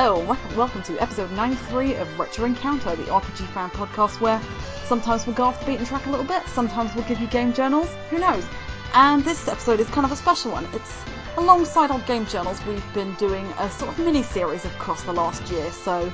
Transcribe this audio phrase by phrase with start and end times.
[0.00, 4.40] Hello, and welcome to episode 93 of Retro Encounter, the RPG fan podcast where
[4.84, 7.52] sometimes we'll go off the beaten track a little bit, sometimes we'll give you game
[7.52, 8.46] journals, who knows.
[8.94, 10.68] And this episode is kind of a special one.
[10.72, 11.02] It's
[11.36, 15.50] alongside our game journals, we've been doing a sort of mini series across the last
[15.50, 15.68] year.
[15.72, 16.12] So,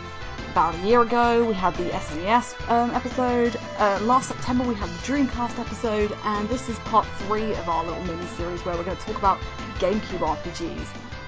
[0.52, 4.88] about a year ago, we had the SNES um, episode, uh, last September, we had
[4.88, 8.84] the Dreamcast episode, and this is part three of our little mini series where we're
[8.84, 9.38] going to talk about
[9.78, 10.86] GameCube RPGs.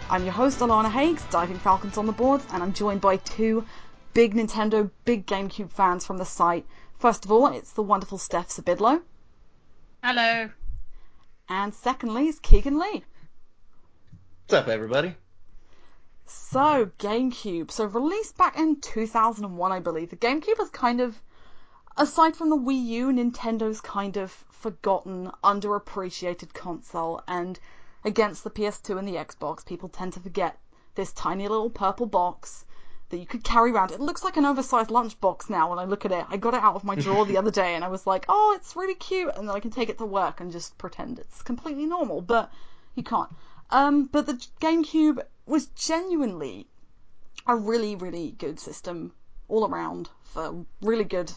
[0.09, 3.67] I'm your host, Alana Hagues, Diving Falcons on the boards, and I'm joined by two
[4.15, 6.65] big Nintendo, big GameCube fans from the site.
[6.97, 9.03] First of all, it's the wonderful Steph Sybydlo.
[10.05, 10.51] Hello.
[11.49, 13.05] And secondly is Keegan Lee.
[14.45, 15.17] What's up, everybody?
[16.27, 17.73] So, GameCube.
[17.73, 20.11] So, released back in 2001, I believe.
[20.11, 21.21] The GameCube is kind of,
[21.97, 27.59] aside from the Wii U, Nintendo's kind of forgotten, underappreciated console, and
[28.07, 30.57] against the PS2 and the Xbox, people tend to forget
[30.95, 32.65] this tiny little purple box
[33.09, 33.91] that you could carry around.
[33.91, 36.25] It looks like an oversized lunchbox now when I look at it.
[36.29, 38.55] I got it out of my drawer the other day and I was like, oh,
[38.57, 39.33] it's really cute.
[39.35, 42.51] And then I can take it to work and just pretend it's completely normal, but
[42.95, 43.31] you can't.
[43.71, 46.69] Um, but the GameCube was genuinely
[47.47, 49.13] a really, really good system
[49.49, 51.33] all around for really good,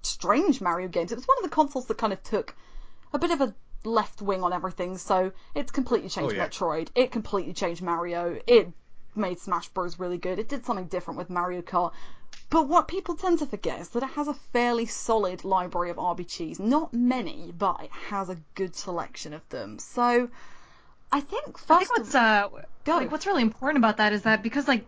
[0.00, 1.12] strange Mario games.
[1.12, 2.56] It was one of the consoles that kind of took
[3.12, 6.48] a bit of a left wing on everything, so it's completely changed oh, yeah.
[6.48, 6.88] Metroid.
[6.94, 8.38] It completely changed Mario.
[8.46, 8.72] It
[9.14, 9.98] made Smash Bros.
[9.98, 10.38] really good.
[10.38, 11.92] It did something different with Mario Kart.
[12.48, 15.96] But what people tend to forget is that it has a fairly solid library of
[15.96, 16.60] RPGs.
[16.60, 19.78] Not many, but it has a good selection of them.
[19.78, 20.28] So
[21.10, 22.48] I think first I think what's uh
[22.84, 22.96] go.
[22.96, 24.84] like what's really important about that is that because like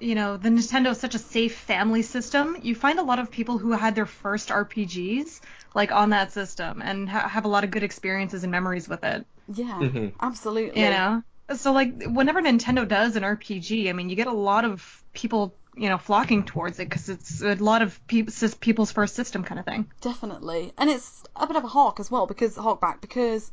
[0.00, 3.30] you know the Nintendo is such a safe family system, you find a lot of
[3.30, 5.40] people who had their first RPGs
[5.74, 9.04] like on that system and ha- have a lot of good experiences and memories with
[9.04, 9.26] it.
[9.52, 10.08] Yeah, mm-hmm.
[10.20, 10.80] absolutely.
[10.82, 11.22] You know,
[11.54, 15.54] so like whenever Nintendo does an RPG, I mean, you get a lot of people
[15.76, 18.26] you know flocking towards it because it's a lot of pe-
[18.60, 19.90] people's first system kind of thing.
[20.00, 23.50] Definitely, and it's a bit of a hawk as well because hawk back because.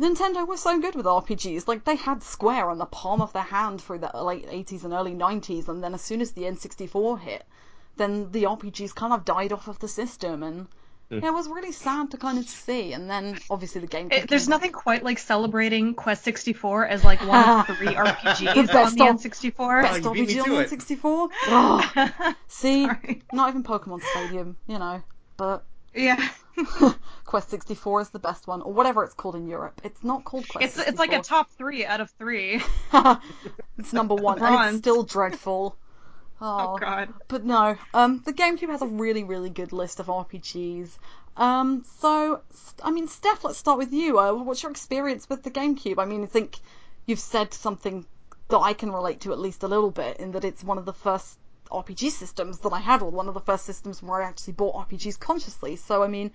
[0.00, 1.66] Nintendo was so good with RPGs.
[1.66, 4.92] Like, they had Square on the palm of their hand through the late 80s and
[4.92, 7.44] early 90s, and then as soon as the N64 hit,
[7.96, 10.68] then the RPGs kind of died off of the system, and
[11.10, 11.22] Mm.
[11.22, 14.08] Yeah, it was really sad to kind of see, and then obviously the game.
[14.10, 18.78] It, there's nothing quite like celebrating Quest 64 as like one of three RPGs the
[18.78, 19.82] on the N64.
[19.82, 21.30] Best oh, RPG on the N64.
[21.46, 22.34] Oh.
[22.48, 23.22] see, Sorry.
[23.32, 25.02] not even Pokemon Stadium, you know,
[25.38, 26.28] but yeah.
[27.24, 29.80] Quest 64 is the best one, or whatever it's called in Europe.
[29.84, 30.64] It's not called Quest.
[30.64, 30.90] It's 64.
[30.90, 32.62] it's like a top three out of three.
[33.78, 35.76] it's number one, and it's still dreadful.
[36.40, 37.12] Oh, oh, God.
[37.26, 40.90] But no, um, the GameCube has a really, really good list of RPGs.
[41.36, 42.42] Um, so,
[42.82, 44.18] I mean, Steph, let's start with you.
[44.18, 45.98] Uh, what's your experience with the GameCube?
[45.98, 46.56] I mean, I think
[47.06, 48.06] you've said something
[48.48, 50.84] that I can relate to at least a little bit, in that it's one of
[50.84, 51.38] the first
[51.70, 54.88] RPG systems that I had, or one of the first systems where I actually bought
[54.88, 55.76] RPGs consciously.
[55.76, 56.30] So, I mean,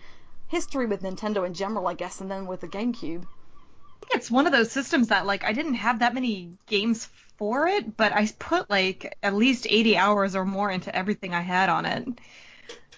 [0.48, 3.24] history with Nintendo in general, I guess, and then with the GameCube.
[3.24, 7.08] I think it's one of those systems that, like, I didn't have that many games
[7.38, 11.42] for it, but I put like at least 80 hours or more into everything I
[11.42, 12.08] had on it.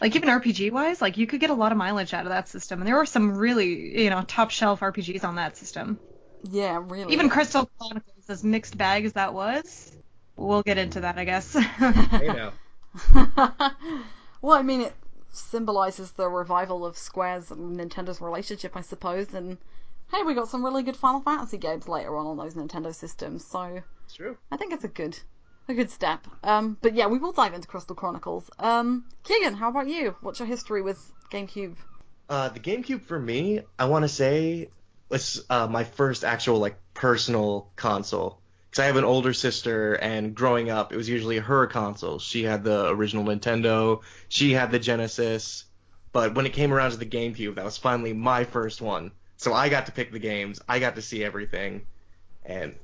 [0.02, 2.50] Like even RPG wise, like you could get a lot of mileage out of that
[2.50, 6.00] system, and there were some really, you know, top shelf RPGs on that system.
[6.52, 7.14] Yeah, really.
[7.14, 9.95] Even Crystal Chronicles, as mixed bag as that was,
[10.36, 11.54] we'll get into that, I guess.
[11.54, 12.54] hey now.
[14.42, 14.94] well, I mean, it
[15.32, 19.58] symbolizes the revival of Square's and Nintendo's relationship, I suppose, and
[20.12, 23.46] hey, we got some really good Final Fantasy games later on on those Nintendo systems,
[23.46, 24.38] so it's true.
[24.52, 25.18] I think it's a good
[25.68, 26.28] a good step.
[26.44, 28.50] Um, but yeah, we will dive into Crystal Chronicles.
[28.60, 30.16] Um, Keegan, how about you?
[30.22, 31.00] What's your history with
[31.32, 31.76] GameCube?
[32.30, 34.70] Uh, the GameCube for me, I want to say
[35.10, 38.40] was uh, my first actual like personal console.
[38.76, 42.20] Because I have an older sister, and growing up, it was usually her console.
[42.20, 45.64] She had the original Nintendo, she had the Genesis,
[46.12, 49.12] but when it came around to the GameCube, that was finally my first one.
[49.38, 51.88] So I got to pick the games, I got to see everything,
[52.44, 52.76] and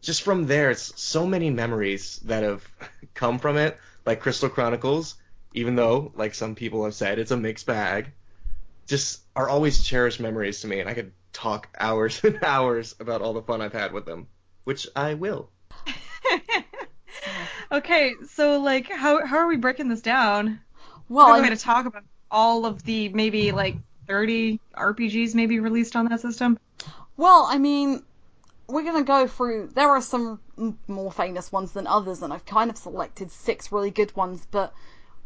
[0.00, 2.66] just from there, it's so many memories that have
[3.14, 5.14] come from it, like Crystal Chronicles,
[5.54, 8.10] even though, like some people have said, it's a mixed bag,
[8.88, 13.22] just are always cherished memories to me, and I could talk hours and hours about
[13.22, 14.26] all the fun I've had with them,
[14.70, 15.50] which I will.
[17.72, 20.60] okay, so like, how how are we breaking this down?
[21.08, 23.74] Well, I'm going to talk about all of the maybe like
[24.06, 26.56] 30 RPGs maybe released on that system.
[27.16, 28.04] Well, I mean,
[28.68, 29.72] we're going to go through.
[29.74, 30.38] There are some
[30.86, 34.72] more famous ones than others, and I've kind of selected six really good ones, but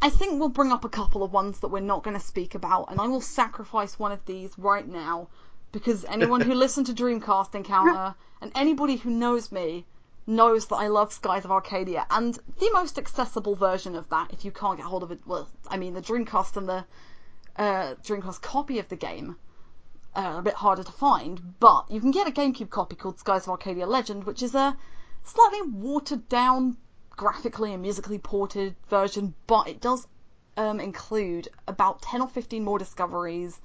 [0.01, 2.55] I think we'll bring up a couple of ones that we're not going to speak
[2.55, 5.29] about, and I will sacrifice one of these right now
[5.75, 9.85] because anyone who listened to Dreamcast Encounter and anybody who knows me
[10.25, 14.45] knows that I love Skies of Arcadia, and the most accessible version of that, if
[14.45, 16.85] you can't get hold of it, well, I mean, the Dreamcast and the
[17.57, 19.37] uh, Dreamcast copy of the game
[20.15, 23.43] are a bit harder to find, but you can get a GameCube copy called Skies
[23.43, 24.77] of Arcadia Legend, which is a
[25.25, 26.77] slightly watered down,
[27.11, 30.07] graphically and musically ported version, but it does
[30.57, 33.61] um, include about 10 or 15 more discoveries.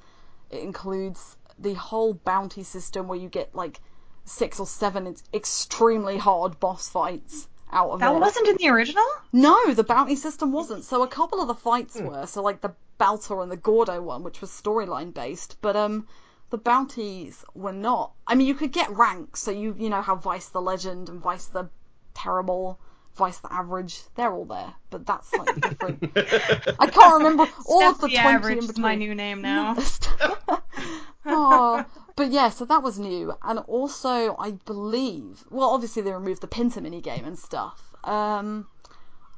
[0.49, 3.79] It includes the whole bounty system where you get like
[4.25, 8.19] six or seven extremely hard boss fights out of That it.
[8.19, 9.05] wasn't in the original?
[9.31, 10.85] No, the bounty system wasn't.
[10.85, 12.25] So a couple of the fights were.
[12.25, 16.07] So like the Baltor and the Gordo one, which was storyline based, but um,
[16.49, 18.11] the bounties were not.
[18.27, 19.41] I mean, you could get ranks.
[19.41, 21.69] So you you know how Vyse the Legend and Vyse the
[22.13, 22.79] Terrible,
[23.17, 26.11] Vyse the Average, they're all there, but that's slightly different.
[26.79, 29.77] I can't remember all of the the twenty average in is my new name now.
[31.29, 31.85] oh,
[32.15, 36.47] but yeah, so that was new, and also I believe, well, obviously they removed the
[36.47, 37.93] Pinta mini game and stuff.
[38.03, 38.67] Um,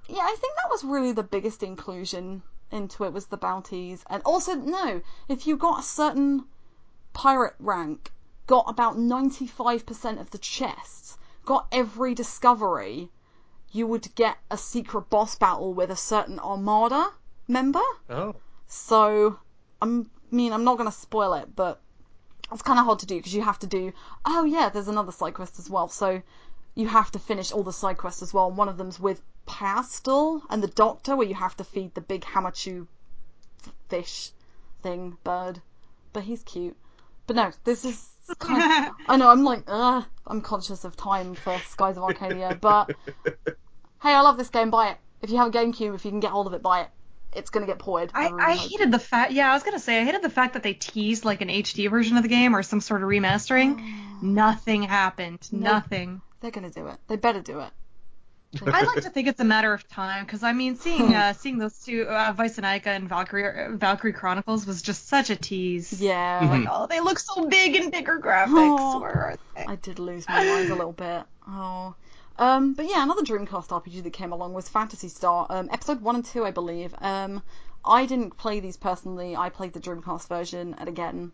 [0.08, 4.22] yeah, I think that was really the biggest inclusion into it was the bounties, and
[4.24, 6.46] also no, if you got a certain
[7.14, 8.12] pirate rank,
[8.48, 13.10] got about ninety five percent of the chests, got every discovery,
[13.72, 17.10] you would get a secret boss battle with a certain armada
[17.48, 17.84] member.
[18.10, 18.36] Oh.
[18.68, 19.38] So,
[19.82, 21.80] I'm, mean, I'm not going to spoil it, but
[22.52, 23.94] it's kind of hard to do because you have to do.
[24.26, 25.88] Oh yeah, there's another side quest as well.
[25.88, 26.22] So
[26.76, 28.52] you have to finish all the side quests as well.
[28.52, 32.24] One of them's with Pastel and the Doctor, where you have to feed the big
[32.24, 32.88] Hamachou
[33.90, 34.32] fish
[34.82, 35.62] thing bird.
[36.14, 36.78] But he's cute.
[37.28, 41.36] But no, this is kind of, I know I'm like, uh, I'm conscious of time
[41.36, 42.92] for Skies of Arcadia, but
[43.26, 44.72] hey, I love this game.
[44.72, 44.98] Buy it.
[45.22, 46.90] If you have a GameCube, if you can get hold of it, buy it.
[47.34, 48.12] It's gonna get ported.
[48.14, 49.32] I, I hated the fact.
[49.32, 51.90] Yeah, I was gonna say I hated the fact that they teased like an HD
[51.90, 53.82] version of the game or some sort of remastering.
[54.22, 55.48] Nothing happened.
[55.52, 55.62] Nope.
[55.64, 56.22] Nothing.
[56.42, 56.98] They're gonna do it.
[57.08, 57.70] They better do it.
[58.68, 61.58] I'd like to think it's a matter of time because I mean, seeing uh, seeing
[61.58, 65.38] those two, uh, Vyse and Aika and Valkyria uh, Valkyria Chronicles was just such a
[65.38, 66.02] tease.
[66.02, 66.42] Yeah.
[66.42, 66.68] Mhm.
[66.70, 68.50] Oh, they look so big in bigger graphics.
[68.78, 69.00] Aw.
[69.00, 69.64] Where are they?
[69.64, 71.24] I did lose my mind a little bit.
[71.48, 71.96] Oh.
[72.42, 76.16] Um, but yeah, another Dreamcast RPG that came along was Phantasy Star, um, episode one
[76.16, 76.96] and two, I believe.
[77.00, 77.44] Um,
[77.86, 79.36] I didn't play these personally.
[79.36, 81.32] I played the Dreamcast version, and again,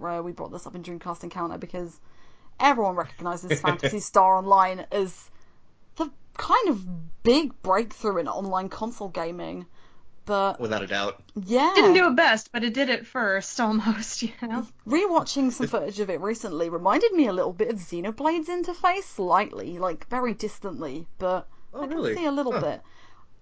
[0.00, 1.98] uh, we brought this up in Dreamcast Encounter because
[2.60, 5.28] everyone recognizes Phantasy Star Online as
[5.96, 9.66] the kind of big breakthrough in online console gaming.
[10.26, 11.22] But Without a doubt.
[11.46, 14.22] yeah, Didn't do it best, but it did it first, almost.
[14.22, 14.66] You know.
[14.86, 19.78] Rewatching some footage of it recently reminded me a little bit of Xenoblade's interface, slightly,
[19.78, 22.14] like very distantly, but Oh, I can really?
[22.14, 22.60] see a little Huh.
[22.60, 22.82] bit.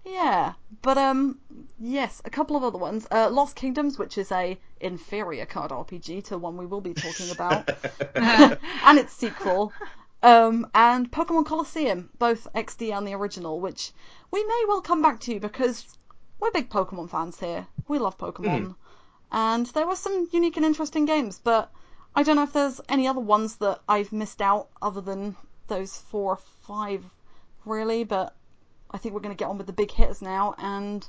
[0.05, 1.39] Yeah, but um,
[1.79, 3.07] yes, a couple of other ones.
[3.09, 7.29] Uh, Lost Kingdoms, which is a inferior card RPG to one we will be talking
[7.31, 7.69] about,
[8.15, 9.73] and its sequel.
[10.21, 13.91] Um, and Pokemon Colosseum, both XD and the original, which
[14.31, 15.85] we may well come back to because
[16.43, 17.65] we're big Pokemon fans here.
[17.87, 18.65] We love Pokemon.
[18.65, 18.71] Hmm.
[19.31, 21.71] And there were some unique and interesting games, but
[22.13, 25.97] I don't know if there's any other ones that I've missed out other than those
[25.97, 27.05] four or five,
[27.63, 28.03] really.
[28.03, 28.35] But
[28.91, 30.53] I think we're going to get on with the big hitters now.
[30.57, 31.07] And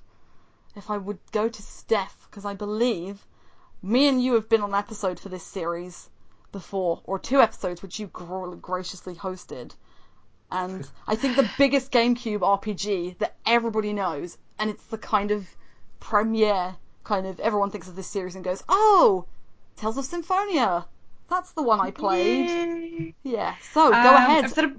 [0.76, 3.26] if I would go to Steph, because I believe
[3.82, 6.08] me and you have been on an episode for this series
[6.52, 9.72] before, or two episodes which you gr- graciously hosted.
[10.48, 15.46] And I think the biggest GameCube RPG that everybody knows, and it's the kind of
[16.00, 19.26] premiere kind of everyone thinks of this series and goes, "Oh,
[19.76, 20.86] Tales of Symphonia."
[21.28, 22.48] That's the one I played.
[22.48, 23.14] Yay.
[23.22, 23.54] Yeah.
[23.72, 24.44] So go Um, ahead.
[24.44, 24.76] I've said it.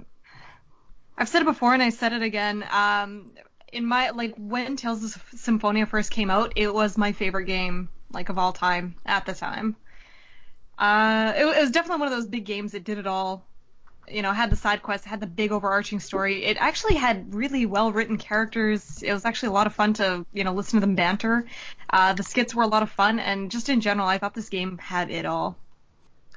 [1.18, 2.64] I've said it before, and I said it again.
[2.70, 3.32] Um,
[3.72, 7.88] in my like when Tales of Symphonia first came out, it was my favorite game
[8.12, 9.76] like of all time at the time.
[10.78, 13.46] Uh, it, it was definitely one of those big games that did it all.
[14.08, 16.44] You know, had the side quests, had the big overarching story.
[16.44, 19.02] It actually had really well written characters.
[19.02, 21.46] It was actually a lot of fun to you know listen to them banter.
[21.90, 24.48] Uh, the skits were a lot of fun, and just in general, I thought this
[24.48, 25.56] game had it all.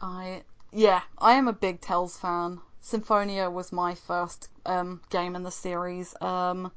[0.02, 2.60] I yeah, I am a big Tales fan.
[2.82, 6.16] Symphonia was my first um, game in the series.
[6.22, 6.72] Um,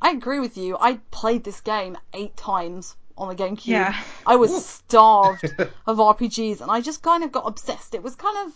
[0.00, 0.76] I agree with you.
[0.78, 3.66] I played this game eight times on the GameCube.
[3.66, 4.00] Yeah.
[4.24, 5.44] I was starved
[5.86, 7.94] of RPGs, and I just kind of got obsessed.
[7.94, 8.54] It was kind of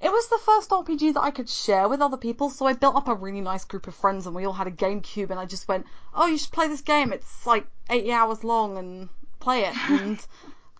[0.00, 2.94] it was the first RPG that I could share with other people, so I built
[2.94, 5.44] up a really nice group of friends, and we all had a GameCube, and I
[5.44, 7.12] just went, "Oh, you should play this game.
[7.12, 9.08] It's like 80 hours long, and
[9.40, 10.24] play it." And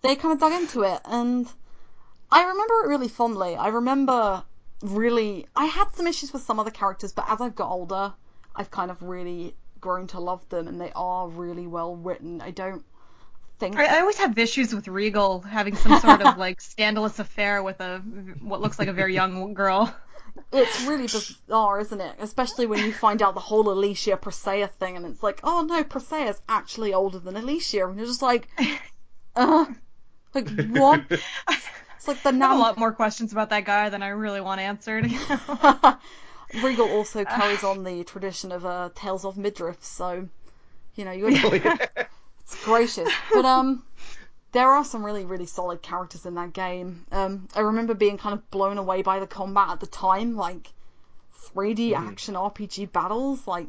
[0.01, 1.51] they kind of dug into it, and
[2.31, 3.55] I remember it really fondly.
[3.57, 4.43] I remember
[4.81, 8.13] really, I had some issues with some other characters, but as I've got older,
[8.55, 12.39] I've kind of really grown to love them, and they are really well written.
[12.41, 12.85] I don't
[13.59, 17.61] think I, I always have issues with Regal having some sort of like scandalous affair
[17.61, 17.99] with a
[18.41, 19.93] what looks like a very young girl.
[20.51, 22.15] it's really bizarre, isn't it?
[22.19, 25.83] Especially when you find out the whole Alicia Presea thing, and it's like, oh no,
[25.83, 28.47] Presea's actually older than Alicia, and you're just like,
[29.35, 29.65] uh,
[30.33, 31.03] like what?
[31.09, 34.61] It's like the have a lot more questions about that guy than I really want
[34.61, 35.05] answered.
[36.63, 40.27] Regal also carries on the tradition of uh, Tales of Midriff, so
[40.95, 41.77] you know you yeah.
[42.51, 43.09] It's gracious.
[43.31, 43.83] But um
[44.51, 47.05] there are some really, really solid characters in that game.
[47.11, 50.71] Um I remember being kind of blown away by the combat at the time, like
[51.53, 52.07] 3D Mhm.
[52.07, 53.67] action RPG battles, like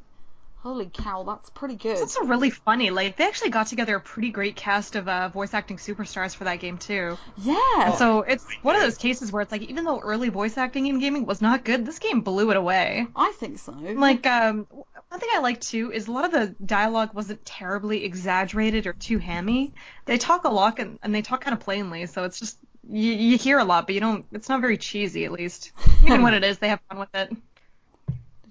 [0.63, 1.93] holy cow, that's pretty good.
[1.93, 2.91] It's also really funny.
[2.91, 6.45] Like they actually got together a pretty great cast of uh, voice acting superstars for
[6.45, 7.17] that game too.
[7.39, 7.57] Yeah.
[7.79, 10.87] And so it's one of those cases where it's like even though early voice acting
[10.87, 13.07] in gaming was not good, this game blew it away.
[13.17, 13.73] I think so.
[13.73, 14.67] Like um
[15.11, 18.93] one thing I like too is a lot of the dialogue wasn't terribly exaggerated or
[18.93, 19.75] too hammy.
[20.05, 23.13] They talk a lot and, and they talk kind of plainly, so it's just you,
[23.13, 24.25] you hear a lot, but you don't.
[24.31, 25.73] It's not very cheesy, at least.
[26.05, 27.37] Even when it is, they have fun with it.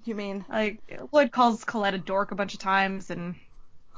[0.04, 3.34] you mean Like Lloyd calls Colette a dork a bunch of times, and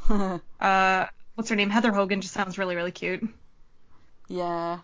[0.61, 1.69] uh, what's her name?
[1.69, 3.29] Heather Hogan just sounds really, really cute.
[4.29, 4.79] Yeah.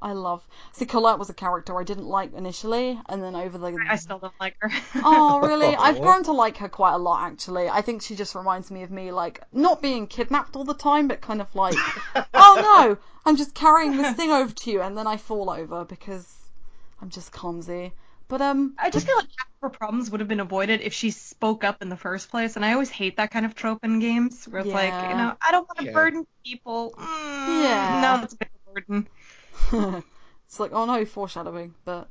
[0.00, 0.46] I love.
[0.72, 3.78] See, Colette was a character I didn't like initially, and then over the.
[3.88, 4.70] I still don't like her.
[5.04, 5.74] Oh, really?
[5.76, 7.68] I've grown to like her quite a lot, actually.
[7.68, 11.08] I think she just reminds me of me, like, not being kidnapped all the time,
[11.08, 11.74] but kind of like,
[12.36, 15.84] oh no, I'm just carrying this thing over to you, and then I fall over
[15.84, 16.26] because
[17.00, 17.92] I'm just clumsy.
[18.28, 20.92] But, um, I just feel like half of her problems would have been avoided if
[20.92, 23.84] she spoke up in the first place, and I always hate that kind of trope
[23.84, 25.92] in games where it's like, you know, I don't want to Yeah.
[25.92, 26.94] burden people.
[26.98, 27.88] Mm, Yeah.
[28.00, 29.08] No, that's a bit of a burden.
[30.46, 32.08] it's like, oh no, foreshadowing, but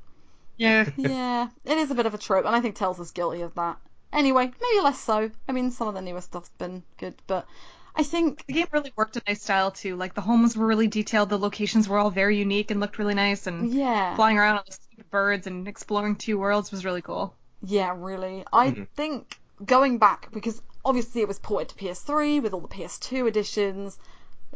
[0.57, 0.89] Yeah.
[0.97, 3.55] yeah, it is a bit of a trope, and I think Tales is guilty of
[3.55, 3.79] that.
[4.13, 5.31] Anyway, maybe less so.
[5.47, 7.47] I mean, some of the newer stuff's been good, but
[7.95, 9.95] I think The game really worked in a nice style too.
[9.95, 13.13] Like the homes were really detailed, the locations were all very unique and looked really
[13.13, 14.63] nice, and yeah, flying around on
[14.97, 17.37] the birds and exploring two worlds was really cool.
[17.61, 18.43] Yeah, really.
[18.51, 18.87] I Mhm.
[18.95, 23.99] think going back because obviously it was ported to PS3 with all the PS2 editions.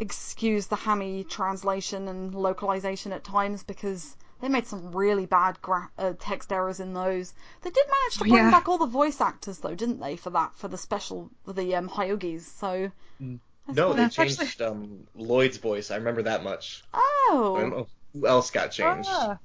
[0.02, 5.92] Excuse the hammy translation and localization at times because they made some really bad gra-
[5.98, 7.34] uh, text errors in those.
[7.62, 8.50] They did manage to bring Yeah.
[8.52, 10.16] back all the voice actors though, didn't they?
[10.16, 12.42] For that, for the special, for the um, Hyogis.
[12.42, 12.92] So.
[13.22, 13.40] I
[13.72, 15.92] No, they That's actually- changed um, Lloyd's voice.
[15.92, 16.84] I remember that much.
[16.94, 19.08] I don't Oh, know who else got changed.
[19.12, 19.38] Ah.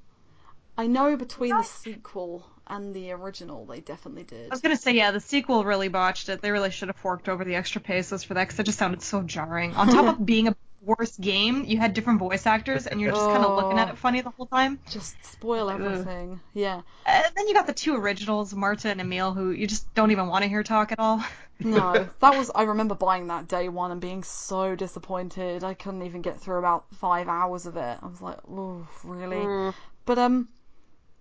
[0.78, 4.46] I know between the sequel and the original, they definitely did.
[4.50, 6.40] I was gonna say, yeah, the sequel really botched it.
[6.42, 9.02] They really should have forked over the extra pesos for that because it just sounded
[9.02, 9.74] so jarring.
[9.74, 13.26] On top of being a worse game, you had different voice actors, and you're just
[13.26, 13.92] kind of looking at Oh.
[13.92, 14.78] it funny the whole time.
[14.88, 15.80] Just spoil Ugh.
[15.80, 16.40] everything.
[16.54, 16.82] Yeah.
[17.04, 20.28] And then you got the two originals, Marta and Emil, who you just don't even
[20.28, 21.24] want to hear talk at all.
[21.58, 22.50] No, that was.
[22.54, 25.64] I remember buying that day one and being so disappointed.
[25.64, 27.98] I couldn't even get through about five hours of it.
[28.02, 29.72] I was like, oh, really?
[30.04, 30.48] But um,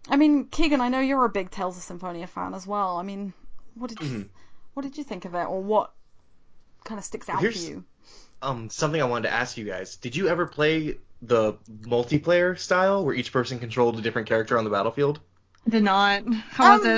[0.10, 2.98] I mean, Keegan, I know you're a big Tales of Symphonia fan as well.
[2.98, 3.34] I mean,
[3.76, 4.30] what did you Mhm.
[4.74, 5.92] what did you think of it, or what
[6.84, 7.84] kind of sticks out Here's- for you?
[8.42, 13.04] Um, something I wanted to ask you guys: Did you ever play the multiplayer style
[13.04, 15.20] where each person controlled a different character on the battlefield?
[15.68, 16.24] Did not.
[16.52, 16.92] How was Um,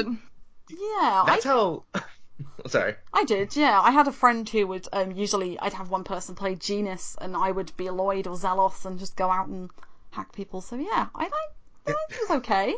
[0.70, 0.76] it?
[0.78, 0.78] Yeah,
[1.22, 1.84] I That's how.
[2.68, 2.96] Sorry.
[3.14, 3.80] I did, yeah.
[3.82, 7.36] I had a friend who would um, usually I'd have one person play Genis and
[7.36, 9.70] I would be Lloyd or Zelos and just go out and
[10.12, 10.62] hack people.
[10.62, 11.52] So yeah, I like I think
[11.88, 12.76] it was okay.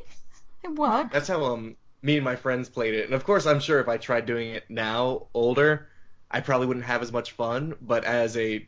[0.64, 1.14] It worked.
[1.14, 3.06] That's how um me and my friends played it.
[3.06, 5.90] And of course, I'm sure if I tried doing it now, older,
[6.32, 7.76] I probably wouldn't have as much fun.
[7.82, 8.66] But as a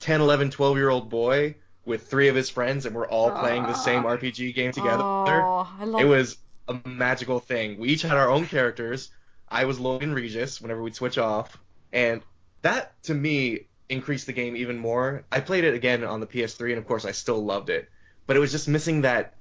[0.00, 3.62] 10, 11, 12 year old boy with three of his friends, and we're all playing
[3.62, 7.78] the same RPG game together, Oh, I love it was a magical thing.
[7.78, 9.10] We each had our own characters.
[9.48, 11.58] I was Lloyd and Regis whenever we'd switch off,
[11.92, 12.22] and
[12.62, 15.24] that to me increased the game even more.
[15.30, 17.88] I played it again on the PS3, and of course I still loved it,
[18.26, 19.34] but it was just missing that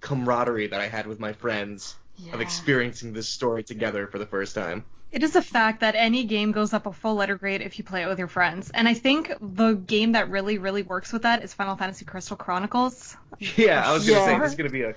[0.00, 2.34] camaraderie that I had with my friends yeah.
[2.34, 4.84] of experiencing this story together for the first time.
[5.12, 7.84] It is a fact that any game goes up a full letter grade if you
[7.84, 8.70] play it with your friends.
[8.72, 12.36] And I think the game that really, really works with that is Final Fantasy Crystal
[12.36, 13.16] Chronicles.
[13.56, 14.38] Yeah, I was gonna say Yeah.
[14.38, 14.94] this is gonna be a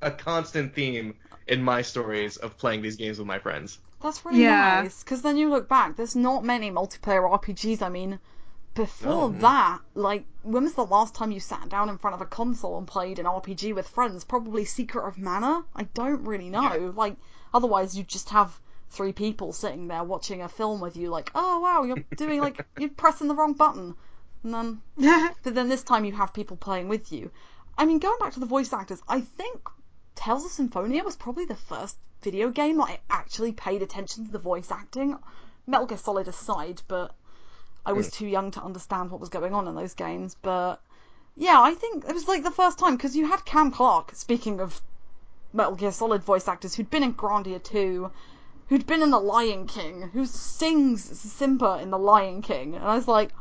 [0.00, 1.14] a constant theme
[1.46, 3.78] in my stories of playing these games with my friends.
[4.02, 4.82] That's really Yeah.
[4.82, 5.96] nice because then you look back.
[5.96, 7.82] There's not many multiplayer RPGs.
[7.82, 8.18] I mean,
[8.74, 9.38] before No.
[9.40, 12.78] that, like, when was the last time you sat down in front of a console
[12.78, 14.24] and played an RPG with friends?
[14.24, 15.64] Probably Secret of Mana.
[15.76, 16.62] I don't really know.
[16.74, 16.92] Yeah.
[16.94, 17.16] Like,
[17.52, 18.58] otherwise you'd just have
[18.90, 21.08] three people sitting there watching a film with you.
[21.10, 23.94] Like, oh wow, you're doing like you're pressing the wrong button,
[24.42, 24.82] and then
[25.42, 27.30] but then this time you have people playing with you.
[27.78, 29.68] I mean, going back to the voice actors, I think
[30.14, 34.30] Tales of Symphonia was probably the first video game that I actually paid attention to
[34.32, 35.16] the voice acting.
[35.66, 37.14] Metal Gear Solid aside, but
[37.84, 40.36] I was too young to understand what was going on in those games.
[40.40, 40.80] But
[41.36, 44.14] yeah, I think it was like the first time because you had Cam Clarke.
[44.14, 44.80] Speaking of
[45.52, 48.10] Metal Gear Solid voice actors who'd been in Grandia 2,
[48.68, 52.94] who'd been in The Lion King, who sings Simba in The Lion King, and I
[52.94, 53.32] was like,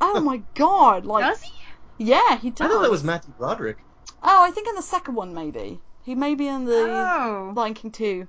[0.00, 2.06] oh my god, like Does he?
[2.06, 2.66] yeah, he does.
[2.66, 3.78] I thought that was Matthew Broderick.
[4.22, 5.80] Oh, I think in the second one maybe.
[6.04, 7.52] He may be in the Oh.
[7.54, 8.26] Lion King 2.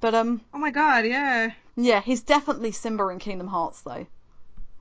[0.00, 1.50] But um Oh my god, yeah.
[1.76, 4.06] yeah, he's definitely Simba in Kingdom Hearts though.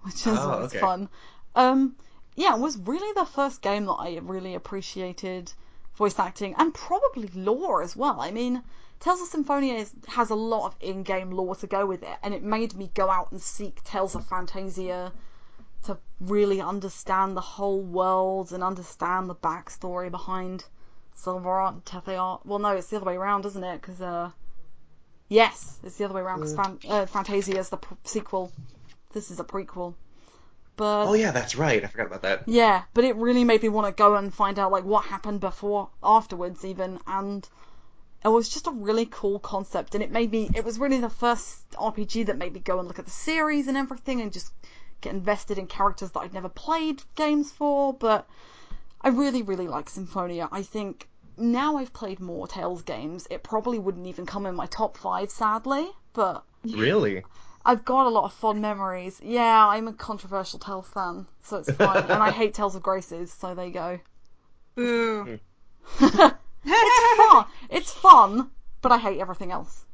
[0.03, 0.79] Which is Oh, always okay.
[0.79, 1.09] fun.
[1.55, 1.95] Um
[2.35, 5.51] yeah, it was really the first game that I really appreciated
[5.95, 8.19] voice acting and probably lore as well.
[8.21, 8.63] I mean,
[9.01, 12.33] Tales of Symphonia is, has a lot of in-game lore to go with it, and
[12.33, 15.11] it made me go out and seek Tales of Phantasia
[15.83, 20.63] to really understand the whole world and understand the backstory behind
[21.17, 22.39] Sylvarant and Tethe'alla.
[22.45, 23.81] Well, no, it's the other way around, isn't it?
[23.81, 24.29] Because uh,
[25.29, 26.39] yes, it's the other way around.
[26.39, 28.51] Because Fan- uh, Phantasia is the p- sequel.
[29.13, 29.93] This is a prequel.
[29.93, 29.95] Oh,
[30.77, 31.83] but Oh yeah, that's right.
[31.83, 32.43] I forgot about that.
[32.47, 35.39] yeah, but it really made me want to go and find out like what happened
[35.39, 37.47] before, afterwards even, and
[38.23, 40.49] it was just a really cool concept, and it made me.
[40.55, 43.67] It was really the first RPG that made me go and look at the series
[43.67, 44.51] and everything, and just
[45.01, 47.93] get invested in characters that I'd never played games for.
[47.93, 48.27] But
[49.01, 50.47] I really, really like Symphonia.
[50.51, 54.67] I think now I've played more Tales games, it probably wouldn't even come in my
[54.67, 57.23] top five, sadly, but Really?
[57.65, 59.21] I've got a lot of fond memories.
[59.23, 62.03] Yeah, I'm a controversial Tales fan, so it's fine.
[62.09, 63.99] and I hate Tales of Graces, so there you go.
[64.75, 65.39] Boo.
[65.97, 66.05] Hmm.
[66.65, 67.45] it's fun.
[67.69, 68.51] It's fun,
[68.81, 69.85] but I hate everything else.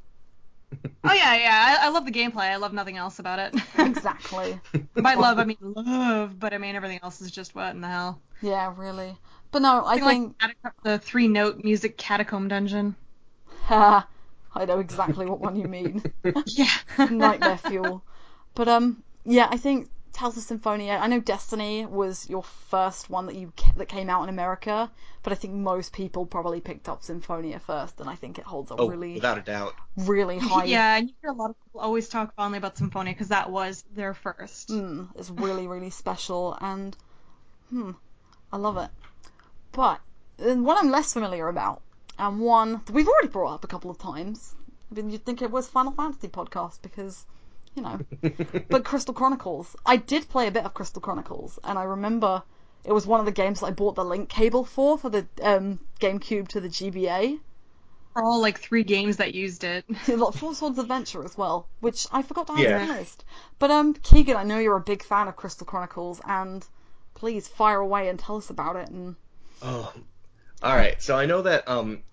[1.04, 1.78] Oh yeah, yeah.
[1.82, 2.52] I, I love the gameplay.
[2.52, 3.56] I love nothing else about it.
[3.78, 4.60] Exactly.
[4.96, 7.88] By love, I mean love, but I mean everything else is just what in the
[7.88, 8.22] hell.
[8.42, 9.16] Yeah, really.
[9.52, 12.96] But no, I Something think like the three note music catacomb dungeon.
[14.58, 16.04] I know exactly what one you mean.
[16.46, 16.70] Yeah.
[17.10, 18.04] Nightmare fuel.
[18.56, 20.94] But um, yeah, I think Tales of Symphonia.
[21.02, 24.92] I know Destiny was your first one that you that came out in America,
[25.24, 28.72] but I think most people probably picked up Symphonia first, and I think it holds
[28.72, 29.76] a Oh, really, without a doubt.
[29.98, 30.66] really high.
[30.66, 33.52] Yeah, and you hear a lot of people always talk fondly about Symphonia because that
[33.52, 34.70] was their first.
[34.70, 36.96] Mm, it's really, really special, and
[37.70, 37.92] hmm,
[38.52, 38.90] I love it.
[39.72, 40.02] But
[40.38, 41.82] one I'm less familiar about,
[42.18, 44.56] and one that we've already brought up a couple of times.
[44.92, 47.26] I mean, you'd think it was Final Fantasy podcast because,
[47.76, 48.00] you know,
[48.70, 49.76] but Crystal Chronicles.
[49.86, 52.44] I did play a bit of Crystal Chronicles, and I remember
[52.86, 55.28] it was one of the games that I bought the link cable for for the
[55.42, 57.40] um, GameCube to the GBA.
[58.14, 59.86] For all like three games that used it.
[60.08, 62.80] like Four Swords Adventure as well, which I forgot to add Yeah.
[62.80, 63.26] to the list.
[63.60, 66.66] But um, Keegan, I know you're a big fan of Crystal Chronicles, and
[67.14, 68.90] please fire away and tell us about it.
[68.90, 69.16] And
[69.62, 69.94] Oh,
[70.62, 71.02] all right.
[71.02, 72.04] So I know that um,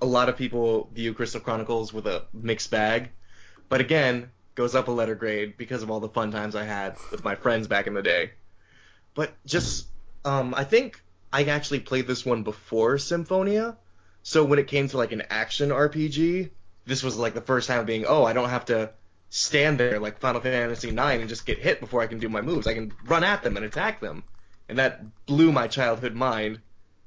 [0.00, 3.10] a lot of people view Crystal Chronicles with a mixed bag,
[3.68, 6.96] but again, goes up a letter grade because of all the fun times I had
[7.10, 8.32] with my friends back in the day.
[9.14, 9.86] But just,
[10.24, 13.76] um, I think I actually played this one before Symphonia,
[14.22, 16.50] so when it came to like an action RPG,
[16.84, 18.90] this was like the first time being, oh, I don't have to
[19.30, 22.40] stand there like Final Fantasy IX and just get hit before I can do my
[22.40, 22.66] moves.
[22.66, 24.24] I can run at them and attack them,
[24.68, 26.60] and that blew my childhood mind.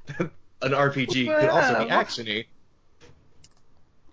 [0.62, 2.46] An RPG could also be actiony.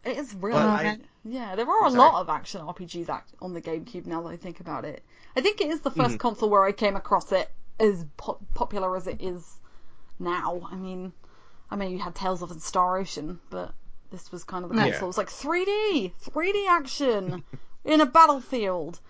[0.05, 3.62] it is really, I- yeah, there are a lot of action RPGs act- on the
[3.62, 5.02] GameCube now that I think about it.
[5.37, 6.18] I think it is the 1st Mhm.
[6.18, 9.59] console where I came across it as po- popular as it is
[10.18, 10.68] now.
[10.70, 11.12] I mean,
[11.70, 13.72] I mean, you had Tales of the Star Ocean, but
[14.11, 14.90] this was kind of the Yeah.
[14.90, 15.05] console.
[15.05, 17.44] It was like 3D, 3D action
[17.85, 19.00] in a battlefield.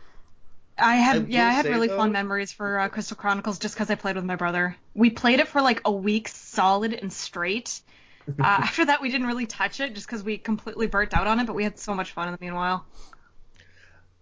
[0.79, 3.75] I had I yeah, I had really though- fond memories for uh, Crystal Chronicles just
[3.75, 4.77] because I played with my brother.
[4.95, 7.81] We played it for like a week solid and straight.
[8.27, 11.41] Uh, after that, we didn't really touch it just because we completely burnt out on
[11.41, 11.47] it.
[11.47, 12.87] But we had so much fun in the meanwhile.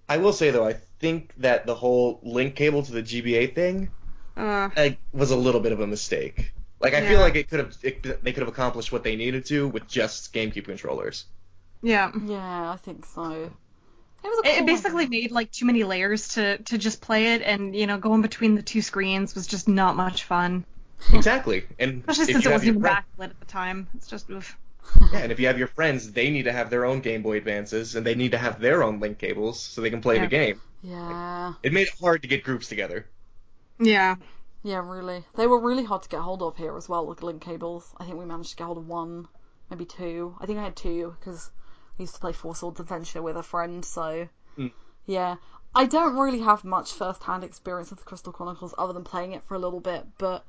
[0.08, 3.90] I will say though, I think that the whole link cable to the GBA thing
[4.36, 6.52] Uh, like, was a little bit of a mistake.
[6.80, 9.44] Like I feel like it could have it, they could have accomplished what they needed
[9.46, 11.26] to with just GameCube controllers.
[11.82, 12.10] yeah.
[12.26, 13.50] Yeah, I think so.
[14.22, 15.11] It was a cool it basically one.
[15.11, 18.54] made like too many layers to to just play it, and you know, going between
[18.54, 20.64] the two screens was just not much fun.
[21.12, 23.88] Exactly, and Especially if since it wasn't your even friend- backlit at the time.
[23.94, 24.56] It's just oof.
[25.12, 27.38] yeah, and if you have your friends, they need to have their own Game Boy
[27.38, 30.20] Advances, and they need to have their own link cables so they can play Yeah.
[30.22, 30.61] the game.
[30.83, 33.06] Yeah, It made it hard to get groups together.
[33.78, 34.16] Yeah.
[34.62, 35.24] yeah, really.
[35.37, 37.88] They were really hard to get hold of here as well, like link cables.
[37.98, 39.28] I think we managed to get hold of one,
[39.70, 40.37] maybe two.
[40.40, 41.50] I think I had two because
[42.00, 44.72] Used to play Four Swords Adventure with a friend, so Mm.
[45.06, 45.36] yeah.
[45.74, 49.54] I don't really have much first-hand experience with Crystal Chronicles other than playing it for
[49.54, 50.44] a little bit, but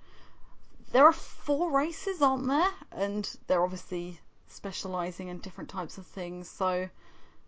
[0.91, 2.71] there are four races, aren't there?
[2.91, 6.89] And they're obviously specializing in different types of things, so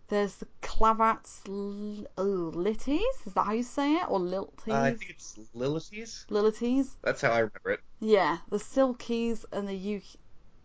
[0.10, 3.02] There's the Clavats L- oh, Lities.
[3.26, 4.10] Is that how you say it?
[4.10, 4.68] Or Lilties?
[4.74, 6.26] Uh, I think it's Lilities.
[6.30, 6.98] Lilities.
[7.02, 7.80] That's how I remember it.
[8.02, 10.20] Yeah, the Selkies and the Yuki-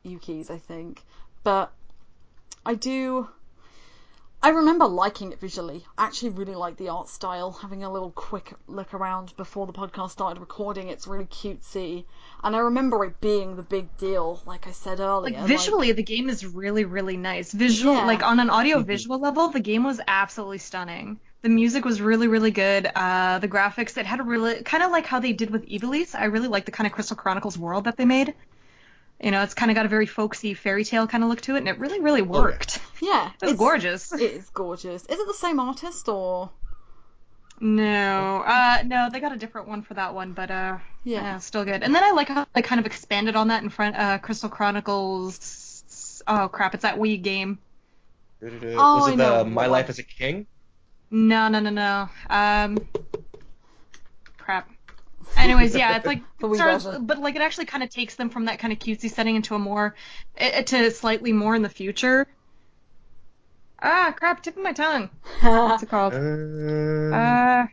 [0.04, 1.04] Yukis, I think.
[1.44, 1.72] But
[2.64, 3.28] I do.
[4.40, 5.84] I remember liking it visually.
[5.96, 7.50] I actually really like the art style.
[7.50, 12.04] Having a little quick look around before the podcast started recording, it's really cutesy.
[12.44, 15.36] And I remember it being the big deal, like I said earlier.
[15.38, 17.50] Like visually, the game is really, really nice.
[17.50, 18.04] Visual, Yeah.
[18.06, 18.86] like on an audio Mhm.
[18.86, 21.18] visual level, the game was absolutely stunning.
[21.42, 22.88] The music was really, really good.
[22.94, 26.14] Uh, the graphics, it had a really kind of like how they did with Ivalice.
[26.14, 28.34] I really like the kind of Crystal Chronicles world that they made.
[29.20, 31.56] You know, it's kind of got a very folksy fairy tale kind of look to
[31.56, 32.78] it, and it really, really worked.
[33.00, 34.12] yeah, It was it's- gorgeous.
[34.20, 35.02] It is gorgeous.
[35.06, 36.50] Is it the same artist or?
[37.60, 41.22] No, uh, no, they got a different one for that one, but uh, Yeah.
[41.22, 41.82] yeah, still good.
[41.82, 44.48] And then I like how they kind of expanded on that in front, uh, Crystal
[44.48, 46.22] Chronicles.
[46.28, 47.58] Oh crap, it's that Wii game.
[48.40, 48.46] Oh,
[49.00, 49.66] Was it know the what My.
[49.66, 50.46] Life as a King?
[51.10, 52.08] No, no, no, no.
[52.30, 52.78] Um,
[54.36, 54.70] crap.
[55.36, 57.06] Anyways, yeah, it's like The Wii starts, version.
[57.06, 59.54] but like it actually kind of takes them from that kind of cutesy setting into
[59.54, 59.94] a more,
[60.36, 62.26] eh, to slightly more in the future.
[63.80, 65.10] Ah, crap, tip of my tongue.
[65.40, 66.12] What's it called?
[67.14, 67.66] Uh,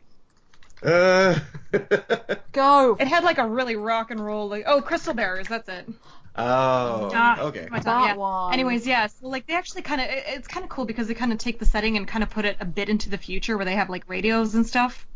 [0.84, 1.40] Uh, uh,
[2.52, 2.96] Go.
[3.00, 5.88] it had like a really rock and roll, like oh, Crystal Bearers, that's it.
[6.36, 7.60] oh, Ah, okay.
[7.62, 8.16] tip of my tongue, That yeah.
[8.18, 8.54] one.
[8.54, 11.32] Anyways, yeah, so like they actually kind of, it's kind of cool because they kind
[11.34, 13.66] of take the setting and kind of put it a bit into the future where
[13.66, 15.08] they have like radios and stuff.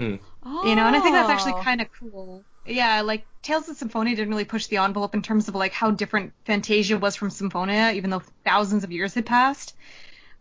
[0.00, 0.18] Mm.
[0.64, 1.62] You know, and I think that's actually Oh.
[1.62, 2.42] kind of cool.
[2.66, 5.90] Yeah, like Tales of Symphonia didn't really push the envelope in terms of like how
[5.90, 9.74] different Phantasia was from Symphonia, even though thousands of years had passed.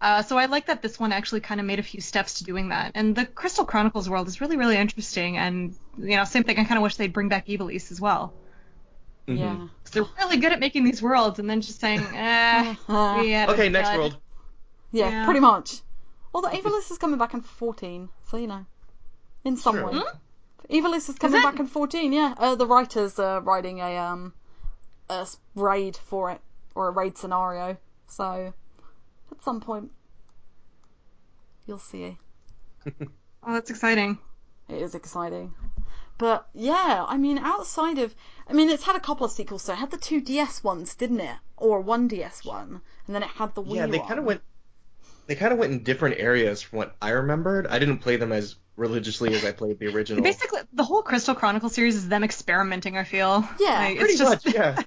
[0.01, 2.45] Uh, so I like that this one actually kind of made a few steps to
[2.45, 2.93] doing that.
[2.95, 5.37] And the Crystal Chronicles world is really, really interesting.
[5.37, 6.57] And you know, same thing.
[6.57, 8.33] I kind of wish they'd bring back Ivalice as well.
[9.27, 9.37] Mhm.
[9.39, 9.55] Yeah.
[9.83, 13.45] 'Cause they're really good at making these worlds, and then just saying, eh, yeah.
[13.49, 14.17] Okay, next world.
[14.93, 15.25] yeah, Yeah.
[15.25, 15.81] pretty much.
[16.33, 18.65] Although Ivalice is coming back in 14, so you know,
[19.43, 19.85] in some True.
[19.85, 19.93] way.
[19.95, 20.17] Hmm?
[20.69, 21.43] Ivalice is coming it?
[21.43, 22.13] back in 14.
[22.13, 24.33] Yeah, uh, the writers are writing a um
[25.09, 26.41] a raid for it
[26.75, 27.77] or a raid scenario.
[28.07, 28.53] So
[29.31, 29.91] at some point,
[31.67, 32.17] you'll see.
[33.41, 34.17] Oh, that's exciting.
[34.67, 35.53] It is exciting.
[36.17, 38.13] But yeah, I mean, outside of,
[38.49, 39.63] I mean, it's had a couple of sequels.
[39.63, 41.37] So it had the two DS ones, didn't it?
[41.55, 44.41] Or one DS one, and then it had the Wii Yeah, they kind of went.
[45.27, 47.65] They kind of went in different areas from what I remembered.
[47.67, 50.23] I didn't play them as religiously as I played the original.
[50.23, 52.97] Basically, the whole Crystal Chronicle series is them experimenting.
[52.97, 53.47] I feel.
[53.59, 54.81] Yeah, Like, Pretty it's just, much, yeah.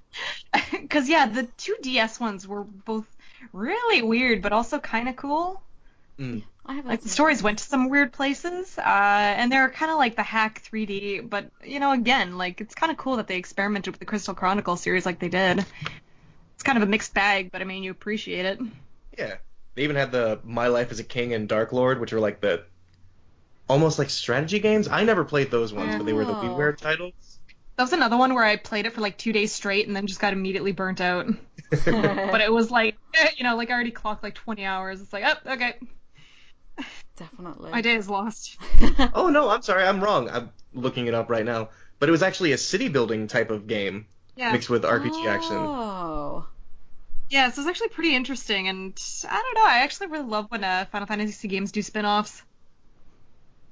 [0.73, 3.07] Because yeah, the two DS ones were both
[3.53, 5.63] really weird, but also kind of cool.
[6.19, 6.43] Mm.
[6.65, 6.91] I haven't.
[6.91, 10.23] Like the stories went to some weird places, uh, and they're kind of like the
[10.23, 11.29] hack 3D.
[11.29, 14.35] But you know, again, like it's kind of cool that they experimented with the Crystal
[14.35, 15.65] Chronicle series like they did.
[16.55, 18.61] It's kind of a mixed bag, but I mean, you appreciate it.
[19.19, 19.37] Yeah.
[19.75, 22.41] They even had the My Life as a King and Dark Lord, which were like
[22.41, 22.65] the
[23.69, 24.89] almost like strategy games.
[24.89, 26.41] I never played those ones, but they were the Oh.
[26.43, 27.39] WiiWare titles.
[27.77, 30.07] That was another one where I played it for like two days straight and then
[30.07, 31.27] just got immediately burnt out.
[31.71, 32.97] But it was like,
[33.39, 35.01] you know, like I already clocked like 20 hours.
[35.01, 35.75] It's like, oh, okay,
[37.17, 37.71] Definitely.
[37.71, 38.59] my day is lost.
[39.15, 40.29] oh no, I'm sorry, I'm wrong.
[40.29, 41.71] I'm looking it up right now.
[41.99, 44.53] But it was actually a city building type of game Yeah.
[44.53, 45.57] mixed with RPG action.
[45.57, 46.47] Oh.
[47.31, 48.93] Yeah, so it's actually pretty interesting, and
[49.27, 49.65] I don't know.
[49.67, 52.43] I actually really love when uh, Final Fantasy games do spin-offs.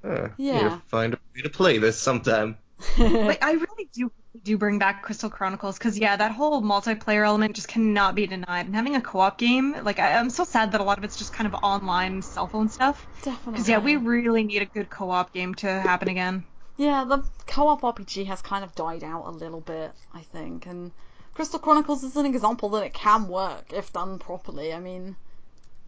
[0.03, 0.63] Huh, Yeah.
[0.63, 2.57] Need to find a way to play this sometime.
[2.97, 4.11] But I really do
[4.43, 8.65] do bring back Crystal Chronicles because yeah, that whole multiplayer element just cannot be denied.
[8.65, 11.17] And having a co-op game, like I, I'm so sad that a lot of it's
[11.17, 13.05] just kind of online cell phone stuff.
[13.21, 13.51] Definitely.
[13.51, 16.43] Because yeah, we really need a good co-op game to happen again.
[16.77, 20.91] Yeah, the co-op RPG has kind of died out a little bit, I think, and
[21.35, 24.73] Crystal Chronicles is an example that it can work if done properly.
[24.73, 25.15] I mean, m-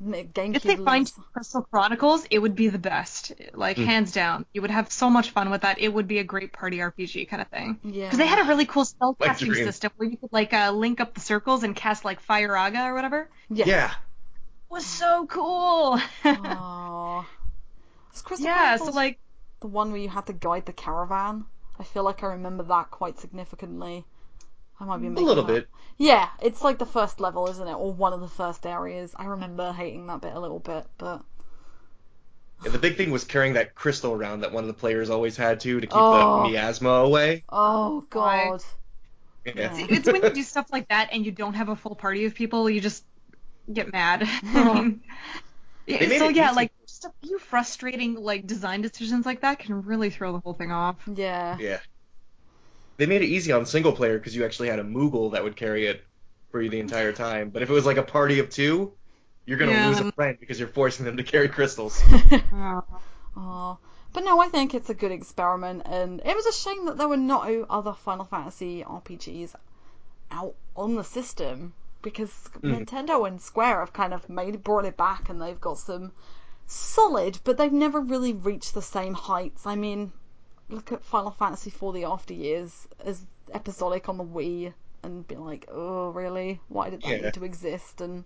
[0.02, 0.56] GameCube.
[0.56, 3.86] If they find Crystal Chronicles, it would be the best, like Mm.
[3.86, 4.46] hands down.
[4.54, 5.80] You would have so much fun with that.
[5.80, 7.80] It would be a great party RPG kind of thing.
[7.84, 9.66] yeah, Because they had a really cool spell My casting dream.
[9.66, 12.94] system where you could like uh, link up the circles and cast like Firaga or
[12.96, 13.30] whatever.
[13.50, 13.68] yes.
[13.68, 13.92] Yeah.
[13.92, 16.00] It was so cool.
[16.24, 17.26] Aww.
[18.14, 19.20] Is Crystal yeah, Chronicles so like
[19.62, 21.46] the one where you had to guide the caravan?
[21.80, 24.06] I feel like I remember that quite significantly.
[24.80, 25.68] I might be A little that- bit.
[25.98, 27.74] Yeah, it's like the first level, isn't it?
[27.74, 29.14] Or one of the first areas.
[29.16, 31.22] I remember hating that bit a little bit, but
[32.66, 35.38] Yeah, the big thing was carrying that crystal around that one of the players always
[35.38, 36.44] had to to keep Oh.
[36.44, 37.44] the miasma away.
[37.50, 38.64] oh god.
[39.46, 39.54] Yeah.
[39.56, 39.74] Yeah.
[39.74, 42.26] See, it's when you do stuff like that and you don't have a full party
[42.26, 43.04] of people, you just
[43.72, 44.24] get mad.
[44.44, 45.02] I mean,
[45.86, 46.56] yeah, so yeah, easy.
[46.56, 50.54] like just a few frustrating like design decisions like that can really throw the whole
[50.54, 50.96] thing off.
[51.14, 51.58] Yeah.
[51.60, 51.80] Yeah.
[52.98, 55.56] They made it easy on single player because you actually had a Moogle that would
[55.56, 56.04] carry it
[56.52, 57.50] for you the entire time.
[57.52, 58.94] But if it was like a party of two,
[59.46, 62.02] You're gonna Yeah, lose a friend because you're forcing them to carry crystals.
[63.36, 63.78] Oh.
[64.12, 67.08] But no, I think it's a good experiment, and it was a shame that there
[67.08, 69.56] were no other Final Fantasy RPGs
[70.32, 72.86] out on the system because Mm.
[72.88, 76.12] Nintendo and Square have kind of made brought it back, and they've got some
[76.68, 79.66] solid, but they've never really reached the same heights.
[79.68, 80.14] I mean,
[80.70, 84.74] look at Final Fantasy for the after years as episodic on the Wii,
[85.04, 86.60] and be like, oh really?
[86.70, 87.18] Why did that Yeah.
[87.26, 88.24] need to exist and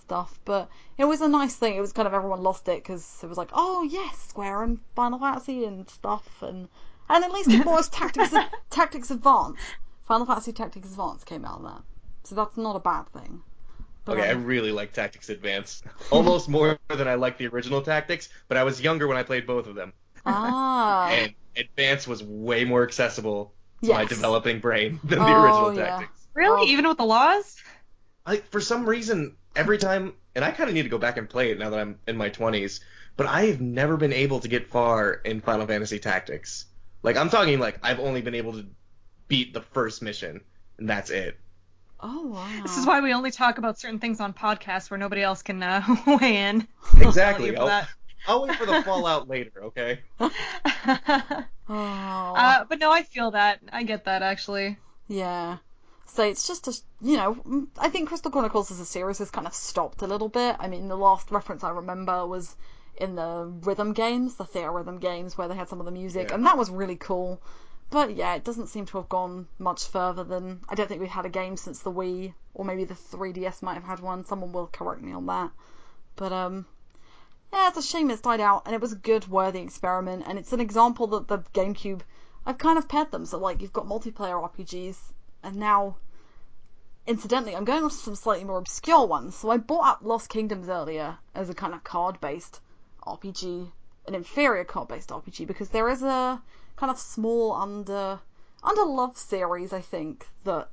[0.00, 0.38] stuff?
[0.44, 0.68] But
[0.98, 1.74] it was a nice thing.
[1.76, 4.78] It was kind of everyone lost it because it was like, oh yes, Square and
[4.94, 6.68] Final Fantasy and stuff, and
[7.08, 8.34] and at least it was Tactics
[8.70, 9.58] Tactics Advance.
[10.04, 11.82] Final Fantasy Tactics Advance came out of that,
[12.24, 13.42] so that's not a bad thing.
[14.04, 15.82] But, Okay, I really like Tactics Advance.
[16.10, 19.46] Almost more than I like the original Tactics, but I was younger when I played
[19.46, 19.92] both of them.
[20.24, 25.74] Ah, And Advance was way more accessible to my developing brain than the Oh, original
[25.74, 25.84] yeah.
[25.98, 26.28] Tactics.
[26.34, 26.62] Really?
[26.62, 26.72] Oh.
[26.72, 27.56] Even with the laws?
[28.24, 31.28] I, for some reason, every time, and I kind of need to go back and
[31.28, 32.80] play it now that I'm in my 20s,
[33.16, 36.66] but I have never been able to get far in Final Fantasy Tactics.
[37.02, 38.66] Like, I'm talking like I've only been able to
[39.28, 40.40] beat the first mission,
[40.78, 41.38] and that's it.
[42.00, 42.48] oh wow.
[42.62, 45.62] This is why we only talk about certain things on podcasts where nobody else can
[45.62, 46.66] uh, weigh in.
[47.00, 47.56] Exactly.
[47.56, 47.86] I'll
[48.26, 50.00] I'll, I'll wait for the fallout later, okay?
[51.68, 52.34] Oh.
[52.36, 53.60] uh, but no, I feel that.
[53.72, 54.76] I get that actually.
[55.08, 55.58] Yeah.
[56.06, 59.46] So it's just a, you know, I think Crystal Chronicles as a series has kind
[59.46, 60.56] of stopped a little bit.
[60.58, 62.54] I mean, the last reference I remember was
[62.96, 66.34] in the rhythm games, the Theatrhythm games, where they had some of the music, Yeah.
[66.34, 67.40] and that was really cool.
[67.88, 71.08] But yeah, it doesn't seem to have gone much further than I don't think we've
[71.10, 74.26] had a game since the Wii, or maybe the 3DS might have had one.
[74.26, 75.50] Someone will correct me on that.
[76.16, 76.70] But um, yeah,
[77.52, 80.52] it's a shame it's died out, and it was a good, worthy experiment, and it's
[80.52, 82.00] an example that the GameCube,
[82.44, 83.26] I've kind of paired them.
[83.26, 84.96] So like, you've got multiplayer RPGs,
[85.42, 85.96] and now,
[87.06, 89.36] incidentally, I'm going on to some slightly more obscure ones.
[89.36, 92.60] So I bought up Lost Kingdoms earlier as a kind of card-based
[93.06, 93.70] RPG,
[94.06, 96.42] an inferior card-based RPG, because there is a
[96.76, 98.20] kind of small under
[98.64, 100.68] under love series, I think, that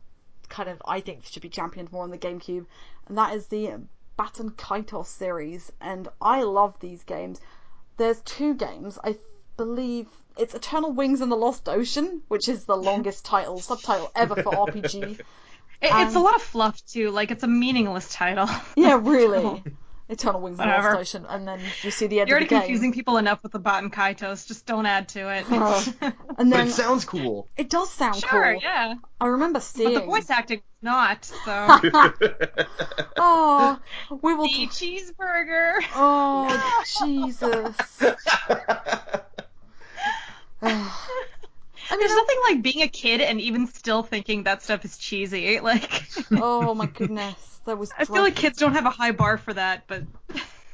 [0.47, 2.65] kind of I think should be championed more on the GameCube,
[3.07, 3.79] and that is the
[4.19, 7.39] Baten Kaitos series, and I love these games.
[7.95, 9.17] There's two games, I
[9.55, 14.35] believe it's Eternal Wings and the Lost Ocean, which is the longest title subtitle ever
[14.35, 15.21] for RPG.
[15.81, 17.09] It, it's a lot of fluff too.
[17.09, 18.49] Like it's a meaningless title.
[18.75, 19.63] Yeah, really.
[20.09, 22.45] Eternal Wings and the Lost Ocean, and then you see the end You're of already
[22.47, 22.61] the game.
[22.61, 24.47] confusing people enough with the Baten Kaitos.
[24.47, 25.45] Just don't add to it.
[25.49, 25.93] Oh.
[26.39, 27.49] And But then it sounds cool.
[27.57, 28.61] it does sound sure, cool.
[28.63, 28.93] yeah.
[29.19, 29.93] I remember seeing.
[29.93, 31.25] But the voice acting is not.
[31.25, 31.35] So
[33.17, 33.77] Oh,
[34.21, 34.47] we will.
[34.47, 35.79] the cheeseburger.
[35.95, 37.75] Oh, Jesus.
[40.61, 40.75] I
[41.95, 45.59] mean, There's nothing like being a kid and even still thinking that stuff is cheesy.
[45.59, 47.91] Like, oh my goodness, that was.
[47.97, 50.03] I feel like kids don't have a high bar for that, but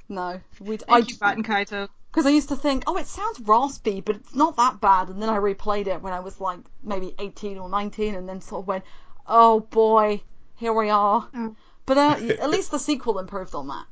[0.10, 0.76] No, we.
[0.76, 1.90] I thank you, Baten Kaito.
[2.12, 5.10] because I used to think, oh, it sounds raspy, but it's not that bad.
[5.10, 8.42] And then I replayed it when I was like maybe 18 or 19, and then
[8.42, 8.84] sort of went,
[9.28, 10.22] oh boy,
[10.56, 11.28] here we are.
[11.34, 11.56] Oh.
[11.86, 13.86] But uh, at least the sequel improved on that,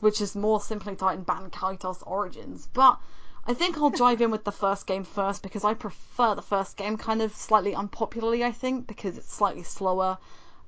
[0.00, 2.68] which is more simply titled Baten Kaitos Origins.
[2.72, 2.98] But
[3.46, 6.76] I think I'll dive in with the first game first because I prefer the first
[6.76, 10.18] game kind of slightly unpopularly, I think, because it's slightly slower.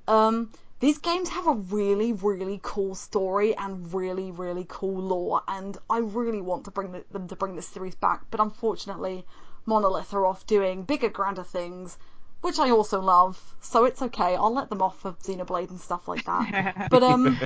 [0.07, 5.77] Um, these games have a really, really cool story and really, really cool lore, and
[5.89, 8.23] I really want to bring the, them to bring this series back.
[8.31, 9.23] But unfortunately,
[9.67, 11.99] Monolith are off doing bigger, grander things,
[12.41, 13.55] which I also love.
[13.61, 14.35] So it's okay.
[14.35, 16.87] I'll let them off for Xenoblade and stuff like that.
[16.89, 17.37] But um,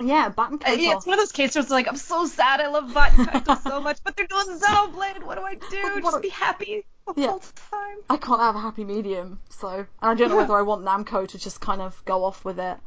[0.00, 0.96] yeah, Bat and Uh, Kaitos.
[0.96, 3.62] it's one of those cases where it's like, I'm so sad I love Baten Kaito
[3.62, 5.24] so much, but they're doing Xenoblade.
[5.24, 5.82] What do I do?
[5.82, 7.26] What- Just be happy all the Yeah.
[7.28, 7.98] whole time.
[8.08, 11.26] I can't have a happy medium, so and I don't know whether I want Namco
[11.28, 12.78] to just kind of go off with it.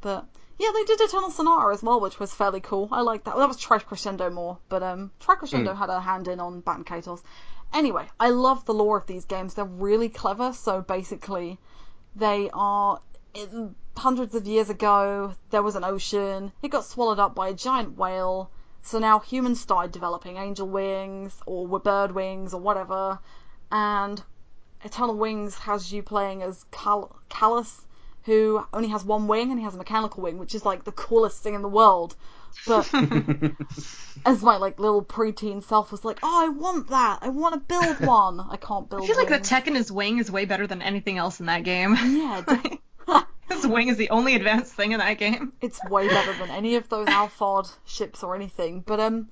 [0.00, 0.26] But
[0.58, 2.88] yeah, they did Eternal Sonata as well, which was fairly cool.
[2.90, 3.34] I like that.
[3.34, 6.62] Well, that was Tri Crescendo more, but um, Tri Crescendo had a hand in on
[6.62, 7.22] Baten Kaitos.
[7.72, 9.54] Anyway, I love the lore of these games.
[9.54, 10.52] They're really clever.
[10.52, 11.58] So basically,
[12.16, 13.00] they are
[13.34, 15.34] in hundreds of years ago.
[15.50, 16.52] There was an ocean.
[16.62, 18.50] It got swallowed up by a giant whale.
[18.82, 23.18] So now humans started developing angel wings or bird wings or whatever,
[23.70, 24.22] and
[24.82, 27.82] Eternal Wings has you playing as Cal- Kalas,
[28.24, 30.92] who only has one wing and he has a mechanical wing, which is like the
[30.92, 32.16] coolest thing in the world.
[32.66, 32.90] But
[34.26, 37.18] as my like little preteen self was like, oh, I want that.
[37.22, 38.40] I want to build one.
[38.40, 39.02] I can't build.
[39.02, 41.46] I feel like the tech in his wing is way better than anything else in
[41.46, 41.94] that game.
[41.94, 42.78] Yeah, de-
[43.48, 45.52] his wing is the only advanced thing in that game.
[45.60, 48.80] it's way better than any of those Alphard ships or anything.
[48.80, 49.28] But um,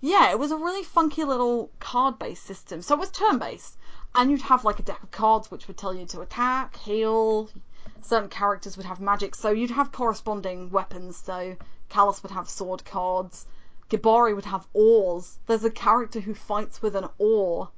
[0.00, 2.82] yeah, it was a really funky little card-based system.
[2.82, 3.76] So it was turn-based,
[4.14, 7.50] and you'd have like a deck of cards which would tell you to attack, heal.
[8.02, 11.16] Certain characters would have magic, so you'd have corresponding weapons.
[11.16, 11.56] So
[11.90, 13.46] Kalas would have sword cards.
[13.90, 15.38] Gibari would have oars.
[15.46, 17.70] There's a character who fights with an oar.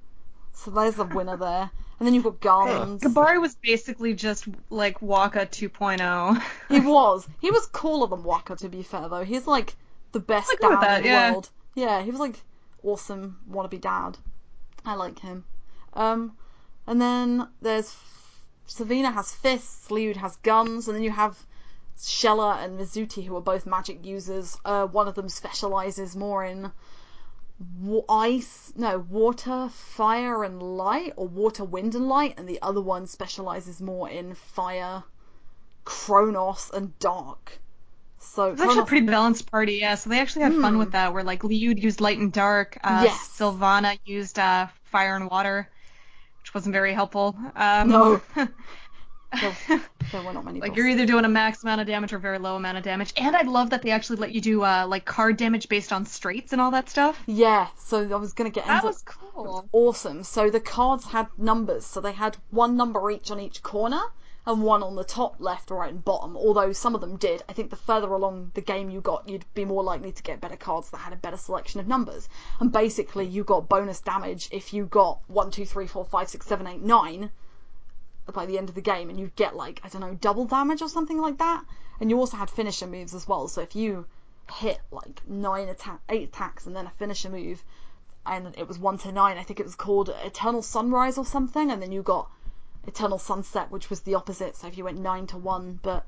[0.52, 1.70] So there's a winner there.
[1.98, 3.02] And then you've got guns.
[3.02, 6.42] Gibari was basically just like Waka 2.0.
[6.68, 7.28] He was.
[7.40, 9.24] He was cooler than Waka, to be fair, though.
[9.24, 9.74] He's like
[10.12, 11.30] the best I agree with dad that, in the yeah.
[11.32, 11.50] world.
[11.74, 12.40] Yeah, he was like
[12.82, 14.16] awesome wannabe dad.
[14.84, 15.44] I like him.
[15.94, 16.36] Um,
[16.86, 17.94] and then there's
[18.68, 21.36] Savyna has fists, Lyude has guns, and then you have
[21.98, 24.56] Xelha and Mizuti who are both magic users.
[24.64, 26.70] Uh, one of them specializes more in wa-
[28.08, 33.06] ice, no, water, fire, and light, or water, wind, and light, and the other one
[33.06, 35.04] specializes more in fire,
[35.84, 37.58] Chronos, and dark.
[38.20, 39.94] So It's actually a pretty balanced party, yeah.
[39.94, 42.98] So they actually had fun with that, where like Lyude used light and dark, uh,
[42.98, 43.04] Hmm.
[43.04, 43.36] Yes.
[43.38, 45.68] Sylvana used uh, fire and water,
[46.42, 47.36] which wasn't very helpful.
[47.56, 48.20] Um, No.
[49.40, 49.56] there,
[50.12, 50.60] there were not many.
[50.60, 53.12] like you're either doing a max amount of damage or very low amount of damage.
[53.16, 56.06] And I love that they actually let you do uh, like card damage based on
[56.06, 57.22] straights and all that stuff.
[57.26, 59.68] Yeah, so I was gonna get That was cool.
[59.72, 60.24] awesome.
[60.24, 64.00] So the cards had numbers, so they had one number each on each corner
[64.46, 66.34] and one on the top, left, right, and bottom.
[66.34, 67.42] Although some of them did.
[67.50, 70.40] I think the further along the game you got, you'd be more likely to get
[70.40, 72.30] better cards that had a better selection of numbers.
[72.60, 76.46] And basically, you got bonus damage if you got one, two, three, four, five, six,
[76.46, 77.30] seven, eight, nine
[78.32, 80.82] by the end of the game, and you get like I don't know double damage
[80.82, 81.64] or something like that.
[82.00, 83.48] And you also had finisher moves as well.
[83.48, 84.06] So if you
[84.52, 87.62] hit like nine attack, eight attacks, and then a finisher move,
[88.24, 89.38] and it was one to nine.
[89.38, 92.30] I think it was called Eternal Sunrise or something, and then you got
[92.86, 94.56] Eternal Sunset, which was the opposite.
[94.56, 96.06] So if you went nine to one, but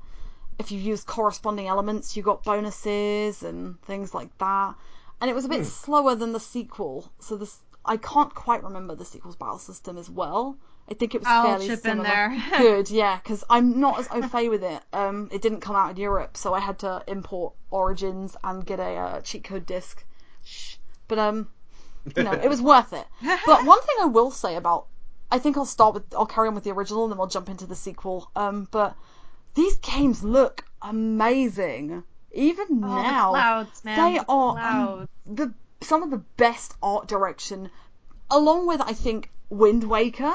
[0.59, 4.75] if you used corresponding elements, you got bonuses and things like that.
[5.19, 5.65] And it was a bit hmm.
[5.65, 10.09] slower than the sequel, so this I can't quite remember the sequel's battle system as
[10.09, 10.57] well.
[10.91, 12.07] I think it was I'll fairly chip in similar.
[12.09, 12.43] there.
[12.57, 14.81] Good, yeah, because I'm not as au fait with it.
[14.91, 18.79] Um, it didn't come out in Europe, so I had to import Origins and get
[18.79, 20.03] a uh, cheat code disc.
[20.43, 20.75] Shh.
[21.07, 21.47] But um,
[22.15, 23.05] you know, it was worth it.
[23.45, 24.87] But one thing I will say about,
[25.31, 27.47] I think I'll start with, I'll carry on with the original and then we'll jump
[27.49, 28.29] into the sequel.
[28.35, 28.95] Um, but
[29.55, 32.03] these games look amazing.
[32.33, 33.97] Even Oh, now, the clouds, man.
[34.13, 37.69] they the are um, the some of the best art direction,
[38.29, 40.33] along with I think Wind Waker.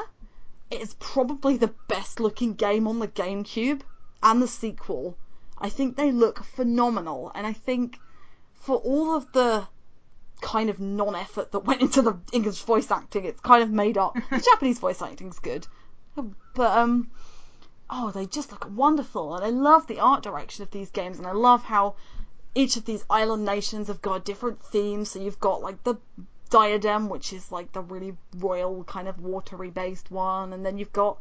[0.71, 3.83] It's probably the best looking game on the GameCube
[4.23, 5.17] and the sequel.
[5.59, 7.99] I think they look phenomenal, and I think
[8.53, 9.69] for all of the
[10.41, 14.17] kind of non-effort that went into the English voice acting, it's kind of made up.
[14.31, 15.67] The Japanese voice acting's good,
[16.55, 17.11] but um,
[17.89, 21.27] oh, they just look wonderful, and I love the art direction of these games, and
[21.27, 21.95] I love how
[22.55, 25.11] each of these island nations have got different themes.
[25.11, 25.97] So you've got like the
[26.51, 30.93] diadem, which is like the really royal kind of watery based one, and then you've
[30.93, 31.19] got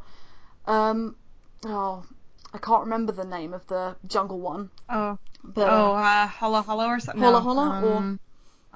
[0.66, 1.16] um,
[1.64, 2.04] oh,
[2.52, 6.62] I can't remember the name of the jungle one, Oh, but oh, uh, uh, Holla
[6.62, 7.22] Holla or something.
[7.22, 8.18] Holla Holla or-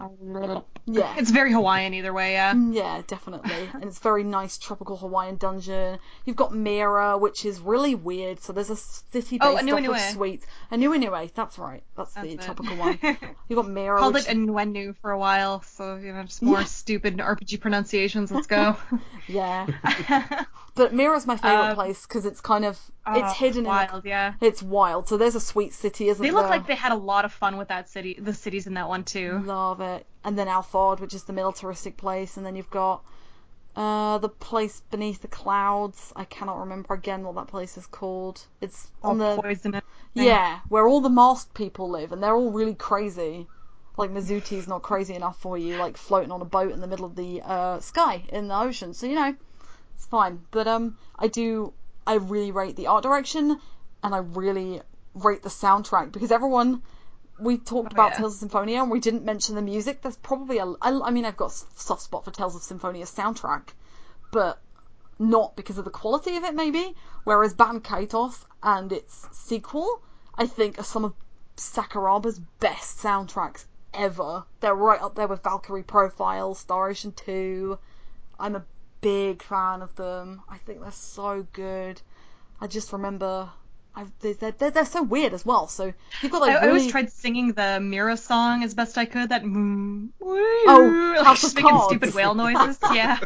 [0.00, 2.54] um, yeah, It's very Hawaiian either way, yeah.
[2.54, 3.68] Yeah, definitely.
[3.74, 5.98] And it's very nice tropical Hawaiian dungeon.
[6.24, 8.40] You've got Mira, which is really weird.
[8.40, 10.46] So there's a city based Oh, off of sweets.
[10.72, 11.82] Anuenue, that's right.
[11.96, 12.40] That's, the it.
[12.40, 12.98] tropical one.
[13.48, 16.58] You've got Mira, Called which it Nwenu for a while, so you know, just more
[16.60, 16.64] Yeah.
[16.64, 18.32] stupid RPG pronunciations.
[18.32, 18.76] Let's go.
[19.28, 19.66] yeah.
[20.74, 24.34] But Mira's my favorite Um, place because it's kind of Oh, it's hidden wild, yeah.
[24.40, 25.08] in a, it's wild.
[25.08, 27.56] So there's a sweet city, isn't They look like they had a lot of fun
[27.56, 29.42] with that city, the cities in that one too.
[29.44, 29.89] Love it.
[30.24, 33.02] And then Alphard, which is the militaristic place, and then you've got
[33.76, 36.12] uh, the place beneath the clouds.
[36.16, 38.42] I cannot remember again what that place is called.
[38.60, 39.82] It's on the poisonous.
[40.12, 43.46] Yeah, where all the masked people live, and they're all really crazy.
[43.96, 47.06] Like Mizuti's not crazy enough for you, like floating on a boat in the middle
[47.06, 48.92] of the uh, sky in the ocean.
[48.92, 49.34] So you know,
[49.94, 50.40] it's fine.
[50.50, 51.72] But um, I do,
[52.06, 53.58] I really rate the art direction,
[54.02, 54.82] and I really
[55.14, 56.82] rate the soundtrack because everyone.
[57.40, 58.18] We talked Oh, about yeah.
[58.18, 60.02] Tales of Symphonia and we didn't mention the music.
[60.02, 60.66] There's probably a.
[60.82, 63.68] I, I mean, I've got a soft spot for Tales of Symphonia's soundtrack,
[64.30, 64.60] but
[65.18, 66.94] not because of the quality of it, maybe.
[67.24, 70.02] Whereas Baten Kaitos and its sequel,
[70.34, 71.14] I think, are some of
[71.56, 74.44] Sakuraba's best soundtracks ever.
[74.60, 77.78] They're right up there with Valkyrie Profile, Star Ocean 2.
[78.38, 78.64] I'm a
[79.00, 80.42] big fan of them.
[80.48, 82.00] I think they're so good.
[82.60, 83.50] I just remember.
[84.20, 85.68] They're, they're, they're so weird as well.
[85.68, 89.04] So you've got like I, I always tried singing the Mira song as best I
[89.04, 89.28] could.
[89.30, 91.86] That mm, Oh, like, House just making Cards.
[91.86, 92.78] stupid whale noises.
[92.92, 93.18] Yeah.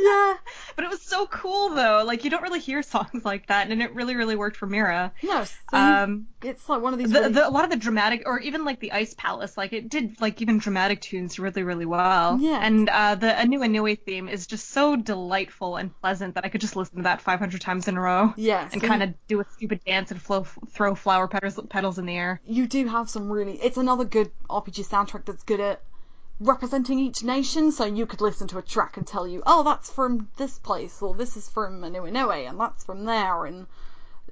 [0.00, 0.34] yeah.
[0.76, 2.02] But it was so cool though.
[2.04, 5.12] Like you don't really hear songs like that, and it really, really worked for Mira.
[5.22, 7.12] No, so Um, it's like one of these.
[7.12, 9.72] the, really- the, a lot of the dramatic, or even like the Ice Palace, like
[9.72, 12.38] it did like even dramatic tunes really, really well.
[12.40, 12.58] Yeah.
[12.60, 16.74] And uh, the Anuenue theme is just so delightful and pleasant that I could just
[16.74, 18.68] listen to that 500 times in a row yeah.
[18.72, 21.98] and so kind of do do a stupid dance and flow, throw flower petals, petals
[21.98, 22.40] in the air.
[22.46, 23.54] You do have some really.
[23.60, 25.82] It's another good RPG soundtrack that's good at
[26.40, 27.72] representing each nation.
[27.72, 31.02] So you could listen to a track and tell you, oh, that's from this place,
[31.02, 33.66] or this is from Inoue, and that's from there, and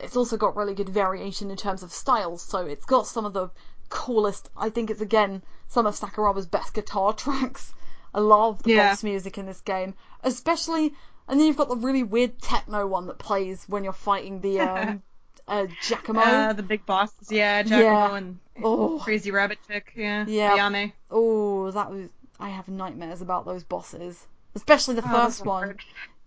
[0.01, 2.43] it's also got really good variation in terms of styles.
[2.43, 3.51] So it's got some of the
[3.89, 4.51] coolest.
[4.57, 7.73] I think it's again some of Sakuraba's best guitar tracks.
[8.15, 8.91] I love the Yeah.
[8.91, 10.95] boss music in this game, especially.
[11.29, 14.61] And then you've got the really weird techno one that plays when you're fighting the
[14.69, 15.03] um,
[15.49, 16.21] uh, Giacomo.
[16.21, 18.17] Uh, the big bosses, yeah, Giacomo Yeah.
[18.17, 20.57] and oh, Crazy Rabbit Chick, yeah, Yeah.
[20.57, 20.93] Ayame.
[21.11, 22.09] oh, that was.
[22.41, 25.77] I have nightmares about those bosses, especially the Oh, first one.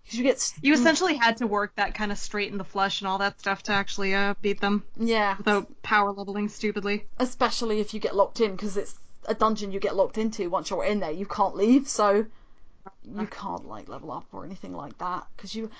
[0.08, 3.08] You get You essentially had to work that kind of straight in the flesh and
[3.08, 7.06] all that stuff to actually uh, beat them yeah, without power leveling stupidly.
[7.18, 8.94] especially if you get locked in because it's
[9.26, 12.24] a dungeon you get locked into once you're in there you can't leave so
[13.04, 15.70] you can't like level up or anything like that because you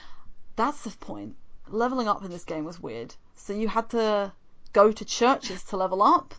[0.57, 1.37] that's the point.
[1.69, 3.15] Leveling up in this game was weird.
[3.35, 4.33] So you had to
[4.73, 6.35] go to churches to level up.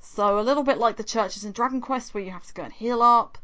[0.00, 2.64] So a little bit like the churches in dragon quest where you have to go
[2.64, 3.38] and heal up.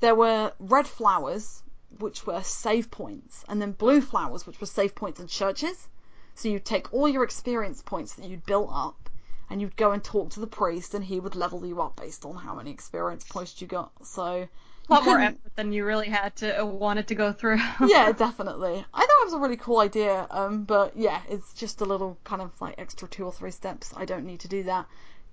[0.00, 1.62] There were red flowers
[1.98, 5.88] which were save points and then blue flowers which were save points in churches.
[6.34, 9.10] So you'd take all your experience points that you'd built up
[9.50, 12.24] and you'd go and talk to the priest and he would level you up based
[12.24, 13.90] on how many experience points you got.
[14.06, 14.48] So
[14.88, 17.58] A lot more effort than you really had to uh, wanted to go through.
[17.86, 18.84] yeah, definitely.
[18.94, 22.18] I thought it was a really cool idea, um, but yeah, it's just a little
[22.24, 23.92] kind of like extra two or three steps.
[23.96, 24.86] I don't need to do that.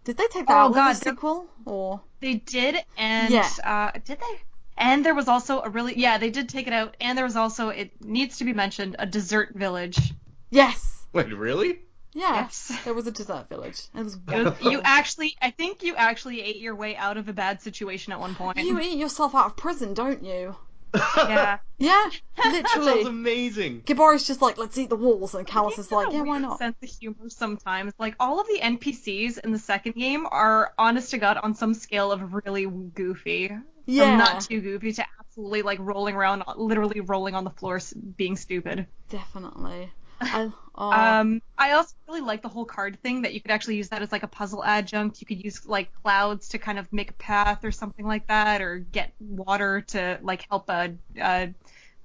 [0.03, 2.01] Did they take that Oh, out God, of the sequel or?
[2.20, 3.49] They did, and Yeah.
[3.64, 4.41] uh, did they?
[4.78, 7.36] And there was also a really yeah, they did take it out, and there was
[7.38, 10.14] also it needs to be mentioned a dessert village.
[10.49, 11.06] Yes.
[11.14, 11.80] Wait, really?
[12.16, 12.34] Yeah.
[12.36, 12.72] Yes.
[12.86, 13.82] There was a dessert village.
[13.93, 14.18] It was.
[14.32, 17.61] It was- you actually, I think you actually ate your way out of a bad
[17.61, 18.57] situation at one point.
[18.57, 20.55] You eat yourself out of prison, don't you?
[21.18, 21.57] yeah.
[21.78, 23.09] Yeah, That sounds literally.
[23.09, 23.82] amazing.
[23.86, 26.57] Gibari's just like, let's eat the walls, and Kalas is like, a yeah, why not?
[26.57, 27.91] Sense of humor sometimes.
[27.99, 31.74] Like all of the NPCs in the second game are, honest to god, on some
[31.74, 33.51] scale of really goofy.
[33.88, 34.05] Yeah.
[34.05, 37.82] From not too goofy to absolutely like rolling around, literally rolling on the floor,
[38.16, 38.88] being stupid.
[39.09, 39.91] Definitely.
[40.22, 40.51] I,
[40.91, 44.01] Um, I also really like the whole card thing that you could actually use that
[44.01, 45.20] as like a puzzle adjunct.
[45.22, 48.61] You could use like clouds to kind of make a path or something like that,
[48.61, 51.53] or get water to like help a, a,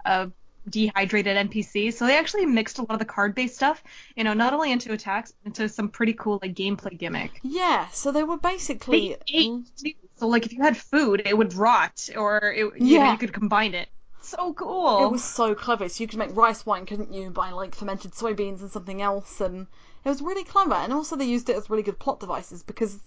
[0.06, 0.32] a
[0.68, 1.90] dehydrated NPC.
[1.90, 3.82] So they actually mixed a lot of the card-based stuff,
[4.16, 7.42] you know, not only into attacks, but into some pretty cool like gameplay gimmick.
[7.42, 9.08] yeah, so they were basically.
[9.08, 9.52] They ate.
[10.16, 13.06] So like if you had food, it would rot, or it, you know Yeah.
[13.06, 13.88] you could combine it.
[14.30, 15.06] So cool.
[15.06, 15.88] It was so clever.
[15.88, 19.40] So you could make rice wine, couldn't you, by like fermented soybeans and something else,
[19.40, 19.66] and
[20.04, 20.74] it was really clever.
[20.74, 23.00] And also they used it as really good plot devices because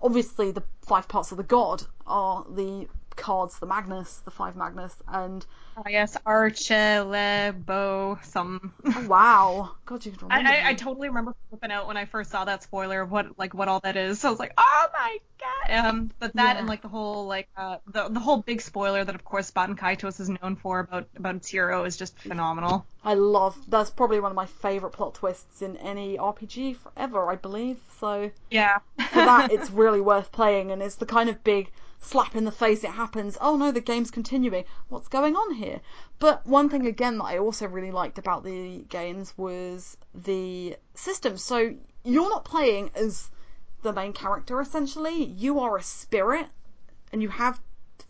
[0.00, 2.86] obviously the five parts of the god are the
[3.18, 5.44] cards, the Magnus, the five Magnus, and
[5.76, 8.74] Oh, yes, Archilebo, some.
[8.94, 10.52] oh, wow, God, you can I, remember.
[10.66, 10.74] I, I them.
[10.74, 13.80] totally remember flipping out when I first saw that spoiler of what like what all
[13.80, 14.20] that is.
[14.20, 15.86] So I was like, oh my god.
[15.86, 16.58] Um, but that Yeah.
[16.58, 19.76] and like the whole like uh the the whole big spoiler that of course Baten
[19.78, 22.86] Kaitos is known for about about its hero is just phenomenal.
[23.02, 23.56] I love.
[23.66, 27.78] That's probably one of my favorite plot twists in any RPG forever, I believe.
[27.98, 28.78] So Yeah.
[29.10, 31.70] for that, it's really worth playing, and it's the kind of big
[32.00, 33.36] slap in the face it happens.
[33.40, 34.64] Oh no, the game's continuing.
[34.88, 35.80] What's going on here?
[36.18, 41.36] But one thing again that I also really liked about the games was the system.
[41.36, 41.74] So
[42.04, 43.30] you're not playing as
[43.82, 45.24] the main character essentially.
[45.24, 46.46] You are a spirit,
[47.12, 47.60] and you have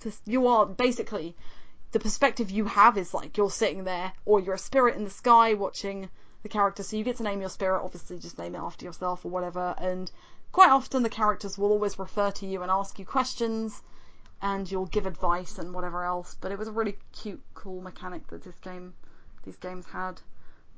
[0.01, 1.35] to, you are basically
[1.93, 5.11] the perspective you have is like you're sitting there, or you're a spirit in the
[5.11, 6.11] sky watching
[6.43, 6.83] the character.
[6.83, 7.83] So you get to name your spirit.
[7.83, 9.75] Obviously, just name it after yourself or whatever.
[9.79, 10.11] And
[10.53, 13.83] quite often, the characters will always refer to you and ask you questions,
[14.41, 16.37] and you'll give advice and whatever else.
[16.41, 18.95] But it was a really cute, cool mechanic that this game,
[19.45, 20.21] these games had.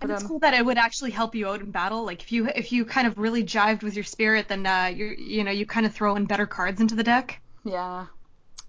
[0.00, 2.04] And But it's um, cool that it would actually help you out in battle.
[2.04, 5.06] Like if you if you kind of really jived with your spirit, then uh you
[5.06, 7.40] you know you kind of throw in better cards into the deck.
[7.64, 8.06] yeah,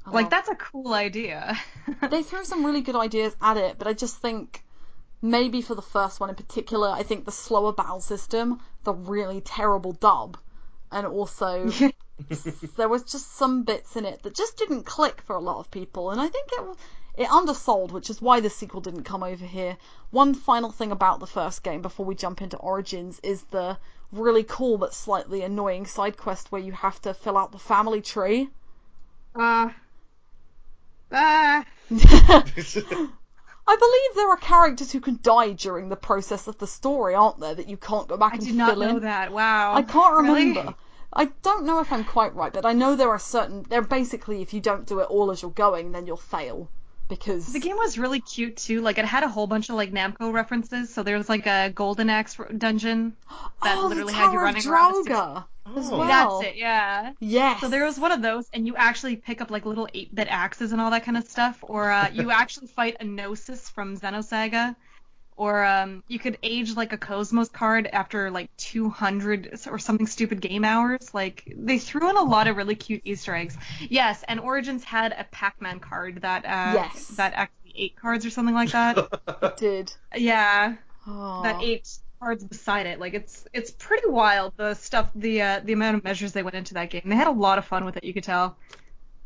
[0.05, 1.57] I Like that's a cool idea.
[2.09, 4.63] they threw some really good ideas at it, but I just think
[5.21, 9.41] maybe for the first one in particular, I think the slower battle system, the really
[9.41, 10.37] terrible dub,
[10.91, 11.69] and also
[12.77, 15.71] there was just some bits in it that just didn't click for a lot of
[15.71, 16.77] people, and I think it
[17.17, 19.77] it undersold, which is why the sequel didn't come over here.
[20.11, 23.77] One final thing about the first game before we jump into Origins is the
[24.11, 28.01] really cool but slightly annoying side quest where you have to fill out the family
[28.01, 28.49] tree.
[29.35, 29.69] uh,
[31.11, 31.65] ah.
[33.67, 37.39] I believe there are characters who can die during the process of the story, aren't
[37.39, 37.55] there?
[37.55, 39.03] That you can't go back I and did not fill know in.
[39.03, 39.31] that.
[39.31, 39.73] Wow.
[39.75, 40.75] I can't Really?
[41.13, 43.65] I don't know if I'm quite right, but I know there are certain.
[43.69, 46.69] They're basically if you don't do it all as you're going, then you'll fail,
[47.09, 48.81] because The game was really cute too.
[48.81, 50.93] Like it had a whole bunch of like Namco references.
[50.93, 53.15] So there was like a Golden Axe dungeon
[53.63, 55.43] that oh, literally had you running around the
[55.77, 55.97] as Oh.
[55.99, 56.39] well.
[56.39, 57.13] That's it, yeah.
[57.19, 57.61] Yes.
[57.61, 60.71] So there was one of those, and you actually pick up like little 8-bit axes
[60.71, 64.75] and all that kind of stuff, or uh, you actually fight a Gnosis from Xenosaga,
[65.41, 70.39] or um, you could age like a Cosmos card after like 200 or something stupid
[70.39, 71.15] game hours.
[71.15, 73.57] Like they threw in a lot of really cute Easter eggs.
[73.89, 77.07] Yes, and Origins had a Pac-Man card that uh, Yes.
[77.17, 79.57] that actually eight cards or something like that.
[79.57, 79.91] did.
[80.15, 80.75] yeah,
[81.07, 81.41] Oh.
[81.41, 81.89] that eight
[82.19, 82.99] cards beside it.
[82.99, 86.55] Like it's it's pretty wild the stuff the uh, the amount of measures they went
[86.55, 87.01] into that game.
[87.05, 88.03] They had a lot of fun with it.
[88.03, 88.57] You could tell.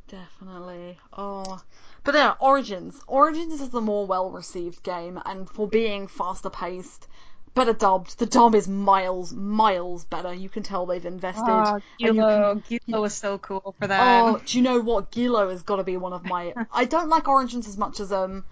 [0.08, 0.98] Definitely.
[1.12, 1.62] Oh.
[2.06, 3.00] But yeah, Origins.
[3.08, 7.08] Origins is the more well received game, and for being faster paced,
[7.56, 10.34] better dubbed, the dub is miles, miles better.
[10.34, 11.44] You can tell they've invested.
[11.48, 14.24] Oh, and you can- Guillo, Guillo is so cool for that.
[14.24, 15.12] Oh, do you know what?
[15.12, 16.54] Guillo has got to be one of my.
[16.72, 18.44] I don't like Origins as much as um,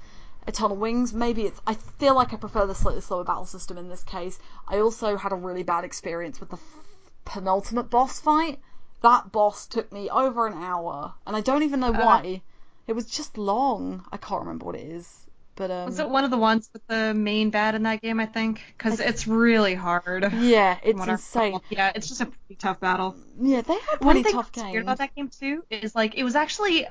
[0.47, 1.14] Eternal Wings.
[1.14, 1.62] Maybe it's.
[1.68, 4.39] I feel like I prefer the slightly slower battle system in this case.
[4.68, 6.80] I also had a really bad experience with the f-
[7.26, 8.60] penultimate boss fight.
[9.01, 12.04] That boss took me over an hour, and I don't even know Uh.
[12.06, 12.41] why.
[12.88, 14.05] It was just long.
[14.11, 15.25] I can't remember what it is,
[15.55, 15.86] but um.
[15.86, 18.19] Was it one of the ones with the main bad in that game?
[18.19, 20.31] I think because it's really hard.
[20.34, 21.59] Yeah, it's insane.
[21.69, 23.15] Yeah, it's just a pretty tough battle.
[23.39, 24.71] Yeah, they had One pretty thing tough games.
[24.71, 26.88] weird about that game too is like it was actually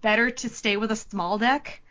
[0.00, 1.82] better to stay with a small deck.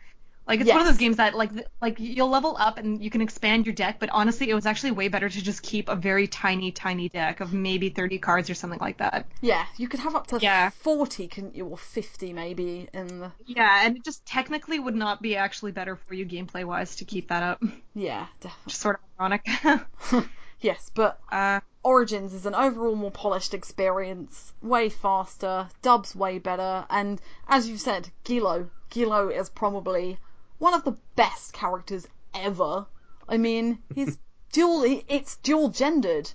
[0.46, 1.50] Like it's one of those games that like
[1.82, 4.92] like you'll level up and you can expand your deck, but honestly, it was actually
[4.92, 8.54] way better to just keep a very tiny, tiny deck of maybe 30 cards or
[8.54, 9.26] something like that.
[9.40, 10.70] Yeah, you could have up to Yeah.
[10.70, 13.32] 40, couldn't you, or 50 maybe in the.
[13.46, 17.04] Yeah, and it just technically would not be actually better for you gameplay wise to
[17.04, 17.62] keep that up.
[17.94, 18.70] Yeah, definitely.
[18.70, 19.46] Just sort of ironic.
[20.60, 26.86] Yes, but uh, Origins is an overall more polished experience, way faster, dubs way better,
[26.88, 28.70] and as you said, Guillo.
[28.90, 30.18] Guillo is probably
[30.58, 32.86] one of the best characters ever.
[33.28, 34.18] I mean, he's
[34.52, 36.32] dual, it's dual gendered.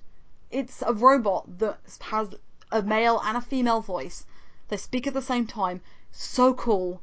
[0.49, 2.35] It's a robot that has
[2.71, 4.25] a male and a female voice.
[4.67, 5.81] They speak at the same time.
[6.11, 7.01] So cool.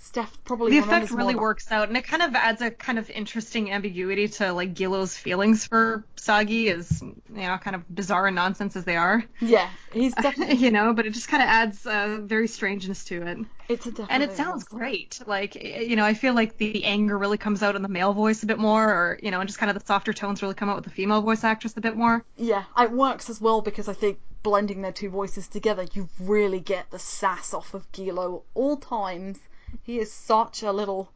[0.00, 1.42] Steph probably the effect really more.
[1.42, 5.16] works out, and it kind of adds a kind of interesting ambiguity to like Guillo's
[5.16, 9.24] feelings for Sagi, as you know, kind of bizarre and nonsense as they are.
[9.40, 10.56] Yeah, he's definitely.
[10.56, 13.38] you know, but it just kind of adds uh, very strangeness to it.
[13.68, 14.14] It's a definitely.
[14.14, 15.20] And it sounds great.
[15.26, 18.42] Like, you know, I feel like the anger really comes out in the male voice
[18.42, 20.70] a bit more, or, you know, and just kind of the softer tones really come
[20.70, 22.24] out with the female voice actress a bit more.
[22.36, 26.60] Yeah, it works as well because I think blending their two voices together, you really
[26.60, 29.38] get the sass off of Gilo all times.
[29.82, 31.10] He is such a little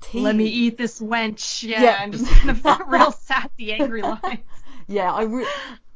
[0.00, 0.22] teen.
[0.24, 1.62] Let me eat this wench.
[1.66, 2.02] Yeah, Yeah.
[2.02, 4.40] and just kind of real sassy, angry lines.
[4.88, 5.46] Yeah, I re-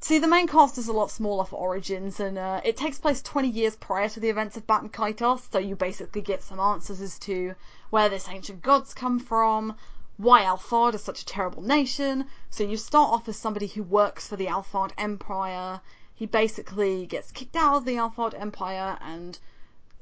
[0.00, 3.22] see the main cast is a lot smaller for Origins, and uh, it takes place
[3.22, 7.00] 20 years prior to the events of Baten Kaitos, so you basically get some answers
[7.00, 7.54] as to
[7.90, 9.76] where this ancient gods come from,
[10.16, 12.24] why Alphard is such a terrible nation.
[12.50, 15.80] So you start off as somebody who works for the Alphard Empire.
[16.14, 19.38] He basically gets kicked out of the Alphard Empire, and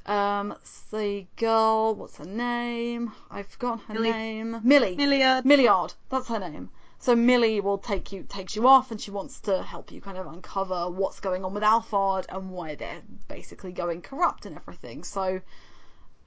[0.08, 0.54] um,
[0.90, 3.12] the girl, what's her name?
[3.30, 4.10] I've forgotten her Milly.
[4.10, 4.60] name.
[4.64, 4.96] Milly.
[4.96, 5.44] Milliard.
[5.44, 6.70] Milliard, that's her name.
[6.98, 10.18] So Milly will take you takes you off and she wants to help you kind
[10.18, 15.04] of uncover what's going on with Alphard and why they're basically going corrupt and everything.
[15.04, 15.40] So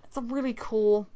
[0.05, 1.07] it's a really cool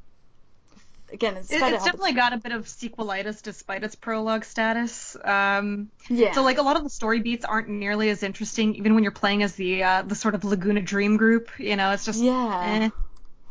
[1.12, 5.16] again it's, It, it's definitely got a bit of sequelitis despite its prologue status.
[5.24, 6.34] Um, yeah.
[6.34, 9.12] So like a lot of the story beats aren't nearly as interesting, even when you're
[9.12, 11.50] playing as the uh, the sort of Laguna Dream group.
[11.60, 12.86] You know, it's just yeah.
[12.86, 12.90] eh.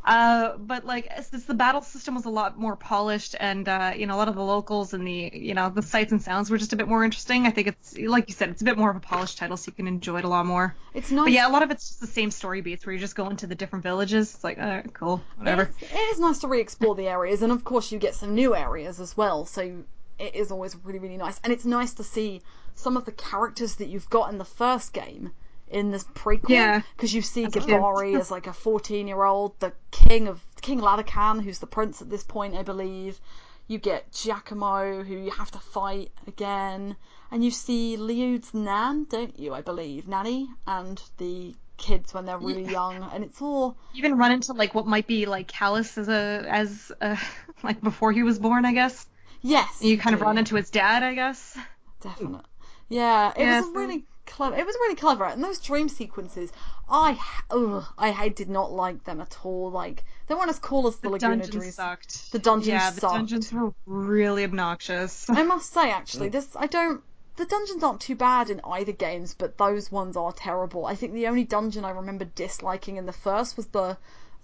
[0.04, 4.06] Uh, but like since the battle system was a lot more polished and uh, you
[4.06, 6.58] know a lot of the locals and the you know the sights and sounds were
[6.58, 7.46] just a bit more interesting.
[7.46, 9.70] I think it's like you said, it's a bit more of a polished title, so
[9.70, 10.76] you can enjoy it a lot more.
[10.92, 11.24] It's nice.
[11.24, 13.30] But yeah, a lot of it's just the same story beats where you just go
[13.30, 14.34] into the different villages.
[14.34, 15.62] It's like, uh, cool, whatever.
[15.62, 18.34] It is, it is nice to re-explore the areas, and of course you get some
[18.34, 19.46] new areas as well.
[19.46, 19.84] So
[20.18, 22.42] it is always really, really nice, and it's nice to see
[22.74, 25.32] some of the characters that you've got in the first game
[25.74, 26.48] in this prequel.
[26.48, 26.80] Yeah.
[26.96, 27.46] because you see.
[27.46, 32.22] Gibari as like a fourteen-year-old, the king of King Ladekahn, who's the prince at this
[32.24, 33.20] point, I believe.
[33.66, 36.96] You get Giacomo, who you have to fight again,
[37.30, 39.54] and you see Lyude's Nan, don't you?
[39.54, 44.18] I believe Nanny and the kids when they're really young, and it's all You even
[44.18, 47.18] run into like what might be like Kalas as a as a,
[47.62, 49.06] like before he was born, I guess.
[49.40, 49.80] yes.
[49.80, 51.56] And you kind of run into his dad, I guess.
[52.02, 52.44] Definite.
[52.90, 54.56] Yeah, it Yeah, was so- really clever.
[54.56, 56.52] It was really clever, and those dream sequences,
[56.88, 57.18] I
[57.50, 59.70] ugh, I I did not like them at all.
[59.70, 61.74] Like they weren't as cool as the, The Laguna dungeons Dreams.
[61.74, 62.32] sucked.
[62.32, 63.14] The dungeons yeah, the sucked.
[63.14, 65.28] dungeons were really obnoxious.
[65.30, 66.32] I must say, actually, mm.
[66.32, 67.02] this I don't.
[67.36, 70.86] The dungeons aren't too bad in either games, but those ones are terrible.
[70.86, 73.96] I think the only dungeon I remember disliking in the first was the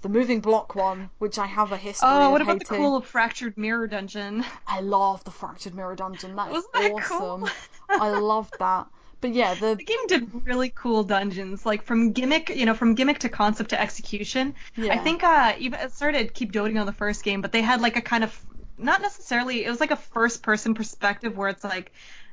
[0.02, 3.00] the moving block one, which I have a history Oh, of what about the cool
[3.02, 4.44] fractured mirror dungeon?
[4.66, 6.34] I love the fractured mirror dungeon.
[6.36, 7.42] That Wasn't that awesome.
[7.42, 7.48] cool?
[7.90, 8.88] I loved that.
[9.20, 12.94] But yeah, the The game did really cool dungeons, like from gimmick, you know, from
[12.94, 14.54] gimmick to concept to execution.
[14.76, 14.92] yeah.
[14.92, 17.80] I think uh, even it started keep doting on the first game, but they had
[17.80, 18.46] like a kind of
[18.78, 19.64] not necessarily.
[19.64, 21.92] It was like a first person perspective where it's like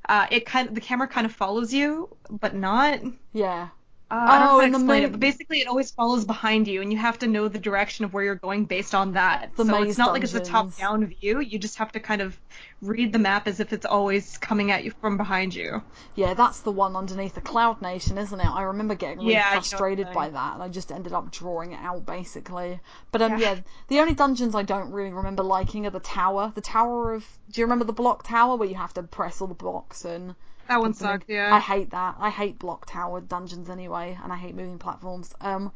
[0.09, 2.99] uh, it kind of the camera kind of follows you, but not.
[3.33, 3.69] yeah.
[4.09, 6.81] Uh, I don't know Oh, in the it, but basically it always follows behind you,
[6.81, 9.51] and you have to know the direction of where you're going based on that.
[9.57, 11.39] The so it's not like it's a top-down view.
[11.41, 12.39] You just have to kind of
[12.81, 15.83] read the map as if it's always coming at you from behind you.
[16.15, 18.45] Yeah, that's the one underneath the Cloud Nation, isn't it?
[18.45, 21.13] I remember getting really Yeah, I know what frustrated by that, and I just ended
[21.13, 22.81] up drawing it out basically.
[23.11, 23.37] But um, Yeah.
[23.37, 26.51] yeah, the only dungeons I don't really remember liking are the tower.
[26.53, 27.25] The tower of.
[27.49, 30.35] Do you remember the block tower where you have to press all the blocks and?
[30.67, 31.53] That one sucked, yeah.
[31.53, 32.15] I hate that.
[32.19, 35.33] I hate block tower dungeons anyway, and I hate moving platforms.
[35.41, 35.71] Um,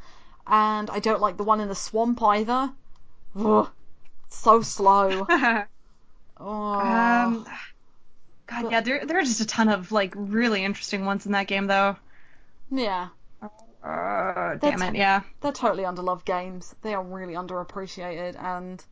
[0.48, 2.72] and I don't like the one in the swamp either.
[3.38, 3.70] Ugh,
[4.30, 5.26] so slow.
[5.30, 5.64] Oh.
[6.42, 7.46] Um,
[8.48, 11.34] God, But- yeah, there there are just a ton of like really interesting ones in
[11.34, 11.96] that game, though.
[12.72, 13.10] yeah.
[13.84, 15.22] Uh, damn it, yeah.
[15.42, 16.76] they're totally underloved games.
[16.84, 18.84] They are really underappreciated, and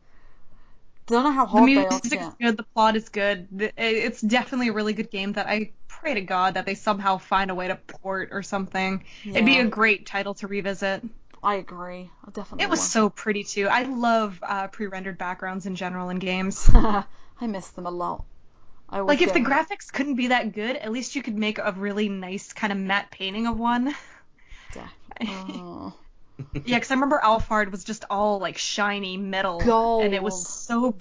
[1.06, 3.72] don't know how The hard they are music good, the plot is good.
[3.76, 5.70] It's definitely a really good game that I
[6.00, 9.04] pray to God that they somehow find a way to port or something.
[9.24, 11.02] It'd be a great title to revisit.
[11.42, 12.10] I agree.
[12.26, 12.64] I definitely.
[12.64, 13.66] It was want- so pretty too.
[13.68, 16.68] I love uh, pre-rendered backgrounds in general in games.
[16.74, 17.04] I
[17.46, 18.24] miss them a lot.
[18.88, 21.58] I Like if the them- graphics couldn't be that good, at least you could make
[21.58, 23.94] a really nice kind of matte painting of one.
[25.20, 25.94] Oh.
[26.64, 30.04] Yeah, because I remember Alphard was just all like shiny metal, Gold.
[30.06, 30.96] and it was so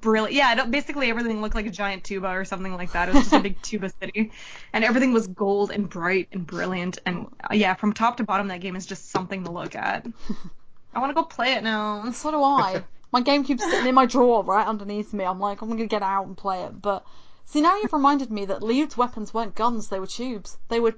[0.00, 0.34] brilliant.
[0.34, 3.08] Yeah, it, basically everything looked like a giant tuba or something like that.
[3.08, 4.32] It was just a big tuba city,
[4.72, 6.98] and everything was gold and bright and brilliant.
[7.06, 10.06] And uh, yeah, from top to bottom, that game is just something to look at.
[10.94, 12.10] I want to go play it now.
[12.12, 12.84] So do I.
[13.12, 15.24] My GameCube's sitting in my drawer right underneath me.
[15.24, 16.82] I'm like, I'm gonna get out and play it.
[16.82, 17.04] But
[17.44, 20.58] see, now you've reminded me that Lyude's weapons weren't guns; they were tubes.
[20.68, 20.94] They were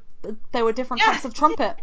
[0.52, 1.12] they were different Yeah.
[1.12, 1.76] types of trumpet.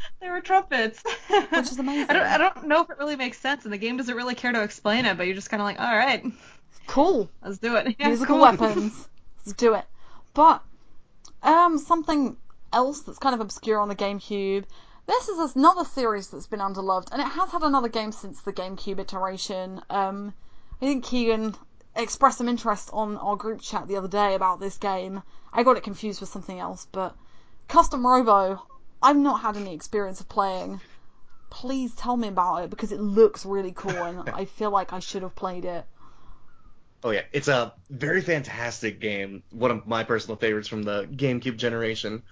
[0.20, 2.10] There were trumpets, Which is amazing.
[2.10, 4.34] I don't, I don't know if it really makes sense, and the game doesn't really
[4.34, 5.16] care to explain it.
[5.16, 6.24] But you're just kind of like, all right,
[6.86, 7.30] Cool.
[7.42, 7.96] let's do it.
[7.98, 8.42] Yeah, musical cool.
[8.42, 9.08] weapons.
[9.46, 9.84] Let's do it.
[10.34, 10.62] But
[11.42, 12.36] um, something
[12.72, 14.64] else that's kind of obscure on the GameCube.
[15.06, 18.52] This is another series that's been underloved, and it has had another game since the
[18.52, 19.80] GameCube iteration.
[19.90, 20.34] Um,
[20.80, 21.56] I think Keegan
[21.96, 25.22] expressed some interest on our group chat the other day about this game.
[25.52, 27.16] I got it confused with something else, but
[27.68, 28.62] Custom Robo,
[29.02, 30.80] I've not had any experience of playing.
[31.48, 35.00] Please tell me about it because it looks really cool, and I feel like I
[35.00, 35.84] should have played it.
[37.02, 39.42] Oh yeah, it's a very fantastic game.
[39.50, 42.22] One of my personal favorites from the GameCube generation.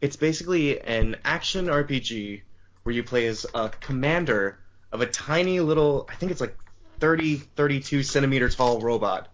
[0.00, 2.42] It's basically an action RPG
[2.82, 4.58] where you play as a commander
[4.92, 6.56] of a tiny little, I think it's like
[7.00, 9.28] 30, 32 centimeter tall robot.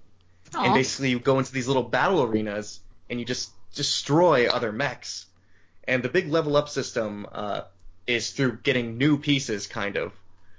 [0.55, 2.81] And basically you go into these little battle arenas
[3.11, 5.27] and you just destroy other mechs.
[5.89, 7.63] And the big level up system uh,
[8.07, 10.13] is through getting new pieces, kind of.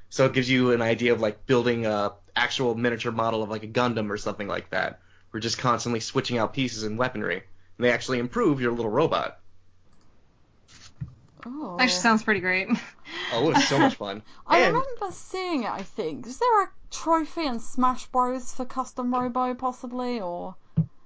[0.09, 3.61] So it gives you an idea of like building a actual miniature model of like
[3.61, 4.99] a Gundam or something like that.
[5.31, 9.39] We're just constantly switching out pieces and weaponry, and they actually improve your little robot.
[11.45, 11.77] Oh.
[11.79, 12.67] Actually, sounds pretty great.
[13.33, 14.21] Oh, it was so much fun.
[14.47, 16.27] I and remember seeing it, I think.
[16.27, 18.53] Is there a trophy in Smash Bros.
[18.53, 20.19] for Custom Robo, possibly?
[20.19, 20.55] Or.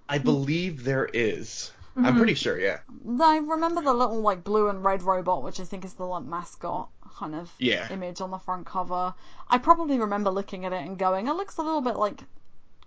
[0.10, 1.72] I believe there is.
[1.96, 2.18] I'm Mhm.
[2.18, 2.80] pretty sure, yeah.
[3.22, 6.24] I remember the little, like, blue and red robot, which I think is the, like,
[6.24, 7.88] mascot kind of Yeah.
[7.92, 9.14] image on the front cover.
[9.48, 12.24] I probably remember looking at it and going, it looks a little bit like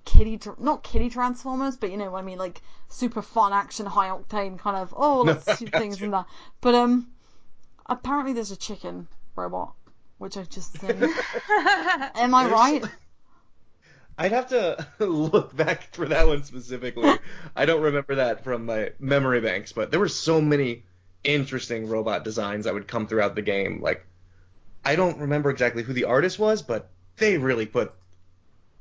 [0.05, 3.87] kitty, tr- not kitty Transformers, but you know what I mean, like super fun action,
[3.87, 6.27] high octane kind of, oh, No, let's shoot things and that.
[6.61, 7.07] But, um,
[7.87, 9.75] apparently there's a chicken robot,
[10.19, 11.03] which I've just seen.
[12.17, 12.85] Am I There's- right?
[14.19, 17.19] I'd have to look back for that one specifically.
[17.55, 20.85] I don't remember that from my memory banks, but there were so many
[21.25, 23.81] interesting robot designs that would come throughout the game.
[23.83, 24.07] Like,
[24.85, 27.93] I don't remember exactly who the artist was, but they really put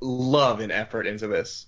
[0.00, 1.66] love and effort into this.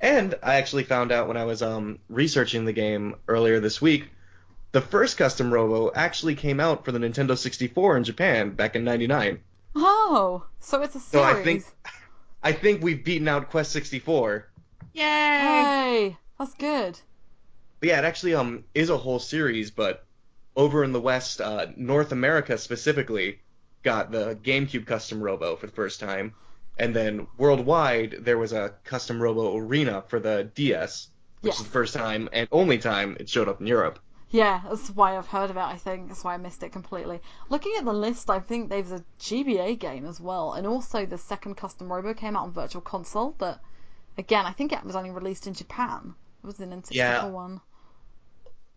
[0.00, 4.10] And I actually found out when I was um, researching the game earlier this week,
[4.72, 8.84] the first custom Robo actually came out for the Nintendo 64 in Japan back in
[8.84, 9.40] '99.
[9.74, 11.24] Oh, so it's a So series.
[11.24, 11.64] I think
[12.48, 14.48] I think we've beaten out Quest 64.
[14.94, 15.02] Yay!
[15.04, 16.98] Hey, that's good.
[17.78, 20.06] But yeah, it actually um is a whole series, but
[20.56, 23.40] over in the West, uh, North America specifically,
[23.82, 26.32] got the GameCube Custom Robo for the first time,
[26.78, 31.08] and then worldwide there was a Custom Robo Arena for the DS,
[31.42, 31.60] which Yes.
[31.60, 33.98] is the first time and only time it showed up in Europe.
[34.30, 36.08] Yeah, that's why I've heard of it, I think.
[36.08, 37.20] That's why I missed it completely.
[37.50, 41.18] Looking at the list, I think there's a GBA game as well, and also the
[41.18, 43.60] second Custom Robo came out on Virtual Console, but
[44.18, 46.14] again, I think it was only released in Japan.
[46.42, 47.24] It was an N64 Yeah.
[47.30, 47.60] one.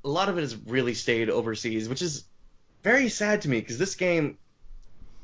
[0.04, 2.26] a lot of it has really stayed overseas, which is
[2.84, 4.38] very sad to me because this game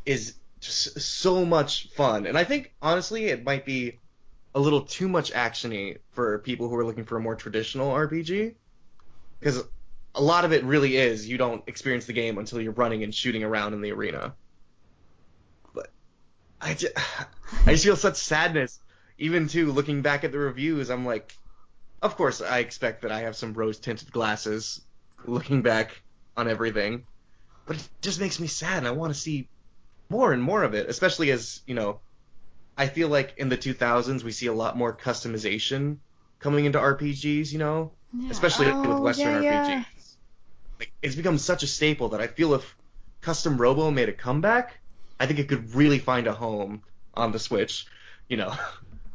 [0.06, 2.26] is just so much fun.
[2.26, 4.00] And I think honestly, it might be
[4.56, 8.56] a little too much actiony for people who are looking for a more traditional RPG
[9.40, 9.64] because
[10.18, 13.16] a lot of it really is you don't experience the game until you're running and
[13.16, 14.36] shooting around in the arena.
[15.74, 15.94] But
[16.62, 16.94] I just,
[17.66, 18.82] I just feel such sadness
[19.18, 20.90] even too looking back at the reviews.
[20.90, 21.34] I'm like,
[22.02, 24.86] of course, I expect that I have some rose tinted glasses
[25.26, 26.04] looking back
[26.38, 27.08] on everything,
[27.66, 29.50] but it just makes me sad, and I want to see
[30.10, 32.02] more and more of it, especially as, you know,
[32.78, 36.00] I feel like in the 2000s we see a lot more customization
[36.40, 38.30] coming into RPGs, you know, Yeah.
[38.32, 39.84] especially with Oh, Western yeah, yeah.
[39.84, 39.86] RPGs.
[40.80, 42.76] Like, it's become such a staple that I feel if
[43.22, 44.78] Custom Robo made a comeback,
[45.20, 47.88] I think it could really find a home on the Switch,
[48.28, 48.54] you know.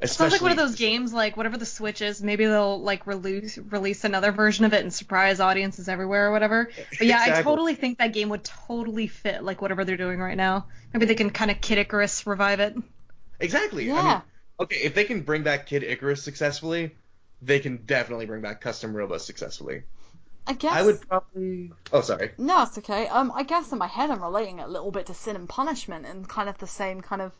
[0.02, 3.06] It sounds like one of those games, like whatever the Switch is, maybe they'll like
[3.06, 6.70] release release another version of it and surprise audiences everywhere or whatever.
[6.98, 10.36] But yeah, I totally think that game would totally fit like whatever they're doing right
[10.36, 10.66] now.
[10.92, 12.76] Maybe they can kind of Kid Icarus revive it.
[13.38, 13.84] Exactly.
[13.84, 14.02] I Yeah.
[14.02, 14.22] mean,
[14.58, 16.96] okay, if they can bring back Kid Icarus successfully,
[17.40, 19.84] they can definitely bring back Custom Robo successfully.
[20.46, 20.72] I guess.
[20.72, 21.72] I would probably.
[21.92, 22.32] Oh, sorry.
[22.36, 23.06] No, it's okay.
[23.08, 25.48] Um, I guess in my head I'm relating it a little bit to Sin and
[25.48, 27.32] Punishment and kind of the same kind of.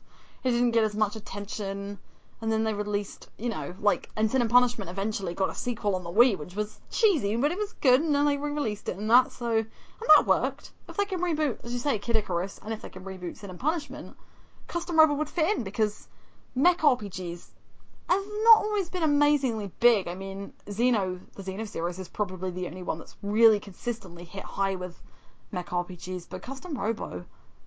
[0.45, 1.99] It didn't get as much attention,
[2.41, 5.95] and then they released, you know, like, and Sin and Punishment eventually got a sequel
[5.95, 8.97] on the Wii, which was cheesy, but it was good, and then they re-released it
[8.97, 9.67] and that, so and
[10.17, 10.73] that worked.
[10.89, 13.51] If they can reboot, as you say, Kid Icarus, and if they can reboot Sin
[13.51, 14.17] and Punishment,
[14.67, 16.09] Custom Robo would fit in because
[16.55, 17.47] mech RPGs
[18.09, 20.09] have not always been amazingly big.
[20.09, 24.45] I mean, Xeno, the Xeno series is probably the only one that's really consistently hit
[24.45, 25.01] high with
[25.51, 27.25] mech RPGs, but Custom Robo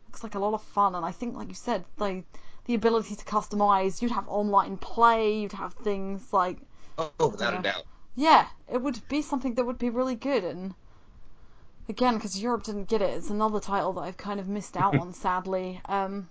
[0.07, 2.23] looks like a lot of fun, and I think, like you said, they
[2.65, 6.57] the ability to customize, you'd have online play, you'd have things like,
[6.97, 7.59] Oh, without Yeah.
[7.59, 7.83] a doubt.
[8.15, 10.73] yeah, it would be something that would be really good, and
[11.87, 14.97] again, because Europe didn't get it, it's another title that I've kind of missed out
[14.99, 15.79] on, sadly.
[15.85, 16.27] Um,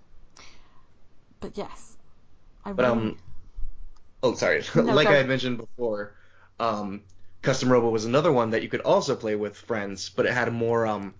[1.39, 1.95] but yes,
[2.65, 3.17] I But really- um,
[4.25, 4.63] oh sorry.
[4.75, 5.13] No, like go.
[5.13, 6.15] I had mentioned before,
[6.59, 7.01] um,
[7.41, 10.47] Custom Robo was another one that you could also play with friends, but it had
[10.47, 11.13] a more um,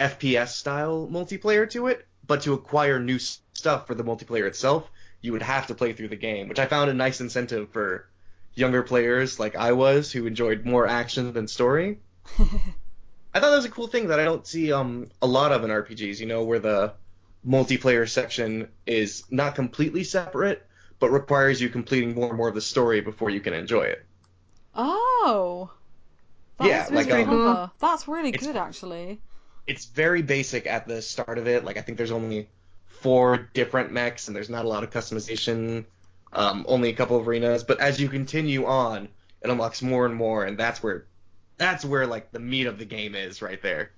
[0.00, 2.06] FPS style multiplayer to it.
[2.26, 4.90] But to acquire new stuff for the multiplayer itself,
[5.20, 8.08] you would have to play through the game, which I found a nice incentive for
[8.54, 11.98] younger players like I was, who enjoyed more action than story.
[12.38, 15.62] I thought that was a cool thing that I don't see um a lot of
[15.62, 16.18] in RPGs.
[16.18, 16.94] You know, where the
[17.46, 20.66] multiplayer section is not completely separate,
[20.98, 24.04] but requires you completing more and more of the story before you can enjoy it.
[24.74, 25.70] Oh.
[26.60, 27.70] Yeah, That's like, really um.
[27.78, 29.20] That's really good, actually.
[29.66, 31.64] It's very basic at the start of it.
[31.64, 32.48] Like I think there's only
[32.86, 35.84] four different mechs, and there's not a lot of customization.
[36.32, 39.08] Um, only a couple of arenas, but as you continue on,
[39.42, 41.06] it unlocks more and more, and that's where
[41.56, 43.92] that's where like the meat of the game is right there.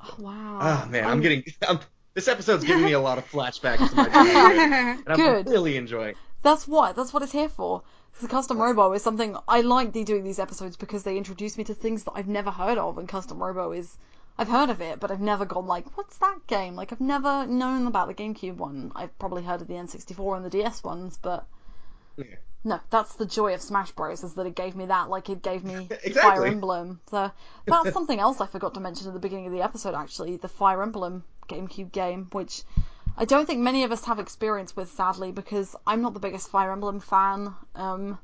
[0.00, 0.58] Oh, wow.
[0.60, 1.80] Oh man, I'm I'm- getting I'm,
[2.16, 5.48] this episode's giving me a lot of flashbacks to my childhood, and I'm Good.
[5.48, 6.10] really enjoying.
[6.10, 6.16] it.
[6.42, 6.96] That's what.
[6.96, 7.82] That's what it's here for.
[8.22, 11.74] The Custom Robo is something I like doing these episodes because they introduce me to
[11.74, 13.96] things that I've never heard of, and Custom Robo is.
[14.38, 16.74] I've heard of it, but I've never gone like, what's that game?
[16.76, 18.92] Like, I've never known about the GameCube one.
[18.94, 21.46] I've probably heard of the N64 and the DS ones, but
[22.18, 22.24] Yeah.
[22.62, 24.22] no, that's the joy of Smash Bros.
[24.24, 27.00] is that it gave me that, like it gave me Fire Emblem.
[27.10, 27.30] So
[27.66, 29.94] that's something else I forgot to mention at the beginning of the episode.
[29.94, 32.62] Actually, the Fire Emblem GameCube game, which
[33.16, 36.48] I don't think many of us have experience with, sadly, because I'm not the biggest
[36.50, 37.54] Fire Emblem fan.
[37.74, 38.18] Um,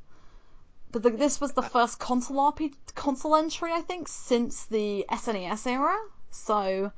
[0.91, 5.67] but the, this was the first console RP, console entry, I think, since the SNES
[5.67, 5.97] era.
[6.31, 6.93] So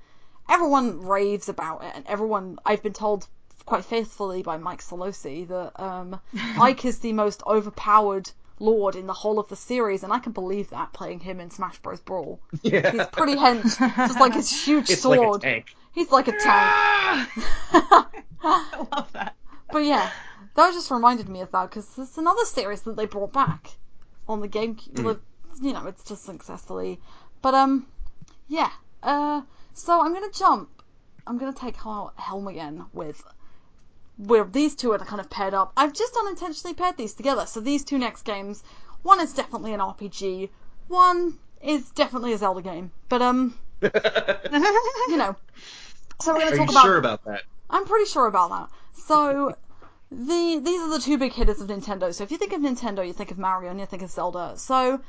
[0.49, 3.27] everyone raves about it, and everyone I've been told
[3.67, 6.21] quite faithfully by Mike Solosi that um,
[6.61, 10.33] Ike is the most overpowered lord in the whole of the series, and I can
[10.33, 12.01] believe that playing him in Smash Bros.
[12.01, 12.41] Brawl.
[12.63, 12.91] Yeah.
[12.91, 15.43] He's pretty hench, just like his huge It's like sword.
[15.43, 15.75] tank.
[15.95, 16.43] He's like a tank.
[18.43, 19.37] I love that.
[19.71, 20.11] But yeah,
[20.57, 23.71] that just reminded me of that because there's another series that they brought back
[24.29, 24.95] on the GameCube.
[24.95, 25.21] Mm.
[25.63, 27.01] You know, it's just successfully.
[27.43, 27.87] But um,
[28.49, 28.71] yeah.
[29.03, 29.43] Uh,
[29.73, 30.83] so I'm gonna jump.
[31.27, 33.23] I'm gonna take Hel- Helm again with
[34.17, 35.73] where these two are kind of paired up.
[35.77, 37.47] I've just unintentionally paired these together.
[37.47, 38.63] So these two next games,
[39.03, 40.51] one is definitely an RPG.
[40.89, 42.91] One is definitely a Zelda game.
[43.09, 45.37] But um, you know.
[46.21, 47.43] So we're gonna talk you about sure about that?
[47.71, 48.69] I'm pretty sure about that.
[49.07, 49.57] So
[50.11, 52.15] the these are the two big hitters of Nintendo.
[52.15, 54.55] So if you think of Nintendo, you think of Mario and you think of Zelda.
[54.57, 55.01] So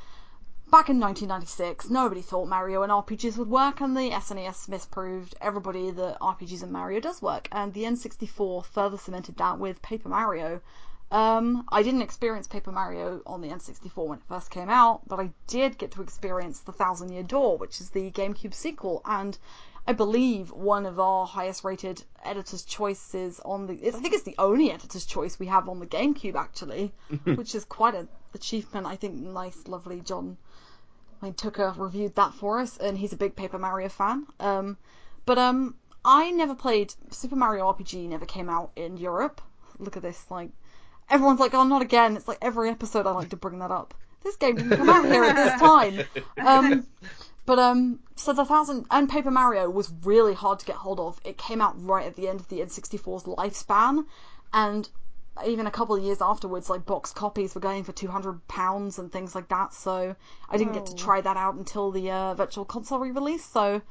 [0.70, 5.90] back in 1996, nobody thought Mario and RPGs would work, and the SNES misproved everybody
[5.92, 7.48] that RPGs and Mario does work.
[7.52, 10.60] And the N64 further cemented that with Paper Mario.
[11.12, 15.20] Um, I didn't experience Paper Mario on the N64 when it first came out, but
[15.20, 19.38] I did get to experience The Thousand Year Door, which is the GameCube sequel, and
[19.86, 23.74] I believe one of our highest rated editor's choices on the.
[23.86, 26.92] I think it's the only editor's choice we have on the GameCube actually,
[27.24, 28.86] which is quite an achievement.
[28.86, 30.36] I think nice, lovely John
[31.22, 34.26] I Tucker reviewed that for us, and he's a big Paper Mario fan.
[34.40, 34.76] Um,
[35.24, 38.08] but um, I never played Super Mario RPG.
[38.08, 39.40] Never came out in Europe.
[39.78, 40.50] Look at this, like
[41.08, 42.16] everyone's like, oh, not again.
[42.16, 43.94] It's like every episode I like to bring that up.
[44.22, 46.00] This game didn't come out here at this time.
[46.38, 46.86] Um,
[47.46, 51.20] but um, so the thousand and Paper Mario was really hard to get hold of.
[51.24, 54.04] It came out right at the end of the N64's lifespan,
[54.52, 54.88] and
[55.44, 58.98] even a couple of years afterwards, like box copies were going for two hundred pounds
[58.98, 59.72] and things like that.
[59.74, 60.16] So
[60.50, 60.96] I didn't get to Oh.
[60.96, 63.44] try that out until the uh, Virtual Console re-release.
[63.44, 63.82] So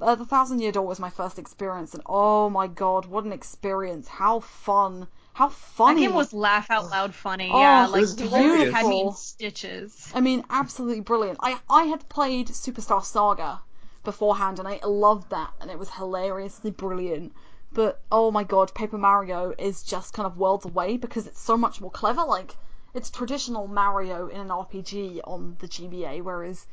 [0.00, 3.32] uh, the Thousand Year Door was my first experience, and oh my god, what an
[3.32, 4.08] experience!
[4.08, 5.08] How fun!
[5.40, 6.02] How funny!
[6.02, 7.48] That game was laugh out loud funny.
[7.50, 10.12] Oh, yeah, like whole had me in stitches.
[10.14, 11.38] I mean, absolutely brilliant.
[11.40, 13.62] I I had played Superstar Saga
[14.04, 17.32] beforehand, and I loved that, and it was hilariously brilliant.
[17.72, 21.56] But oh my god, Paper Mario is just kind of worlds away because it's so
[21.56, 22.22] much more clever.
[22.22, 22.54] Like
[22.92, 26.66] it's traditional Mario in an RPG on the GBA, whereas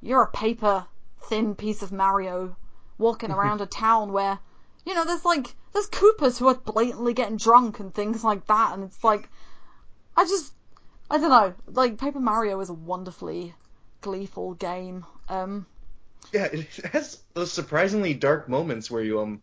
[0.00, 0.86] you're a paper
[1.22, 2.54] thin piece of Mario
[2.96, 4.38] walking around a town where
[4.86, 8.74] you know there's like there's Koopas who are blatantly getting drunk and things like that,
[8.74, 9.28] and it's like
[10.16, 10.52] I just
[11.10, 11.54] I don't know.
[11.66, 13.54] Like Paper Mario is a wonderfully
[14.00, 15.04] gleeful game.
[15.28, 15.66] Um,
[16.32, 19.40] Yeah, it has those surprisingly dark moments where you um,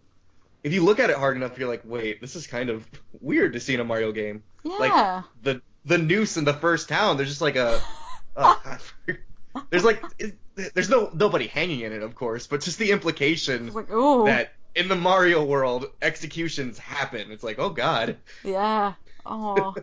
[0.63, 2.87] if you look at it hard enough, you're like, wait, this is kind of
[3.19, 4.43] weird to see in a Mario game.
[4.63, 7.81] yeah, Like the the noose in the first town, there's just like a,
[8.35, 8.77] uh,
[9.69, 10.35] there's like it,
[10.73, 14.53] there's no nobody hanging in it, of course, but just the implication like oh that
[14.75, 17.31] in the Mario world executions happen.
[17.31, 18.17] It's like, oh god.
[18.43, 18.93] yeah,
[19.25, 19.75] oh,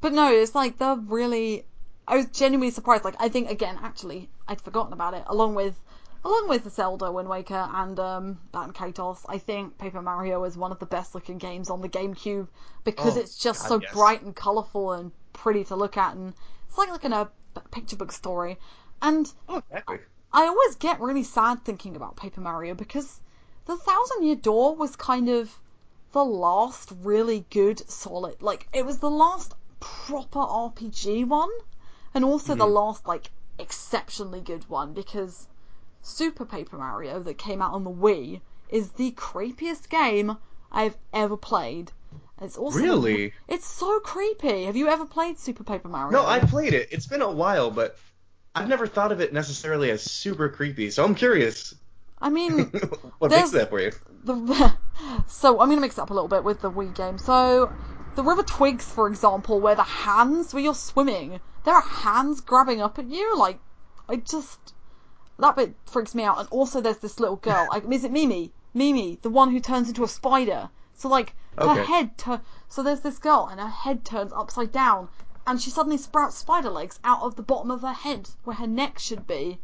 [0.00, 1.66] but no, it's like they're really.
[2.08, 3.04] I was genuinely surprised.
[3.04, 5.24] Like I think again, actually, I'd forgotten about it.
[5.26, 5.74] Along with
[6.24, 10.56] along with the Zelda Wind Waker and um, Baten Kaitos, I think Paper Mario is
[10.56, 12.48] one of the best looking games on the GameCube
[12.84, 13.92] because Oh, it's just God, so yes.
[13.92, 16.34] bright and colourful and pretty to look at, and
[16.68, 17.30] it's like like in a
[17.70, 18.58] picture book story.
[19.02, 19.98] And Oh, exactly.
[20.32, 23.20] I always get really sad thinking about Paper Mario because
[23.66, 25.58] the Thousand Year Door was kind of
[26.12, 31.50] the last really good solid like it was the last proper RPG one
[32.14, 32.72] and also the Mhm.
[32.72, 35.46] last like exceptionally good one because
[36.02, 38.40] Super Paper Mario that came out on the Wii
[38.70, 40.36] is the creepiest game
[40.72, 41.92] I've ever played.
[42.40, 43.32] It's also the- Really?
[43.46, 44.64] it's so creepy.
[44.64, 46.10] Have you ever played Super Paper Mario?
[46.22, 46.88] No, I played it.
[46.90, 47.96] It's been a while, but
[48.54, 50.90] I've never thought of it necessarily as super creepy.
[50.90, 51.74] So I'm curious.
[52.20, 52.72] I mean,
[53.18, 53.92] what makes that for you?
[54.24, 54.76] the
[55.26, 57.18] so I'm gonna mix it up a little bit with the Wii game.
[57.18, 57.72] So
[58.14, 62.80] the River Twygz, for example, where the hands where you're swimming, there are hands grabbing
[62.80, 63.36] up at you.
[63.36, 63.60] Like
[64.08, 64.74] I just
[65.38, 66.38] that bit freaks me out.
[66.38, 67.68] And also there's this little girl.
[67.70, 68.52] Like, is it Mimi?
[68.74, 70.70] Mimi, the one who turns into a spider.
[70.94, 71.82] So like her Okay.
[71.84, 75.08] head tur- so there's this girl and her head turns upside down
[75.46, 78.66] and she suddenly sprouts spider legs out of the bottom of her head where her
[78.66, 79.58] neck should be.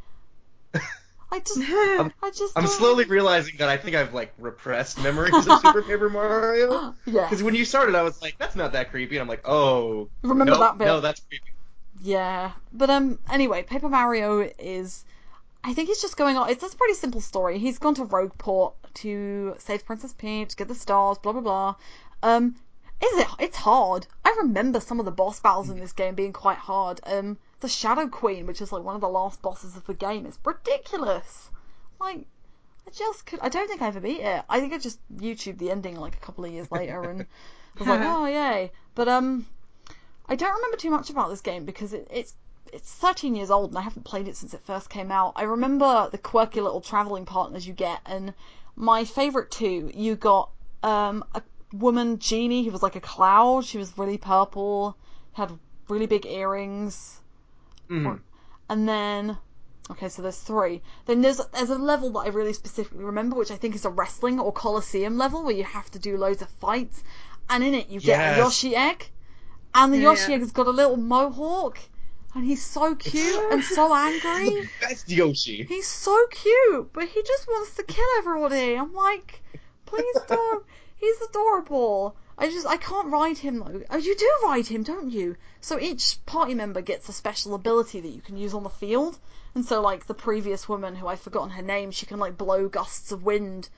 [1.30, 1.58] I just
[2.22, 6.08] I just I'm slowly realizing that I think I've like repressed memories of Super Paper
[6.08, 6.94] Mario.
[7.06, 7.22] Yeah.
[7.22, 10.08] Because when you started, I was like, "That's not that creepy," and I'm like, "Oh,
[10.22, 10.86] Remember no, that bit?
[10.86, 11.52] No, that's creepy."
[12.00, 15.04] Yeah, but um, anyway, Paper Mario is.
[15.64, 16.48] I think he's just going on.
[16.48, 17.58] It's just a pretty simple story.
[17.58, 21.74] He's gone to Rogueport to save Princess Peach, get the stars, blah blah blah.
[22.22, 22.56] Um,
[23.02, 23.28] is it?
[23.38, 24.06] It's hard.
[24.24, 27.00] I remember some of the boss battles in this game being quite hard.
[27.04, 30.26] Um, the Shadow Queen, which is like one of the last bosses of the game,
[30.26, 31.50] is ridiculous.
[32.00, 32.26] Like,
[32.86, 33.40] I just could.
[33.40, 34.44] I don't think I ever beat it.
[34.48, 37.26] I think I just YouTubed the ending like a couple of years later and
[37.78, 38.72] was like, oh yay.
[38.94, 39.46] But um,
[40.28, 42.34] I don't remember too much about this game because it, it's
[42.72, 45.32] it's 13 years old and I haven't played it since it first came out.
[45.36, 48.34] I remember the quirky little traveling partners you get, and
[48.74, 50.50] my favorite two, you got
[50.82, 51.42] um, a
[51.72, 53.64] woman genie who was like a cloud.
[53.64, 54.96] She was really purple,
[55.32, 55.52] had
[55.88, 57.20] really big earrings,
[57.90, 58.20] Mhm.
[58.68, 59.38] and then
[59.90, 60.82] okay, so there's three.
[61.06, 63.90] Then there's there's a level that I really specifically remember, which I think is a
[63.90, 67.02] wrestling or coliseum level where you have to do loads of fights,
[67.48, 69.10] and in it you get a Yoshi egg,
[69.74, 70.36] and the Yeah, Yoshi yeah.
[70.36, 71.78] egg has got a little mohawk,
[72.34, 74.68] and he's so cute and so angry.
[74.80, 75.62] That's Yoshi.
[75.64, 78.74] He's so cute, but he just wants to kill everybody.
[78.74, 79.42] I'm like,
[79.86, 80.64] please don't.
[80.96, 82.16] He's adorable.
[82.38, 83.82] I just I can't ride him though.
[83.88, 85.36] Oh, you do ride him, don't you?
[85.62, 89.18] So each party member gets a special ability that you can use on the field.
[89.54, 92.68] And so like the previous woman who I've forgotten her name, she can like blow
[92.68, 93.70] gusts of wind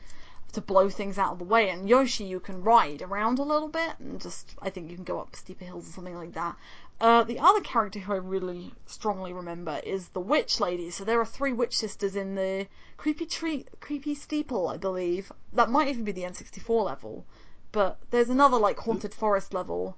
[0.55, 1.71] to blow things out of the way.
[1.71, 5.05] And Yoshi, you can ride around a little bit and just I think you can
[5.05, 6.57] go up steeper hills or something like that.
[7.01, 10.91] Uh, the other character who I really strongly remember is the witch lady.
[10.91, 15.31] So there are three witch sisters in the creepy tree, creepy steeple, I believe.
[15.53, 17.25] That might even be the N64 level.
[17.73, 19.97] But there's another like haunted forest level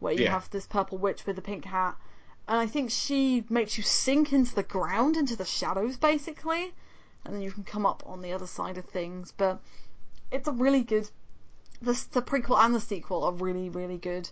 [0.00, 0.32] where you Yeah.
[0.32, 1.96] have this purple witch with a pink hat,
[2.46, 6.74] and I think she makes you sink into the ground, into the shadows, basically,
[7.24, 9.32] and then you can come up on the other side of things.
[9.36, 9.60] But
[10.30, 11.08] it's a really good.
[11.82, 14.30] The, the prequel and the sequel are really, really good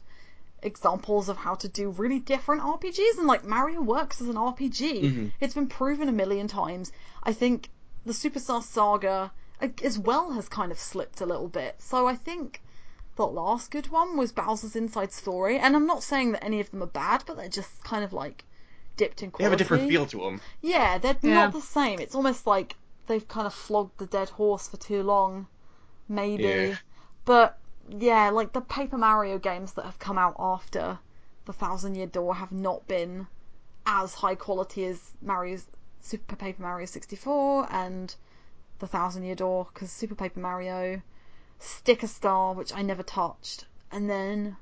[0.62, 5.03] examples of how to do really different RPGs, and like Mario works as an RPG.
[5.03, 5.32] Mhm.
[5.41, 6.91] It's been proven a million times.
[7.22, 7.70] I think
[8.07, 9.32] the Superstar Saga
[9.82, 11.76] as well has kind of slipped a little bit.
[11.80, 12.62] So I think
[13.17, 16.71] the last good one was Bowser's Inside Story, and I'm not saying that any of
[16.71, 18.45] them are bad, but they're just kind of like
[18.97, 19.43] dipped in quality.
[19.43, 20.41] They have a different feel to them.
[20.61, 21.35] Yeah, they're Yeah.
[21.45, 22.01] not the same.
[22.01, 25.47] It's almost like they've kind of flogged the dead horse for too long,
[26.09, 26.43] maybe.
[26.45, 26.77] Yeah.
[27.25, 27.59] But
[27.89, 30.99] yeah, like the Paper Mario games that have come out after
[31.45, 33.27] the Thousand Year Door have not been
[33.87, 35.67] as high quality as Mario's
[36.01, 38.15] Super Paper Mario 64 and
[38.79, 41.03] the Thousand Year Door because Super Paper Mario,
[41.65, 44.57] Sticker Star, which I never touched, and then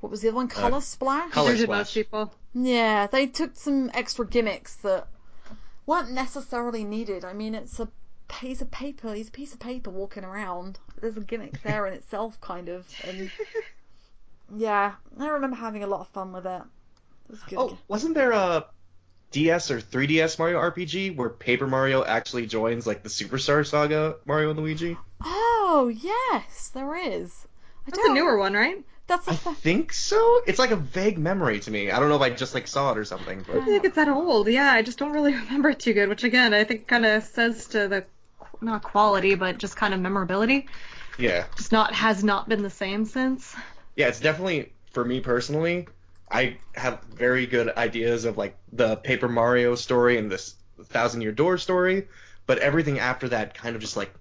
[0.00, 0.46] what was the other one?
[0.46, 1.30] Uh, Color Splash.
[1.30, 1.68] Color Splash.
[1.68, 2.34] most people.
[2.54, 5.06] Yeah, they took some extra gimmicks that
[5.86, 7.24] weren't necessarily needed.
[7.24, 7.88] I mean, it's a
[8.28, 9.14] piece of paper.
[9.14, 10.78] He's a piece of paper walking around.
[11.00, 12.86] There's a gimmick there in itself, kind of.
[13.06, 13.30] And
[14.56, 16.62] yeah, I remember having a lot of fun with it.
[17.28, 17.58] It was good.
[17.58, 18.66] Oh, wasn't there a
[19.30, 24.50] DS or 3DS Mario RPG where Paper Mario actually joins like the Superstar Saga Mario
[24.50, 24.96] and Luigi?
[25.22, 27.46] Oh, yes, there is.
[27.86, 28.84] I That's a newer one, right?
[29.06, 30.42] That's a I think so.
[30.46, 31.90] It's like a vague memory to me.
[31.90, 33.84] I don't know if I just like saw it or something, I but don't think
[33.84, 34.48] it's that old.
[34.48, 37.22] Yeah, I just don't really remember it too good, which again I think kind of
[37.22, 38.06] says to the
[38.60, 40.66] not quality, but just kind of memorability.
[41.18, 43.56] yeah, Just not has not been the same since.
[43.96, 44.08] yeah.
[44.08, 45.86] It's definitely for me personally.
[46.30, 50.54] I have very good ideas of like the Paper Mario story and this
[50.84, 52.08] Thousand Year Door story,
[52.46, 54.12] but everything after that kind of just like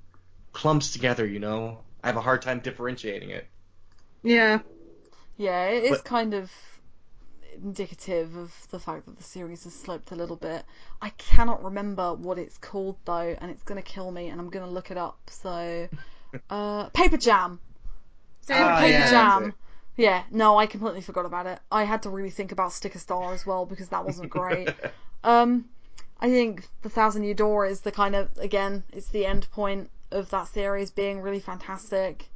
[0.53, 1.25] clumps together.
[1.25, 3.47] You know, I have a hard time differentiating it.
[4.23, 4.59] Yeah.
[5.37, 6.51] Yeah, it is But- kind of
[7.61, 10.63] indicative of the fact that the series has slipped a little bit.
[11.01, 14.69] I cannot remember what it's called though, and it's gonna kill me, and I'm gonna
[14.69, 15.19] look it up.
[15.29, 15.87] So,
[16.49, 17.59] uh, Paper Jam.
[18.41, 19.53] Super Ah, Paper yeah, that's Jam.
[19.95, 21.59] Yeah, no, I completely forgot about it.
[21.71, 24.73] I had to really think about Sticker Star as well because that wasn't great.
[25.23, 25.65] Um,
[26.21, 29.91] I think the Thousand Year Door is the kind of again, it's the end point
[30.11, 32.29] of that series being really fantastic.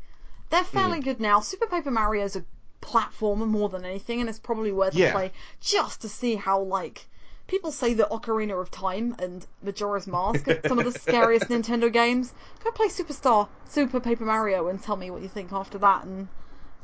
[0.49, 1.03] They're fairly Hmm.
[1.03, 1.39] good now.
[1.41, 2.45] Super Paper Mario is a
[2.81, 5.31] platformer more than anything, and it's probably worth a play
[5.61, 7.07] just to see how like
[7.47, 11.91] people say that Ocarina of Time and Majora's Mask are some of the scariest Nintendo
[11.91, 12.33] games.
[12.63, 16.29] Go play Superstar Super Paper Mario and tell me what you think after that, and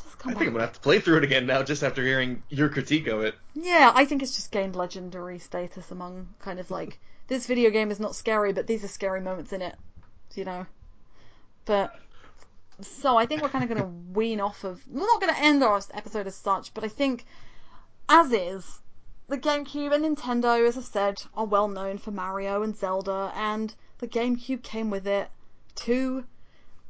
[0.04, 2.04] just I come think I'm gonna have to play through it again now just after
[2.04, 3.36] hearing your critique of it.
[3.54, 7.92] Yeah, I think it's just gained legendary status among kind of like this video game
[7.92, 9.76] is not scary, but these are scary moments in it,
[10.36, 10.66] you know.
[11.66, 11.96] But
[12.82, 13.82] so I think we're kind of going
[14.14, 14.82] to wean off of.
[14.88, 17.26] We're not going to end our episode as such, but I think
[18.08, 18.80] as is
[19.28, 23.76] the GameCube and Nintendo, as I said, are well known for Mario and Zelda, and
[24.00, 25.30] the GameCube came with it
[25.76, 26.26] two,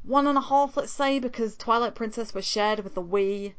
[0.04, 3.54] one and a half, let's say, because Twilight Princess was shared with the Wii.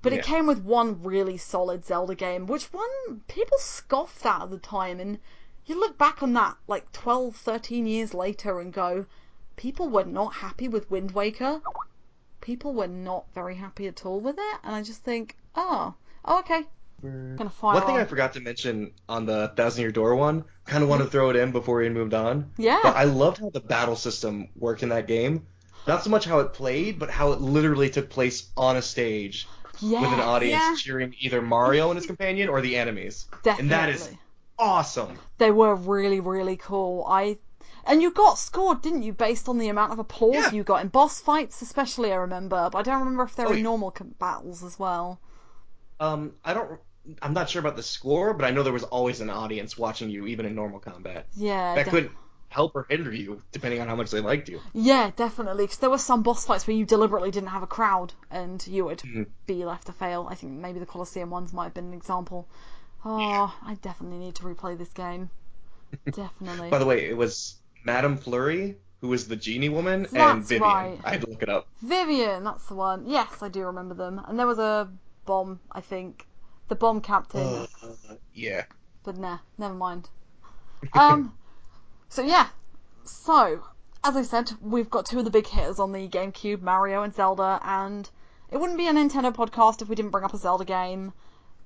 [0.00, 0.18] But Yeah.
[0.18, 4.58] it came with one really solid Zelda game, which one people scoffed at at the
[4.58, 5.18] time, and
[5.64, 9.06] you look back on that like 12, 13 years later and go,
[9.56, 11.60] people were not happy with Wind Waker.
[12.40, 16.38] People were not very happy at all with it, and I just think, oh, oh
[16.40, 16.66] okay.
[17.02, 18.00] Gonna fire One thing on.
[18.00, 21.30] I forgot to mention on the Thousand Year Door one, kind of want to throw
[21.30, 22.50] it in before we moved on.
[22.56, 22.78] Yeah.
[22.82, 25.46] But I loved how the battle system worked in that game.
[25.86, 29.48] Not so much how it played, but how it literally took place on a stage
[29.80, 33.26] yeah, with an audience yeah, cheering either Mario and his companion or the enemies.
[33.42, 33.62] definitely.
[33.62, 34.10] And that is
[34.58, 35.18] awesome.
[35.38, 37.04] They were really, really cool.
[37.06, 37.38] I
[37.84, 40.50] and you got scored, didn't you, based on the amount of applause Yeah.
[40.52, 42.12] you got in boss fights, especially.
[42.12, 43.62] I remember, but I don't remember if there Oh, were yeah.
[43.62, 45.20] normal com- battles as well.
[46.00, 46.80] Um, I don't.
[47.20, 50.08] I'm not sure about the score, but I know there was always an audience watching
[50.10, 51.26] you, even in normal combat.
[51.34, 52.10] Yeah, That def- could
[52.52, 54.60] help or hinder you, depending on how much they liked you.
[54.74, 55.64] Yeah, definitely.
[55.64, 58.84] Because there were some boss fights where you deliberately didn't have a crowd and you
[58.84, 59.26] would Mhm.
[59.46, 60.26] be left to fail.
[60.30, 62.46] I think maybe the Colosseum ones might have been an example.
[63.04, 65.30] Oh, I definitely need to replay this game.
[66.12, 66.70] Definitely.
[66.70, 70.62] By the way, it was Madame Flurry who was the genie woman, and Vivian.
[70.70, 70.98] right.
[71.04, 71.66] I had to look it up.
[71.82, 73.04] Vivian, that's the one.
[73.08, 74.20] Yes, I do remember them.
[74.28, 74.88] And there was a
[75.26, 76.24] bomb, I think.
[76.68, 77.40] The bomb captain.
[77.42, 77.66] Uh,
[78.32, 78.64] yeah.
[79.02, 80.08] but nah, never mind.
[80.94, 81.32] Um,
[82.12, 82.48] so yeah,
[83.04, 83.62] so
[84.04, 87.14] as I said, we've got two of the big hitters on the GameCube, Mario and
[87.14, 88.08] Zelda, and
[88.50, 91.12] it wouldn't be a Nintendo podcast if we didn't bring up a Zelda game.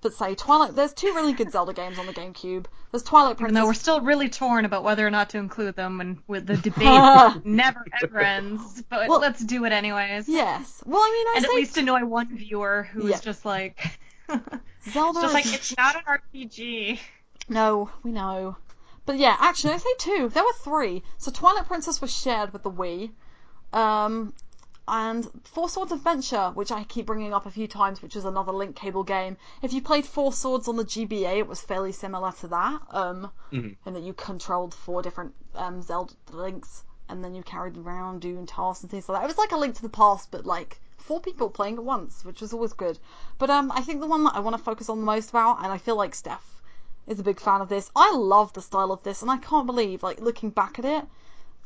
[0.02, 2.66] But say Twilight, there's two really good Zelda games on the GameCube.
[2.92, 3.52] There's Twilight Princess.
[3.52, 6.46] Even though we're still really torn about whether or not to include them, and with
[6.46, 8.82] the debate never ever ends.
[8.88, 10.28] But Well- let's do it anyways.
[10.28, 10.82] Yes.
[10.86, 13.20] Well, I mean, I And at least annoy one viewer who's Yeah.
[13.20, 13.98] just like,
[14.90, 17.00] Zelda just like it's not an RPG.
[17.48, 18.56] No, we know.
[19.06, 20.28] But yeah, actually, I say two.
[20.28, 21.02] There were three.
[21.18, 23.12] So Twilight Princess was shared with the Wii.
[23.72, 24.34] Um,
[24.88, 28.52] and Four Swords Adventure, which I keep bringing up a few times, which is another
[28.52, 29.36] link cable game.
[29.62, 32.80] If you played Four Swords on the GBA, it was fairly similar to that.
[32.90, 33.76] Um, Mhm.
[33.84, 38.20] in that you controlled four different um, Zelda links, and then you carried them around
[38.20, 39.24] doing tasks and things like that.
[39.24, 42.24] It was like a Link to the Past, but like four people playing at once,
[42.24, 42.98] which was always good.
[43.38, 45.62] But um, I think the one that I want to focus on the most about,
[45.62, 46.55] and I feel like Steph
[47.06, 47.90] is a big fan of this.
[47.94, 51.04] I love the style of this, and I can't believe, like looking back at it,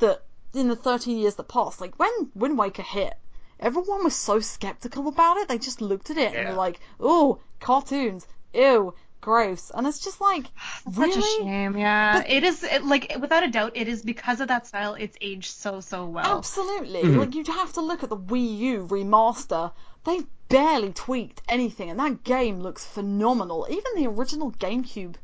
[0.01, 0.22] that
[0.55, 3.14] in the 13 years that passed, like when Wind Waker hit,
[3.59, 5.49] everyone was so skeptical about it.
[5.49, 10.20] They just looked at it and were like, "Oh, cartoons, ew, gross," and it's just
[10.20, 10.45] like,
[10.84, 11.18] Such really?
[11.18, 12.18] a shame, yeah.
[12.18, 14.95] But- it is it, like without a doubt, it is because of that style.
[14.95, 16.38] It's aged so so well.
[16.38, 17.03] Absolutely.
[17.03, 17.18] Mhm.
[17.18, 19.72] Like you'd have to look at the Wii U remaster.
[20.05, 23.66] They've barely tweaked anything, and that game looks phenomenal.
[23.70, 25.14] Even the original GameCube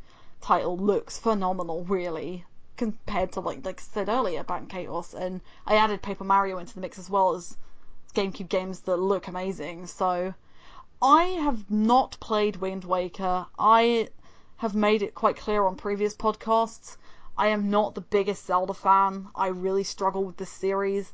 [0.47, 2.44] title looks phenomenal, really,
[2.76, 5.12] compared to like like I said earlier, Baten Kaitos.
[5.12, 7.57] And I added Paper Mario into the mix as well as
[8.14, 9.88] GameCube games that look amazing.
[9.88, 10.34] So
[11.03, 13.47] I have not played Wind Waker.
[13.59, 14.09] I
[14.59, 16.97] have made it quite clear on previous podcasts.
[17.36, 19.26] I am not the biggest Zelda fan.
[19.34, 21.12] I really struggle with this series.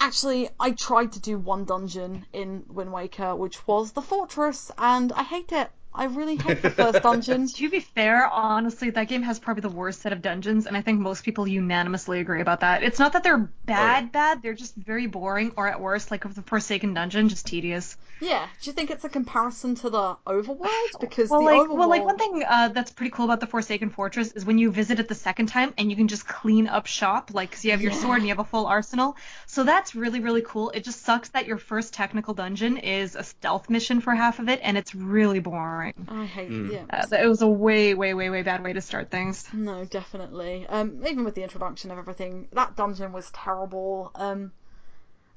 [0.00, 5.12] Actually, I tried to do one dungeon in Wind Waker, which was the fortress, and
[5.12, 5.70] I hate it.
[5.92, 7.46] I really hate the first dungeon.
[7.48, 10.82] To be fair, honestly, that game has probably the worst set of dungeons, and I
[10.82, 12.82] think most people unanimously agree about that.
[12.82, 16.42] It's not that they're bad, bad, they're just very boring, or at worst, like the
[16.42, 17.96] Forsaken Dungeon, just tedious.
[18.20, 20.68] Yeah, do you think it's a comparison to the overworld?
[21.00, 21.78] Because Well, the like, overworld.
[21.78, 24.70] well, like one thing uh, that's pretty cool about the Forsaken Fortress is when you
[24.70, 27.70] visit it the second time and you can just clean up shop, like, 'cause you
[27.72, 27.98] have your Yeah.
[28.02, 29.16] sword and you have a full arsenal.
[29.46, 30.70] So that's really, really cool.
[30.70, 34.48] It just sucks that your first technical dungeon is a stealth mission for half of
[34.48, 35.79] it, and it's really boring.
[36.08, 36.72] I hate Mm.
[36.72, 36.84] yeah.
[36.90, 39.46] Uh, it was a way, way, way, way bad way to start things.
[39.52, 40.66] No, definitely.
[40.68, 44.10] Um, even with the introduction of everything, that dungeon was terrible.
[44.14, 44.52] Um,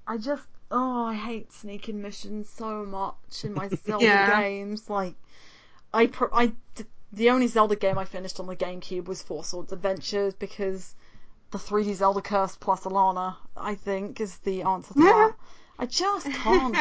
[0.08, 4.42] I just, oh, I hate sneaking missions so much in my Zelda Yeah.
[4.42, 4.90] games.
[4.90, 5.16] Like,
[5.94, 9.44] I, pro- I, d- the only Zelda game I finished on the GameCube was Four
[9.44, 10.96] Swords Adventures because
[11.52, 15.34] the 3D Zelda Curse plus Alana, I think, is the answer to that.
[15.84, 16.78] I just can't.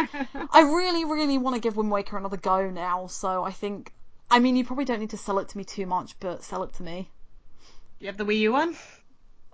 [0.53, 3.93] I really, really want to give Wind Waker another go now, so I think.
[4.31, 6.63] I mean, you probably don't need to sell it to me too much, but sell
[6.63, 7.11] it to me.
[7.99, 8.77] Do you have the Wii U one?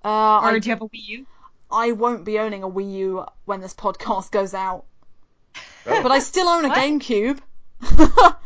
[0.05, 1.27] Uh, Or I, do you have a Wii U?
[1.71, 4.85] I won't be owning a Wii U when this podcast goes out,
[5.87, 6.03] Oh.
[6.03, 7.39] but I still own a GameCube.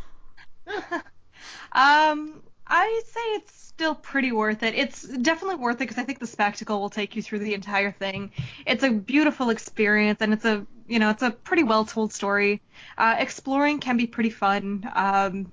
[2.83, 4.75] I say it's still pretty worth it.
[4.75, 7.93] It's definitely worth it because I think the spectacle will take you through the entire
[7.93, 8.33] thing.
[8.67, 12.61] It's a beautiful experience and it's a you know it's a pretty well told story.
[12.99, 14.91] Uh, exploring can be pretty fun.
[14.95, 15.53] Um,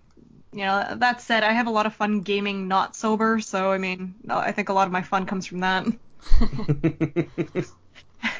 [0.51, 3.77] you know that said, I have a lot of fun gaming not sober, so I
[3.77, 5.85] mean I think a lot of my fun comes from that.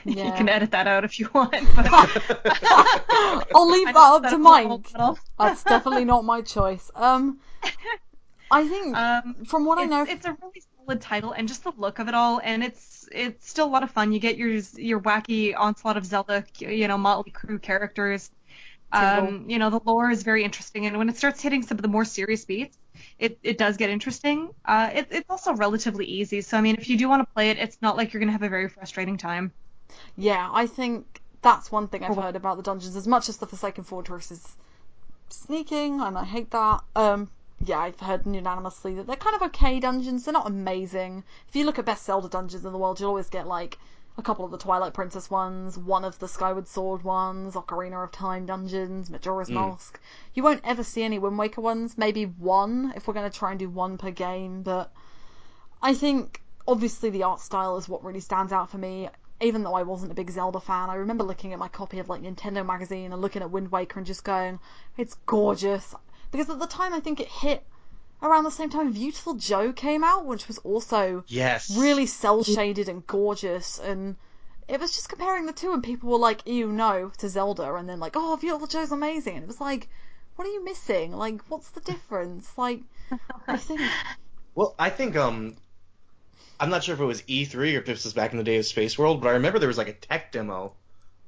[0.04, 1.52] you can edit that out if you want.
[1.76, 1.86] But
[3.54, 4.92] I'll leave that up to Mike.
[5.38, 6.90] That's definitely not my choice.
[6.96, 7.40] Um,
[8.52, 11.72] I think Um, from what I know, it's a really solid title, and just the
[11.78, 14.12] look of it all, and it's it's still a lot of fun.
[14.12, 18.32] You get your your wacky onslaught of Zelda, you know, Motley Crew characters.
[18.94, 21.84] Um, you know, the lore is very interesting, and when it starts hitting some of
[21.84, 22.78] the more serious beats,
[23.20, 24.52] it, it does get interesting.
[24.66, 27.50] Uh, it, it's also relatively easy, so I mean, if you do want to play
[27.52, 29.54] it, it's not like you're gonna have a very frustrating time.
[30.16, 32.96] yeah, I think that's one thing I've heard about the dungeons.
[32.96, 34.56] As much as the Forsaken Fortress is
[35.30, 36.82] sneaking, and I hate that.
[36.96, 37.30] Um,
[37.66, 40.26] yeah, I've heard unanimously that they're kind of okay dungeons.
[40.26, 41.24] They're not amazing.
[41.48, 43.78] If you look at best Zelda dungeons in the world, you'll always get like
[44.18, 48.12] a couple of the Twilight Princess ones, one of the Skyward Sword ones, Ocarina of
[48.12, 49.56] Time dungeons, Majora's Mm.
[49.56, 50.00] Mask.
[50.34, 51.98] You won't ever see any Wind Waker ones.
[51.98, 54.92] Maybe one if we're going to try and do one per game, but
[55.82, 59.10] I think obviously the art style is what really stands out for me.
[59.42, 62.10] Even though I wasn't a big Zelda fan, I remember looking at my copy of
[62.10, 64.60] like Nintendo magazine and looking at Wind Waker and just going,
[64.98, 65.96] "It's gorgeous."
[66.32, 67.66] Because at the time, I think it hit
[68.22, 71.76] around the same time Beautiful Joe came out, which was also yes.
[71.78, 73.80] really cel shaded and gorgeous.
[73.80, 74.16] And
[74.68, 77.90] it was just comparing the two, and people were like, "Ew, no," to Zelda, and
[77.90, 79.90] then like, "Oh, Beautiful Joe's amazing," and it was like,
[80.40, 81.12] what are you missing?
[81.12, 82.50] Like, what's the difference?
[82.58, 82.80] Like,
[83.46, 83.82] I think.
[84.56, 85.56] Well, I think um,
[86.60, 88.58] I'm not sure if it was E3 or if this was back in the day
[88.58, 90.74] of Space World, but I remember there was like a tech demo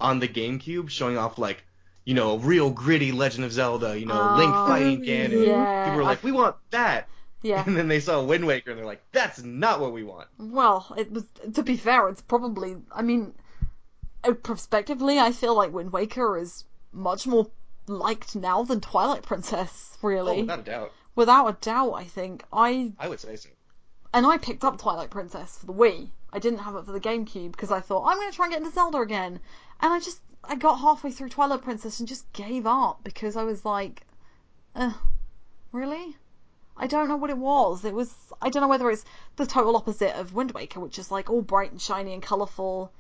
[0.01, 1.63] on the GameCube showing off like,
[2.05, 5.45] you know, real gritty Legend of Zelda, you know, Link Oh, fighting Ganon.
[5.45, 7.07] yeah, People were like, we want that.
[7.43, 7.63] Yeah.
[7.67, 10.27] And then they saw Wind Waker and they're like, that's not what we want.
[10.37, 11.25] Well, it was.
[11.53, 12.75] To be fair, it's probably.
[12.93, 13.33] I mean,
[14.23, 16.63] uh, prospectively, I feel like Wind Waker is
[16.93, 17.47] much more
[17.87, 19.97] liked now than Twilight Princess.
[20.03, 20.37] really.
[20.37, 20.91] Oh, without a doubt.
[21.15, 23.49] without a doubt, I think I I would say so.
[24.13, 26.09] and I picked up Twilight Princess for the Wii.
[26.33, 28.53] I didn't have it for the GameCube because I thought I'm going to try and
[28.53, 29.39] get into Zelda again,
[29.81, 33.43] and I just I got halfway through Twilight Princess and just gave up because I
[33.43, 34.05] was like,
[34.75, 34.93] uh,
[35.71, 36.17] really?
[36.77, 37.85] I don't know what it was.
[37.85, 39.05] It was I don't know whether it's
[39.35, 42.91] the total opposite of Wind Waker, which is like all bright and shiny and colourful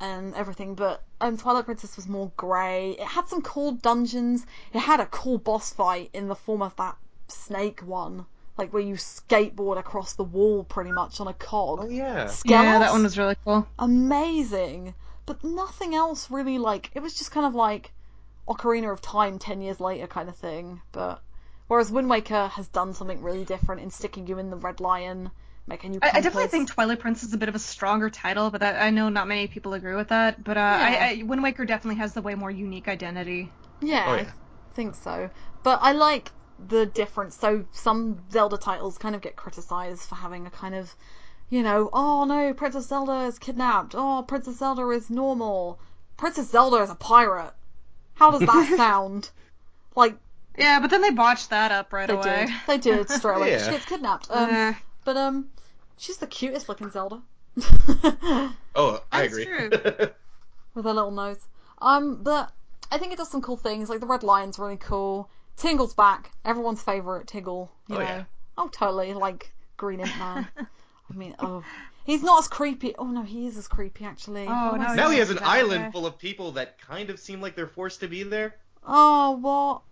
[0.00, 2.90] and everything, but um, Twilight Princess was more grey.
[2.92, 4.44] It had some cool dungeons.
[4.72, 6.96] It had a cool boss fight in the form of that
[7.28, 8.26] snake one,
[8.58, 11.80] like where you skateboard across the wall pretty much on a cog.
[11.82, 12.26] Oh yeah.
[12.26, 12.50] Skelos?
[12.50, 13.66] Yeah, that one was really cool.
[13.78, 14.94] amazing,
[15.26, 16.90] but nothing else really like.
[16.94, 17.92] It was just kind of like
[18.48, 20.82] Ocarina of Time ten years later kind of thing.
[20.92, 21.22] But
[21.68, 25.30] whereas Wind Waker has done something really different in sticking you in the Red Lion,
[25.66, 26.00] making you.
[26.02, 28.80] I, I definitely think Twilight Princess is a bit of a stronger title, but that,
[28.80, 30.42] I know not many people agree with that.
[30.44, 33.50] But uh, I, I, Wind Waker definitely has the way more unique identity.
[33.80, 34.32] Yeah, Oh, I yeah.
[34.74, 35.30] think so.
[35.62, 37.36] But I like the difference.
[37.36, 40.94] So some Zelda titles kind of get criticized for having a kind of,
[41.50, 43.94] you know, oh no, Princess Zelda is kidnapped.
[43.96, 45.78] Oh, Princess Zelda is normal.
[46.16, 47.52] Princess Zelda is a pirate.
[48.14, 49.30] How does that sound?
[49.96, 50.16] Like
[50.58, 52.46] Yeah, but then they botched that up right they away.
[52.46, 53.50] did, they did straight away.
[53.52, 53.64] Yeah.
[53.64, 54.28] She gets kidnapped.
[54.30, 54.72] Um, Uh,
[55.04, 55.48] but um,
[55.96, 57.20] she's the cutest looking Zelda.
[58.76, 59.44] Oh, I That's agree.
[59.44, 59.70] true.
[60.74, 61.38] with her little nose.
[61.80, 62.50] Um, but
[62.90, 63.88] I think it does some cool things.
[63.88, 65.30] Like the red lion's really cool.
[65.56, 66.32] Tingle's back.
[66.44, 67.70] Everyone's favorite Tingle.
[67.88, 68.04] You Oh, know.
[68.04, 68.24] yeah.
[68.58, 69.14] Oh, totally.
[69.14, 70.48] Like Green Ink Man.
[71.10, 71.62] I mean, oh,
[72.04, 72.94] he's not as creepy.
[72.96, 74.46] Oh no, he is as creepy actually.
[74.48, 75.90] Oh, What no, now he has an that island guy.
[75.90, 78.56] full of people that kind of seem like they're forced to be there.
[78.86, 79.82] Oh, what?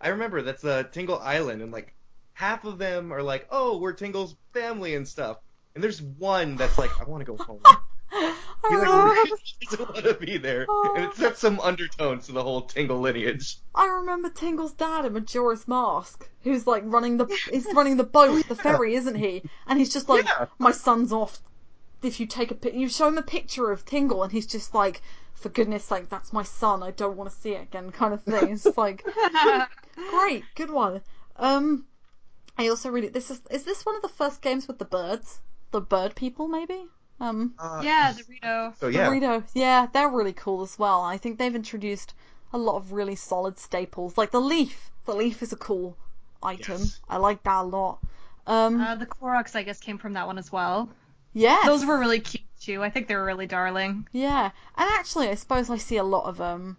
[0.00, 1.94] I remember that's uh, Tingle Island, and like
[2.32, 5.38] half of them are like, "Oh, we're Tingle's family and stuff,"
[5.74, 7.60] and there's one that's like, "I want to go home."
[8.12, 8.34] I
[8.70, 9.30] He like really
[9.62, 10.66] doesn't want to be there,
[10.96, 13.56] and it sets some undertones to the whole Tingle lineage.
[13.74, 18.46] I remember Tingle's dad in Majora's Mask, who's like running the, he's running the boat,
[18.48, 19.42] the ferry, isn't he?
[19.66, 20.46] And he's just like, Yeah.
[20.58, 21.40] my son's off.
[22.02, 24.74] If you take a pic, you show him a picture of Tingle, and he's just
[24.74, 25.02] like,
[25.34, 26.82] for goodness sake, that's my son.
[26.82, 28.52] I don't want to see it again, kind of thing.
[28.52, 29.04] It's like,
[30.10, 31.00] great, good one.
[31.36, 31.86] Um,
[32.58, 35.40] I also really, this is, is this one of the first games with the birds,
[35.70, 36.86] the bird people, maybe?
[37.20, 38.74] Um, Uh, yeah, the Rito.
[38.80, 41.02] So yeah, Dorito, yeah, they're really cool as well.
[41.02, 42.14] I think they've introduced
[42.52, 44.90] a lot of really solid staples, like the leaf.
[45.04, 45.96] The leaf is a cool
[46.42, 46.80] item.
[46.80, 47.00] Yes.
[47.08, 47.98] I like that a lot.
[48.46, 50.88] Um, Uh, the Koroks, I guess, came from that one as well.
[51.32, 52.82] Yeah, Those were really cute too.
[52.82, 54.08] I think they were really darling.
[54.12, 54.50] yeah.
[54.76, 56.76] And actually, I suppose I see a lot of um,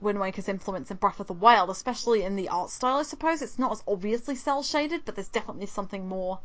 [0.00, 2.98] Wind Waker's influence in Breath of the Wild, especially in the art style.
[2.98, 6.40] I suppose it's not as obviously cell shaded, but there's definitely something more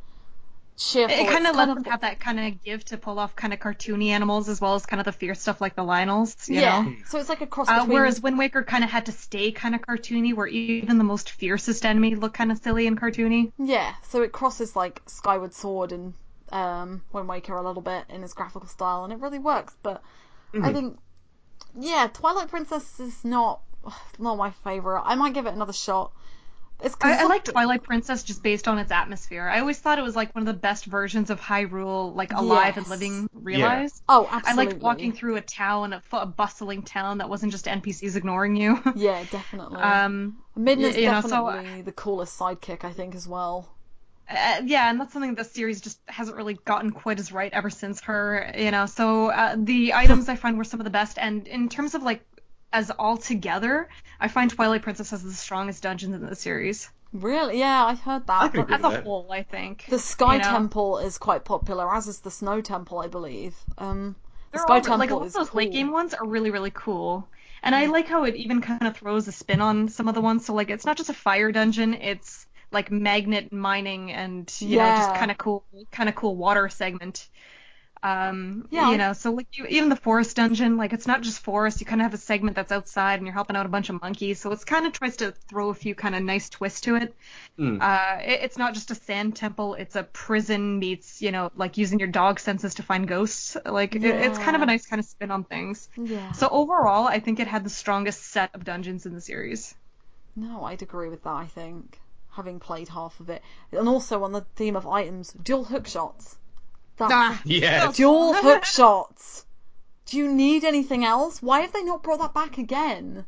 [0.77, 1.17] cheerful.
[1.17, 3.59] It, kind of lets them have that kind of give to pull off kind of
[3.59, 6.35] cartoony animals as well as kind of the fierce stuff like the Lionels.
[6.47, 6.83] You yeah.
[6.83, 6.95] Know?
[7.07, 9.75] So it's like a cross Uh, whereas Wind Waker kind of had to stay kind
[9.75, 13.51] of cartoony, where even the most fiercest enemy looked kind of silly and cartoony.
[13.57, 16.13] Yeah, so it crosses like Skyward Sword and
[16.51, 19.75] um, Wind Waker a little bit in its graphical style, and it really works.
[19.83, 20.01] But
[20.53, 20.73] I Mhm.
[20.73, 20.99] think,
[21.79, 23.61] yeah, Twilight Princess is not
[24.19, 25.01] not my favorite.
[25.03, 26.11] I might give it another shot.
[26.79, 29.47] It's 'cause I, I like Twilight Princess just based on its atmosphere.
[29.47, 32.77] I always thought it was like one of the best versions of Hyrule, like alive
[32.77, 34.01] and living, realized.
[34.07, 34.63] Oh, absolutely.
[34.63, 38.55] I liked walking through a town, a, a bustling town that wasn't just NPCs ignoring
[38.55, 38.79] you.
[38.95, 39.81] Yeah, definitely.
[39.81, 43.69] um, Midna's y- you know, so- definitely the coolest sidekick, I think, as well.
[44.29, 47.69] Uh, yeah, and that's something the series just hasn't really gotten quite as right ever
[47.69, 48.85] since her, you know.
[48.85, 52.03] So uh, the items I find were some of the best, and in terms of
[52.03, 52.25] like
[52.73, 53.89] as all together,
[54.19, 57.59] I find Twilight Princess has the strongest dungeons in the series Really?
[57.59, 58.41] Yeah, I heard that.
[58.41, 59.03] I but as a that.
[59.03, 59.31] whole.
[59.31, 60.49] I think the Sky you know?
[60.49, 63.55] Temple is quite popular, as is the Snow Temple, I believe.
[63.77, 64.15] Um,
[64.51, 65.57] the Sky all, Temple like a lot is of those cool.
[65.57, 67.27] late game ones are really really cool,
[67.63, 70.21] and I like how it even kind of throws a spin on some of the
[70.21, 70.45] ones.
[70.45, 74.89] So like it's not just a fire dungeon, it's like magnet mining and you know
[74.89, 77.29] just kind of cool kind of cool water segment.
[78.03, 78.91] Um, Yeah.
[78.91, 81.79] you know, so like you, even the forest dungeon, like it's not just forest.
[81.79, 84.01] You kind of have a segment that's outside, and you're helping out a bunch of
[84.01, 84.39] monkeys.
[84.39, 87.15] So it's kind of tries to throw a few kind of nice twists to it.
[87.59, 87.81] Mm.
[87.81, 91.77] Uh, it, it's not just a sand temple; it's a prison meets, you know, like
[91.77, 93.57] using your dog senses to find ghosts.
[93.65, 95.89] Like it, it's kind of a nice kind of spin on things.
[95.97, 96.31] Yeah.
[96.33, 99.75] So overall, I think it had the strongest set of dungeons in the series.
[100.37, 101.99] No, I'd agree with that, I think.
[102.29, 103.41] Having played half of it.
[103.73, 106.36] And also on the theme of items, dual hook shots.
[106.97, 107.41] That's Ah.
[107.45, 107.95] Yes.
[107.95, 109.45] dual hook shots.
[110.07, 111.41] Do you need anything else?
[111.41, 113.25] Why have they not brought that back again?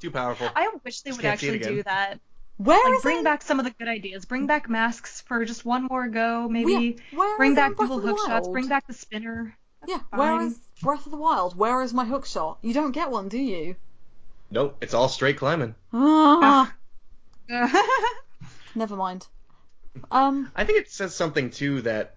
[0.00, 0.48] Too powerful.
[0.54, 2.18] I wish they Just would can't see it actually do that.
[2.56, 3.24] Where Like is bring it?
[3.24, 4.24] back some of the good ideas.
[4.24, 6.98] Bring back masks for just one more go, maybe.
[7.12, 8.48] Yeah, where Bring is back dual hook shots.
[8.48, 9.56] Bring back the spinner.
[9.86, 10.46] Yeah, where fine.
[10.48, 11.56] is Breath of the Wild?
[11.56, 12.58] Where is my hook shot?
[12.62, 13.76] You don't get one, do you?
[14.50, 14.76] Nope.
[14.80, 15.74] It's all straight climbing.
[15.92, 16.72] Ah,
[18.74, 19.26] never mind.
[20.10, 22.14] Um, I think it says something too that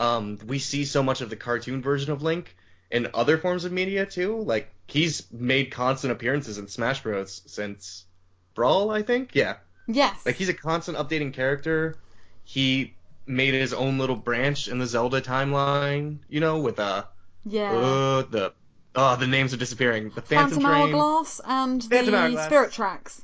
[0.00, 2.56] um, we see so much of the cartoon version of Link
[2.90, 4.38] in other forms of media too.
[4.38, 7.42] Like he's made constant appearances in Smash Bros.
[7.46, 8.06] since
[8.54, 9.34] Brawl, I think.
[9.34, 9.56] Yeah,
[9.86, 10.24] yes.
[10.26, 11.96] like he's a constant updating character.
[12.44, 12.94] He
[13.26, 17.04] made his own little branch in the Zelda timeline, you know, with uh,
[17.44, 17.70] yeah.
[17.70, 18.52] uh the
[18.96, 20.10] oh the names are disappearing.
[20.14, 22.46] The Phantom, Phantom Train, Hourglass and Phantom the Hourglass.
[22.46, 23.22] Spirit Tracks.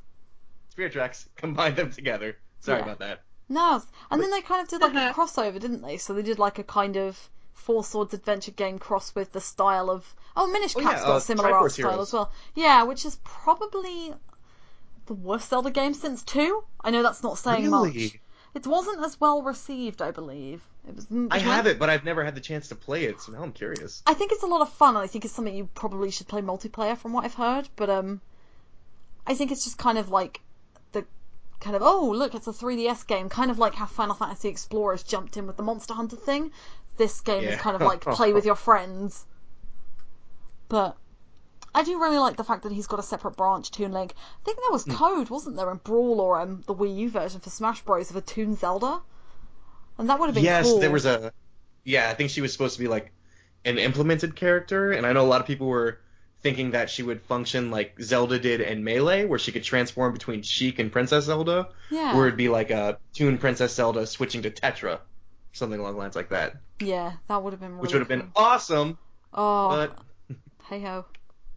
[0.70, 2.36] Spirit Tracks, combine them together.
[2.60, 2.84] Sorry Yeah.
[2.84, 3.22] about that.
[3.48, 5.98] No, and then they kind of did like a crossover, didn't they?
[5.98, 9.90] So they did like a kind of Four Swords adventure game cross with the style
[9.90, 12.08] of oh Minish Oh, Cap's yeah, got uh, a similar Triforce art style Heroes.
[12.08, 12.32] as well.
[12.54, 14.14] Yeah, which is probably
[15.06, 16.64] the worst Zelda game since two.
[16.80, 18.18] I know that's not saying much.
[18.54, 20.62] It wasn't as well received, I believe.
[20.88, 21.06] It was.
[21.10, 23.42] it I have it, but I've never had the chance to play it, so now
[23.42, 24.02] I'm curious.
[24.06, 26.26] I think it's a lot of fun, and I think it's something you probably should
[26.26, 27.68] play multiplayer, from what I've heard.
[27.76, 28.20] But um,
[29.26, 30.40] I think it's just kind of like
[31.60, 35.02] kind of oh look, it's a 3DS game, kind of like how Final Fantasy Explorers
[35.02, 36.50] jumped in with the Monster Hunter thing.
[36.96, 39.24] This game is kind of like play with your friends.
[40.68, 40.96] But
[41.74, 44.14] I do really like the fact that he's got a separate branch, Toon Link.
[44.16, 44.92] I think there was Hmm.
[44.92, 48.10] code, wasn't there, in Brawl or um, the Wii U version for Smash Bros.
[48.10, 49.02] of a Toon Zelda,
[49.98, 50.80] and that would have been yes, cool.
[50.80, 51.32] there was a.
[51.84, 53.12] Yeah, I think she was supposed to be like
[53.64, 56.00] an implemented character, and I know a lot of people were
[56.42, 60.42] thinking that she would function like Zelda did in Melee, where she could transform between
[60.42, 62.16] Sheik and Princess Zelda, yeah.
[62.16, 65.00] or it'd be like a Toon Princess Zelda switching to Tetra,
[65.52, 68.08] something along the lines like that, Yeah, that would have been really which would have
[68.08, 68.98] been awesome.
[69.32, 70.36] Oh, But
[70.68, 71.04] hey ho.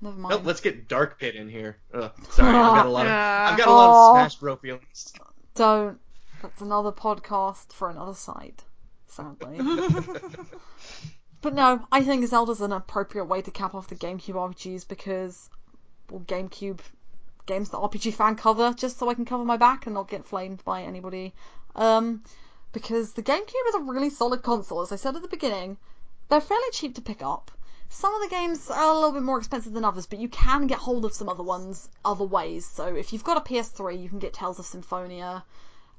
[0.02, 0.36] Never mind.
[0.36, 1.78] nope, let's get Dark Pit in here.
[1.94, 3.12] Ugh, sorry, I've got a lot of
[3.52, 4.14] I've got a lot of oh.
[4.14, 5.14] Smash Bro feelings.
[5.56, 6.00] Don't.
[6.42, 8.64] That's another podcast for another site,
[9.08, 9.60] sadly.
[11.42, 15.50] but no, I think Zelda's an appropriate way to cap off the GameCube RPGs because,
[16.10, 16.80] well, GameCube
[17.46, 20.26] games the RPG fan cover just so I can cover my back and not get
[20.26, 21.34] flamed by anybody.
[21.76, 22.24] Um,
[22.74, 24.82] because the GameCube is a really solid console.
[24.82, 25.78] As I said at the beginning,
[26.28, 27.52] they're fairly cheap to pick up.
[27.90, 30.68] Some of the games are a little bit more expensive than others, but you can
[30.68, 32.66] get hold of some other ones other ways.
[32.68, 35.44] So if you've got a PS3, you can get Tales of Symphonia,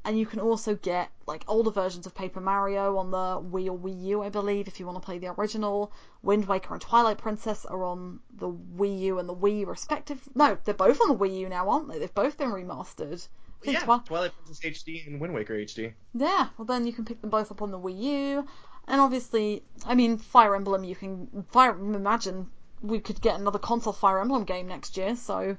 [0.05, 3.79] and you can also get like older versions of Paper Mario on the Wii or
[3.79, 5.93] Wii U, I believe, if you want to play the original.
[6.23, 10.21] Wind Waker and Twilight Princess are on the Wii U and the Wii respective.
[10.35, 11.99] No, they're both on the Wii U now, aren't they?
[11.99, 13.27] They've both been remastered.
[13.63, 15.93] Yeah, Twi- Twilight Princess HD and Wind Waker HD.
[16.15, 18.47] yeah, well then you can pick them both up on the Wii U,
[18.89, 20.83] and obviously, I mean, Fire Emblem.
[20.83, 21.73] You can Fire.
[21.73, 22.49] Imagine
[22.81, 25.59] we could get another console Fire Emblem game next year, so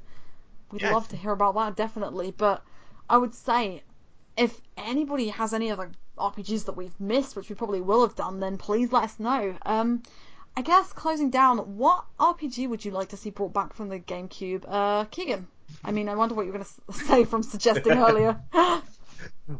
[0.72, 0.94] we'd Yeah.
[0.94, 2.32] love to hear about that definitely.
[2.32, 2.64] But
[3.08, 3.84] I would say,
[4.42, 8.40] if anybody has any other RPGs that we've missed, which we probably will have done,
[8.40, 9.56] then please let us know.
[9.62, 10.02] Um,
[10.58, 14.00] I guess closing down, what RPG would you like to see brought back from the
[14.00, 14.66] GameCube?
[14.68, 15.48] Uh, Keegan.
[15.86, 18.42] I mean, I wonder what you're going to say from suggesting earlier.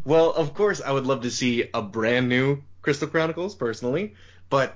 [0.04, 4.16] Well, of course, I would love to see a brand new Crystal Chronicles, personally,
[4.50, 4.76] but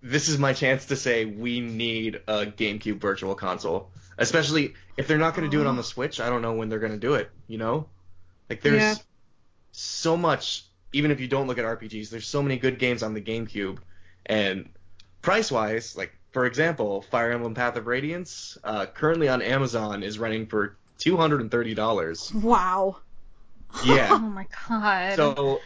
[0.00, 3.90] this is my chance to say we need a GameCube Virtual Console.
[4.16, 6.70] Especially if they're not going to do it on the Switch, I don't know when
[6.70, 7.88] they're going to do it, you know?
[8.52, 8.94] Like, there's Yeah.
[9.70, 13.14] so much, even if you don't look at RPGs, there's so many good games on
[13.14, 13.78] the GameCube,
[14.26, 14.68] and
[15.22, 20.18] price wise, like, for example, Fire Emblem Path of Radiance, uh, currently on Amazon, is
[20.18, 22.34] running for $230.
[22.42, 22.96] wow.
[23.86, 24.08] Yeah.
[24.12, 25.16] Oh my god.
[25.16, 25.60] So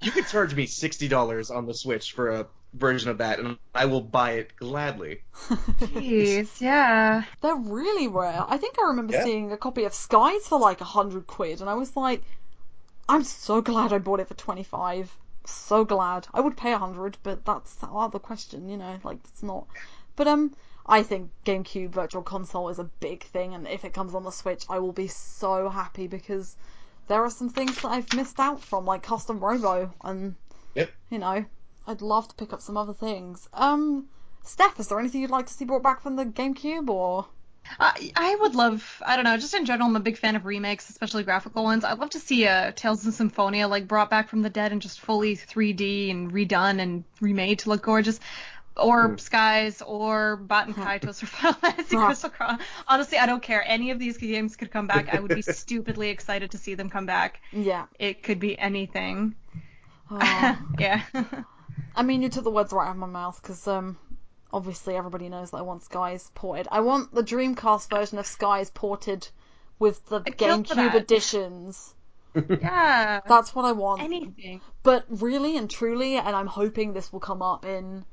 [0.00, 3.58] you could charge me sixty dollars on the Switch for a version of that, and
[3.74, 5.22] I will buy it gladly.
[5.80, 7.24] Jeez, yeah.
[7.40, 8.44] They're really rare.
[8.46, 9.24] I think I remember Yeah.
[9.24, 12.22] seeing a copy of Skies for like a hundred quid, and I was like,
[13.08, 15.10] I'm so glad I bought it for twenty five.
[15.46, 16.26] So glad.
[16.34, 18.98] I would pay a hundred, but that's out of the question, you know.
[19.02, 19.66] Like it's not.
[20.14, 20.54] But um,
[20.84, 24.30] I think GameCube Virtual Console is a big thing, and if it comes on the
[24.30, 26.54] Switch, I will be so happy because
[27.06, 30.34] there are some things that I've missed out from, like Custom Robo, and
[30.74, 30.90] Yep.
[31.08, 31.44] you know,
[31.88, 33.48] I'd love to pick up some other things.
[33.52, 34.06] Um,
[34.44, 37.26] Steph, is there anything you'd like to see brought back from the GameCube or?
[37.80, 40.44] I, I would love, I don't know, just in general, I'm a big fan of
[40.46, 41.84] remakes, especially graphical ones.
[41.84, 44.80] I'd love to see a Tales of Symphonia like brought back from the dead and
[44.80, 48.20] just fully 3D and redone and remade to look gorgeous.
[48.76, 49.20] Or Mm.
[49.20, 52.06] Skies, or Baten Kaitos, or Final Fantasy Huh.
[52.06, 52.60] Crystal Crown.
[52.86, 53.62] Honestly, I don't care.
[53.66, 55.12] Any of these games could come back.
[55.12, 57.40] I would be stupidly excited to see them come back.
[57.50, 57.86] Yeah.
[57.98, 59.34] It could be anything.
[60.10, 60.58] Oh.
[60.78, 61.02] yeah.
[61.98, 63.98] I mean, you took the words right out of my mouth because um,
[64.52, 66.68] obviously everybody knows that I want Skies ported.
[66.70, 69.26] I want the Dreamcast version of Skies ported
[69.80, 70.94] with the I'd kill for GameCube that.
[70.94, 71.94] editions.
[72.48, 73.20] yeah.
[73.26, 74.00] That's what I want.
[74.00, 74.60] Anything.
[74.84, 78.04] But really and truly, and I'm hoping this will come up in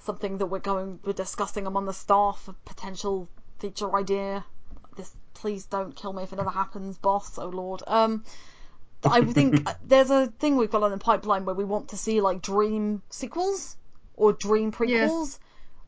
[0.00, 3.26] something that we're going we're discussing among the staff, a potential
[3.58, 4.44] feature idea.
[4.98, 7.38] This please don't kill me if it ever happens, boss.
[7.38, 7.82] Oh lord.
[7.86, 8.22] Um,
[9.04, 12.20] I think there's a thing we've got on the pipeline where we want to see
[12.20, 13.76] like dream sequels
[14.14, 15.38] or dream prequels.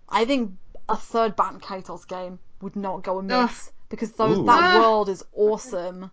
[0.09, 0.52] I think
[0.89, 4.44] a third Baten Kaitos game would not go amiss because those Ooh.
[4.47, 4.78] that Ah.
[4.78, 6.10] world is awesome.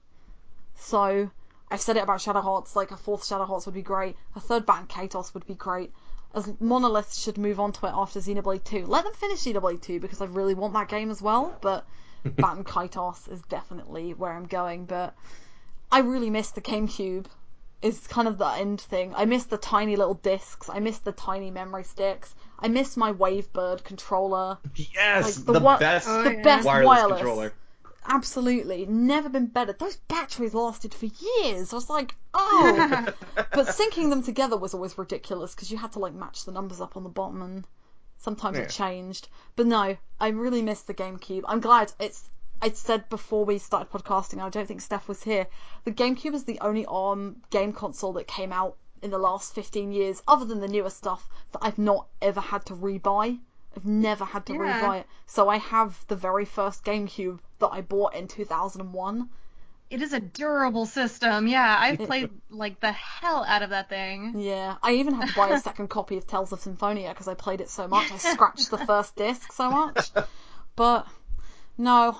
[0.76, 1.30] So
[1.72, 4.16] I've said it about Shadow Hearts, like a fourth Shadow Hearts would be great.
[4.36, 5.94] A third Baten Kaitos would be great.
[6.34, 8.86] As Monolith should move on to it after Xenoblade 2.
[8.86, 11.86] Let them finish Xenoblade 2 because I really want that game as well, but
[12.26, 14.86] Baten Kaitos is definitely where I'm going.
[14.86, 15.16] But
[15.92, 17.26] I really miss the GameCube.
[17.82, 19.14] Is kind of the end thing.
[19.16, 20.68] I miss the tiny little discs.
[20.70, 22.36] I miss the tiny memory sticks.
[22.60, 24.58] I miss my Wavebird controller.
[24.76, 26.42] Yes, Like, the the, wa- best Oh, the yeah.
[26.44, 27.18] best wireless, wireless.
[27.20, 27.54] controller.
[28.06, 29.72] Absolutely, never been better.
[29.72, 31.72] Those batteries lasted for years.
[31.72, 33.06] I was like, oh.
[33.36, 36.82] but syncing them together was always ridiculous because you had to like match the numbers
[36.82, 37.66] up on the bottom and
[38.18, 38.64] sometimes Yeah.
[38.64, 39.30] it changed.
[39.56, 41.44] But no, I really miss the GameCube.
[41.48, 42.30] I'm glad it's.
[42.62, 45.48] I said before we started podcasting, I don't think Steph was here.
[45.86, 49.92] The GameCube is the only ARM game console that came out in the last 15
[49.94, 53.40] years, other than the newer stuff, that I've not ever had to rebuy.
[53.78, 54.60] I've never had to Yeah.
[54.82, 55.08] rebuy it.
[55.26, 59.30] So I have the very first GameCube that I bought in 2001.
[59.90, 61.48] It is a durable system.
[61.48, 64.38] Yeah, I've played like the hell out of that thing.
[64.38, 67.34] Yeah, I even had to buy a second copy of Tales of Symphonia because I
[67.34, 68.12] played it so much.
[68.12, 70.12] I scratched the first disc so much.
[70.76, 71.08] But
[71.80, 72.18] no,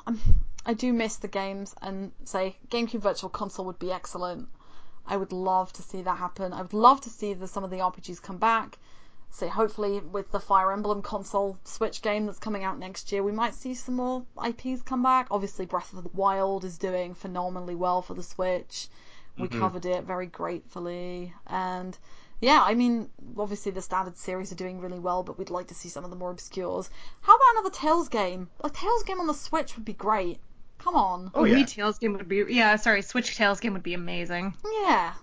[0.66, 4.48] I do miss the games and say GameCube Virtual Console would be excellent.
[5.06, 6.54] I would love to see that happen.
[6.54, 8.78] I would love to see the, some of the RPGs come back.
[9.32, 13.32] Say hopefully with the Fire Emblem console Switch game that's coming out next year, we
[13.32, 15.28] might see some more IPs come back.
[15.30, 18.88] Obviously, Breath of the Wild is doing phenomenally well for the Switch.
[19.38, 19.60] We Mhm.
[19.60, 21.98] covered it very gratefully, and
[22.42, 25.76] yeah, I mean, obviously the standard series are doing really well, but we'd like to
[25.76, 26.90] see some of the more obscures.
[27.22, 28.50] How about another Tales game?
[28.64, 30.40] A Tales game on the Switch would be great.
[30.78, 31.32] Come on.
[31.36, 31.56] Oh a yeah.
[31.58, 34.56] Wii Tales game would be yeah, sorry, Switch Tales game would be amazing.
[34.84, 35.14] Yeah.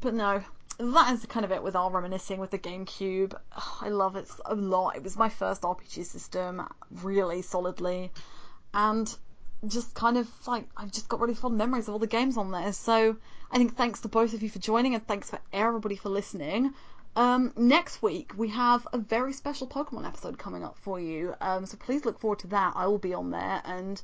[0.00, 0.42] But no,
[0.78, 3.34] that is kind of it with our reminiscing with the GameCube.
[3.34, 4.96] Ugh, I love it a lot.
[4.96, 8.10] It was my first RPG system, really solidly.
[8.72, 9.14] And
[9.68, 12.50] just kind of like, I've just got really fond memories of all the games on
[12.50, 12.72] there.
[12.72, 13.16] So
[13.50, 16.74] I think thanks to both of you for joining and thanks for everybody for listening.
[17.16, 21.34] Um, next week we have a very special Pokemon episode coming up for you.
[21.40, 22.72] Um, so please look forward to that.
[22.76, 24.00] I will be on there and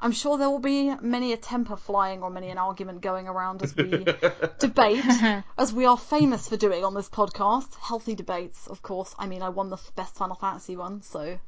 [0.00, 3.62] I'm sure there will be many a temper flying or many an argument going around
[3.62, 3.84] as we
[4.58, 5.04] debate,
[5.58, 7.72] as we are famous for doing on this podcast.
[7.76, 9.14] Healthy debates, of course.
[9.16, 11.38] I mean, I won the best Final Fantasy one, so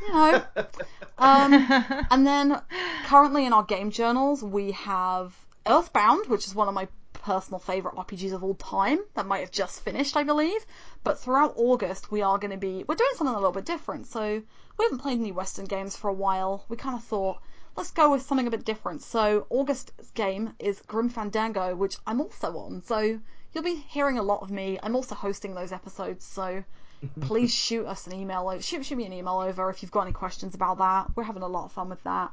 [0.00, 0.44] you know.
[1.18, 1.52] Um,
[2.10, 2.60] and then
[3.06, 5.34] currently in our game journals, we have
[5.66, 9.00] Earthbound, which is one of my personal favourite RPGs of all time.
[9.14, 10.64] That might have just finished, I believe.
[11.02, 12.84] But throughout August, we are going to be.
[12.86, 14.06] We're doing something a little bit different.
[14.06, 14.42] So
[14.78, 16.64] we haven't played any Western games for a while.
[16.68, 17.38] We kind of thought,
[17.76, 19.02] let's go with something a bit different.
[19.02, 22.82] So August's game is Grim Fandango, which I'm also on.
[22.84, 23.20] So
[23.52, 24.78] you'll be hearing a lot of me.
[24.82, 26.62] I'm also hosting those episodes, so
[27.20, 28.58] please shoot us an email.
[28.60, 31.16] Shoot, shoot me an email over if you've got any questions about that.
[31.16, 32.32] We're having a lot of fun with that.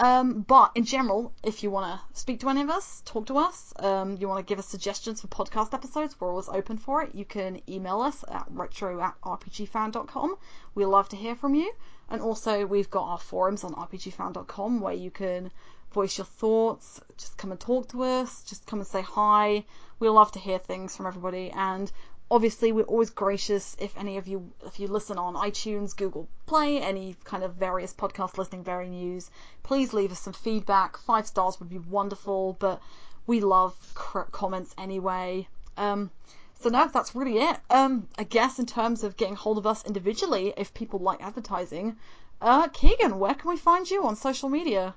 [0.00, 3.38] Um, but in general, if you want to speak to any of us, talk to
[3.38, 7.02] us, um, you want to give us suggestions for podcast episodes, we're always open for
[7.02, 7.16] it.
[7.16, 10.36] You can email us at retro at rpgfan.com.
[10.76, 11.72] We love to hear from you.
[12.10, 15.50] And also, we've got our forums on rpgfan.com where you can
[15.92, 19.64] voice your thoughts, just come and talk to us, just come and say hi.
[19.98, 21.50] We love to hear things from everybody.
[21.50, 21.90] And
[22.30, 26.80] obviously we're always gracious if any of you if you listen on iTunes, Google Play,
[26.80, 29.30] any kind of various podcast listening very news,
[29.62, 30.96] please leave us some feedback.
[30.98, 32.80] Five stars would be wonderful, but
[33.26, 35.48] we love cr- comments anyway.
[35.76, 36.10] Um,
[36.60, 37.56] so no, that's really it.
[37.70, 41.96] Um, I guess in terms of getting hold of us individually, if people like advertising,
[42.40, 44.94] uh, Keegan, where can we find you on social media?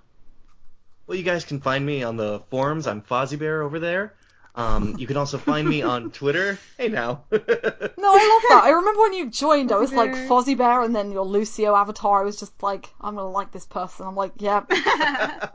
[1.07, 2.87] Well, you guys can find me on the forums.
[2.87, 4.15] I'm Fozzie Bear over there.
[4.53, 6.59] Um, you can also find me on Twitter.
[6.77, 7.23] Hey now.
[7.31, 8.61] No, I love that.
[8.63, 10.27] I remember when you joined, I was like Bear.
[10.27, 12.21] Fozzie Bear, and then your Lucio avatar.
[12.21, 14.07] I was just like, I'm gonna like this person.
[14.07, 14.63] I'm like, yeah.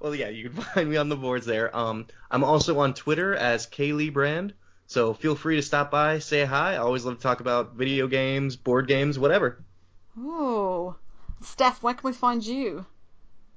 [0.00, 1.74] well, yeah, you can find me on the boards there.
[1.74, 4.54] Um, I'm also on Twitter as Kaylee Brand.
[4.86, 6.74] So feel free to stop by, say hi.
[6.74, 9.64] I always love to talk about video games, board games, whatever.
[10.18, 10.94] Ooh.
[11.40, 12.84] Steph, where can we find you?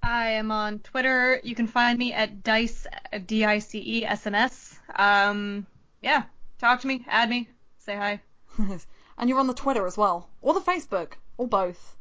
[0.05, 1.41] I am on Twitter.
[1.43, 2.85] You can find me at Dice
[3.25, 4.79] D I C E S M S.
[4.95, 5.65] Um,
[6.01, 6.23] yeah,
[6.59, 7.49] talk to me, add me,
[7.79, 8.21] say hi,
[9.17, 11.95] and you're on the Twitter as well, or the Facebook, or both.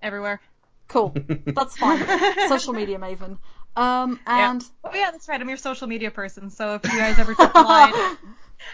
[0.00, 0.40] everywhere.
[0.86, 1.12] Cool.
[1.46, 2.06] That's fine.
[2.48, 3.38] Social media maven.
[3.74, 5.40] Um, and Oh yeah, that's right.
[5.40, 6.50] I'm your social media person.
[6.50, 7.94] So if you guys ever get the line,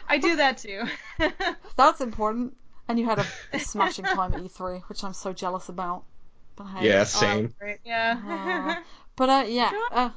[0.09, 0.82] I do that too.
[1.76, 2.56] that's important.
[2.88, 6.02] And you had a, a smashing time at E3, which I'm so jealous about.
[6.59, 6.89] But hey.
[6.89, 7.55] Yeah, same.
[7.59, 7.78] great.
[7.85, 8.76] Yeah.
[8.78, 8.82] Uh,
[9.16, 9.72] but uh, yeah.
[9.90, 10.10] Uh,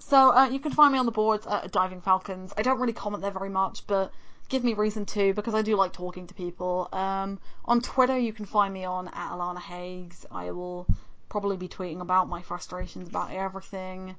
[0.00, 2.52] so uh, you can find me on the boards at Diving Falcons.
[2.56, 4.12] I don't really comment there very much, but
[4.48, 6.88] give me reason to because I do like talking to people.
[6.92, 10.26] Um, on Twitter, you can find me on at Alana Hagues.
[10.30, 10.86] I will
[11.28, 14.16] probably be tweeting about my frustrations about everything.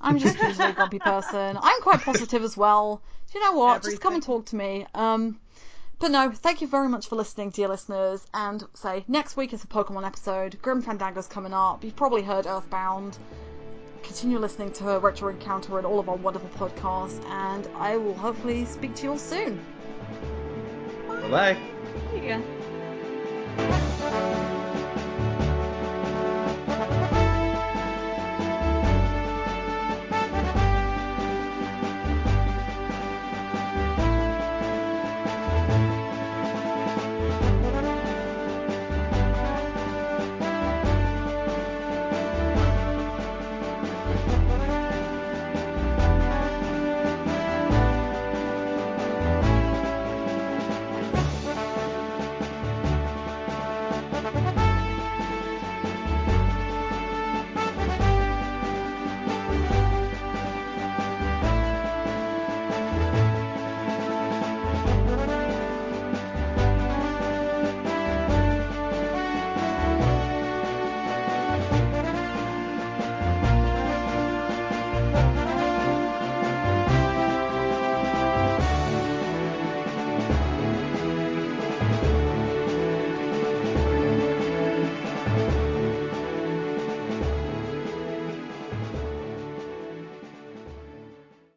[0.00, 1.58] I'm just usually a grumpy person.
[1.60, 3.02] I'm quite positive as well.
[3.30, 3.82] Do you know what?
[3.82, 4.86] Just come and talk to me.
[4.94, 5.38] Um,
[5.98, 8.26] but no, thank you very much for listening, dear listeners.
[8.34, 10.60] And say, next week is a Pokemon episode.
[10.60, 11.82] Grim Fandango's coming up.
[11.82, 13.16] You've probably heard Earthbound.
[14.02, 17.24] Continue listening to Retro Encounter and all of our wonderful podcasts.
[17.30, 19.64] And I will hopefully speak to you all soon.
[21.08, 21.56] Bye bye.
[22.12, 22.40] See ya.